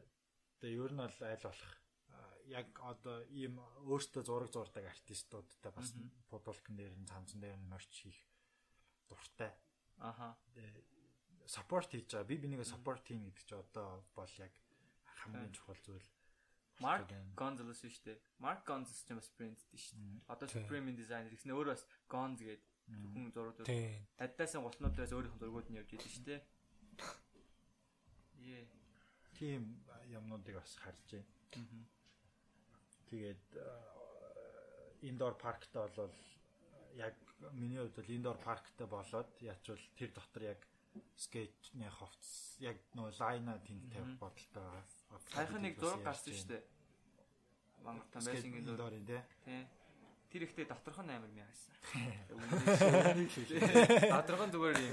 тэгээ 0.61 0.77
ер 0.85 0.91
нь 0.93 1.01
бол 1.01 1.17
аль 1.25 1.45
болох 1.49 1.73
яг 2.45 2.67
одоо 2.77 3.25
ийм 3.33 3.57
өөртөө 3.89 4.21
зураг 4.21 4.53
зурдаг 4.53 4.85
артистуудтай 4.85 5.71
бас 5.73 5.89
бодолкон 6.29 6.77
дээр 6.77 6.93
нь 6.93 7.09
цамцан 7.09 7.41
дээр 7.41 7.57
нь 7.57 7.71
морч 7.73 7.89
хийх 7.89 8.21
дуртай. 9.09 9.49
Аха. 9.97 10.37
Саппорт 11.49 11.89
хийж 11.89 12.05
байгаа. 12.13 12.29
Би 12.29 12.37
бинийгээ 12.37 12.69
саппорт 12.69 13.01
хийн 13.01 13.25
гэдэг 13.25 13.45
чинь 13.49 13.61
одоо 13.65 14.05
бол 14.13 14.33
яг 14.37 14.53
хамгийн 15.25 15.53
чухал 15.57 15.81
зүйл. 15.81 16.09
Марк 16.85 17.09
Гонзалес 17.39 17.81
шүү 17.81 18.03
дээ. 18.13 18.19
Марк 18.37 18.61
Гонзалес 18.67 19.01
ч 19.05 19.09
бас 19.15 19.29
брэндтэй 19.37 19.79
шүү 19.79 19.97
дээ. 19.97 20.29
Одоо 20.29 20.47
Supreme 20.53 20.93
дизайнер 20.93 21.33
гэсэн 21.33 21.55
өөр 21.55 21.73
бас 21.73 21.87
Gonz 22.11 22.41
гэдэг 22.45 22.61
хүн 22.85 23.31
зургууд. 23.33 23.69
Аддасан 24.19 24.61
гутнуудаас 24.61 25.15
өөрийнх 25.15 25.39
нь 25.39 25.41
зургууд 25.41 25.67
нь 25.71 25.79
явж 25.79 25.89
идэв 25.95 26.11
шүү 26.11 26.25
дээ. 26.29 26.41
Тийм 29.37 29.83
юмнуудыг 30.09 30.55
бас 30.55 30.75
харж 30.79 31.11
байна. 31.11 31.25
Тэгээд 33.09 33.45
индор 35.01 35.33
парктай 35.35 35.89
бол 35.95 36.11
яг 36.95 37.13
миний 37.51 37.79
хувьд 37.79 37.95
бол 37.95 38.09
индор 38.15 38.37
парктай 38.37 38.87
болоод 38.87 39.41
ячвал 39.41 39.79
тэр 39.97 40.11
дотор 40.15 40.43
яг 40.43 40.67
скейтний 41.17 41.89
ховц 41.89 42.57
яг 42.59 42.77
нөө 42.95 43.11
лайна 43.19 43.59
тэнд 43.67 43.91
тавих 43.91 44.17
бодолтой 44.19 44.63
байгаа. 44.63 44.83
Саяхан 45.33 45.61
нэг 45.61 45.79
зураг 45.79 46.03
гарсан 46.03 46.33
шүү 46.33 46.47
дээ. 46.55 46.63
Мангар 47.83 48.07
там 48.11 48.23
байшингийн 48.23 48.65
зураг. 48.65 48.93
Индорын 48.93 49.05
тий. 49.45 49.67
Тэр 50.31 50.41
ихтэй 50.47 50.65
доторх 50.65 50.99
нь 51.03 51.11
амар 51.11 51.31
мяасан. 51.35 51.75
Доторх 54.15 54.41
нь 54.47 54.53
зүгээр 54.55 54.77
юм. 54.79 54.91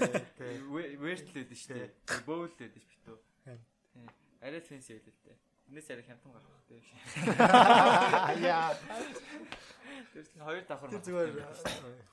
Вэртлээд 0.99 1.51
шүү 1.55 1.71
дээ. 1.71 1.87
Бөөлээд 2.27 2.75
шүү 2.75 2.91
битүү. 2.91 3.17
Арай 3.45 4.59
фэнс 4.59 4.89
ял 4.89 4.99
л 4.99 5.19
дээ. 5.23 5.37
Энэс 5.71 5.89
арай 5.89 6.03
хямдхан 6.03 6.31
гарах 6.31 6.51
хэрэгтэй. 6.67 6.81
Яа. 8.43 8.75
Тэр 10.13 10.25
чинь 10.27 10.43
хоёр 10.43 10.63
давхар. 10.67 10.89
Тэр 10.91 11.03
зүгээр 11.03 11.29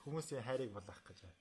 хүмүүсийн 0.05 0.43
хайрыг 0.47 0.71
болгох 0.75 1.03
гэж 1.07 1.19
байна. 1.27 1.39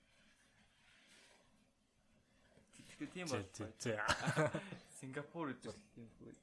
Тэгтээ 2.76 3.10
тийм 3.14 3.28
бол. 3.30 3.46
За. 3.80 4.02
Сингапур 5.00 5.54
үзэл 5.54 5.78
тийм 5.96 6.10
хөл. 6.18 6.36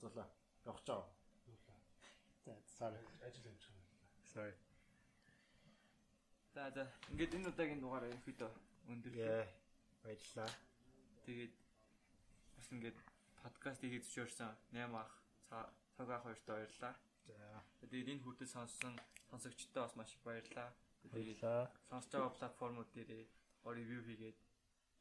Зулаа. 0.00 0.28
Явах 0.64 0.82
чаа. 0.86 1.04
За 2.44 2.52
sorry. 2.78 2.98
Ажил 3.26 3.44
юм 3.50 3.56
чинь. 3.58 3.78
Sorry. 4.32 4.54
За 6.54 6.70
за. 6.70 6.86
Ингээд 7.10 7.34
энэ 7.34 7.48
удаагийн 7.50 7.80
дугаар 7.80 8.06
ерөөхдөө 8.08 8.50
өндөрлөө. 8.88 9.44
Баярлалаа. 10.04 10.50
Тэгээд 11.26 11.63
бас 12.64 12.72
ингээд 12.72 12.96
подкаст 13.44 13.80
хийгээд 13.84 14.04
зөвшөөрсөн 14.08 14.48
8 14.72 14.96
ах 14.96 15.12
цаг 15.96 16.08
ах 16.08 16.24
хоёрт 16.24 16.44
баярлалаа. 16.48 16.94
За. 17.28 17.60
Тэгээд 17.84 18.08
энэ 18.16 18.24
хүртэл 18.24 18.48
сонссон 18.56 18.96
сонсогчдод 19.28 19.84
бас 19.84 19.94
маш 20.00 20.16
их 20.16 20.22
баярлалаа. 20.24 20.72
Баярлаа. 21.12 21.68
сонсож 21.92 22.12
байгаа 22.16 22.32
платформуд 22.32 22.88
дээр 22.96 23.28
ор 23.68 23.76
ревю 23.76 24.00
хийгээд 24.08 24.38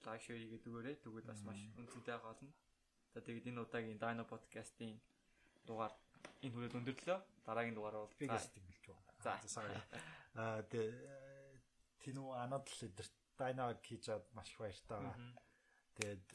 лайк 0.03 0.21
шеэр 0.27 0.43
хийгээд 0.43 0.67
өгөөрэй. 0.67 0.95
Тэгвэл 1.07 1.29
бас 1.31 1.39
маш 1.47 1.59
үнцэнтэй 1.79 2.19
болно. 2.19 2.51
За 3.15 3.23
тэгээд 3.23 3.47
энэ 3.47 3.63
удаагийн 3.63 3.99
Dino 4.03 4.23
podcast-ийн 4.27 4.99
дугаар 5.63 5.95
энэ 6.43 6.51
хүрээд 6.51 6.77
өндөрлөө. 6.83 7.19
Дараагийн 7.47 7.75
дугаар 7.79 7.95
бол 8.03 8.15
гэс 8.19 8.51
тэмэлж 8.51 8.83
За. 9.23 9.39
байна. 9.39 9.47
sorry. 9.47 9.71
Аа 10.43 10.59
тэ 10.67 10.91
тинүү 12.03 12.27
анад 12.43 12.67
л 12.67 12.91
өдөр 12.91 13.07
дайнаг 13.39 13.79
хийж 13.87 14.11
чад 14.11 14.27
маш 14.35 14.51
их 14.51 14.59
баяртай. 14.59 14.99
Тэгээд 15.95 16.27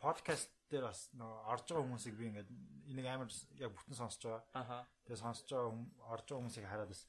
подкаст 0.00 0.50
дээр 0.70 0.84
бас 0.88 1.00
нөө 1.18 1.32
орж 1.52 1.64
байгаа 1.68 1.84
хүмүүсийг 1.86 2.16
би 2.18 2.24
ингээд 2.30 2.50
энийг 2.90 3.06
амар 3.06 3.30
яг 3.60 3.72
бүтэн 3.76 3.96
сонсож 4.00 4.22
байгаа. 4.24 4.42
Аха. 4.60 4.78
Тэгээд 5.04 5.22
сонсож 5.24 5.48
байгаа 5.50 5.72
орж 6.14 6.26
байгаа 6.26 6.40
хүмүүсийг 6.40 6.66
хараад 6.66 6.92
бас 6.92 7.02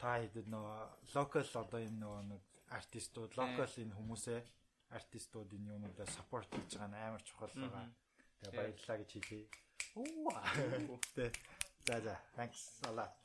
та 0.00 0.10
хэдэд 0.20 0.48
нөгөө 0.50 0.78
локал 1.14 1.50
одоо 1.62 1.80
энэ 1.80 2.00
нөгөө 2.02 2.22
нэг 2.32 2.42
артистууд, 2.78 3.32
локал 3.36 3.74
энэ 3.82 3.96
хүмүүсээ 3.98 4.40
артистууд 4.96 5.50
энэ 5.54 5.70
юунуудаа 5.74 6.06
саппорт 6.08 6.50
хийж 6.50 6.72
байгаа 6.74 6.90
нь 6.90 6.98
амар 6.98 7.22
чухал 7.22 7.54
байгаа. 7.54 7.86
Тэгээд 8.40 8.56
баярлалаа 8.58 8.98
гэж 9.00 9.10
хэлье. 9.14 9.48
Оо. 9.94 10.98
За 11.86 12.00
за. 12.00 12.18
Thanks 12.36 12.80
a 12.84 12.90
lot. 12.92 13.16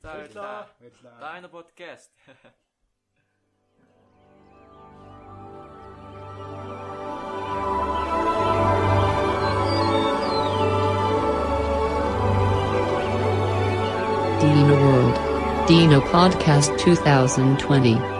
За 0.00 0.08
баярлалаа. 0.12 0.68
Баярлалаа. 0.80 1.40
Dino 1.40 1.48
Dino 15.68 16.00
Podcast 16.00 16.78
2020. 16.78 18.17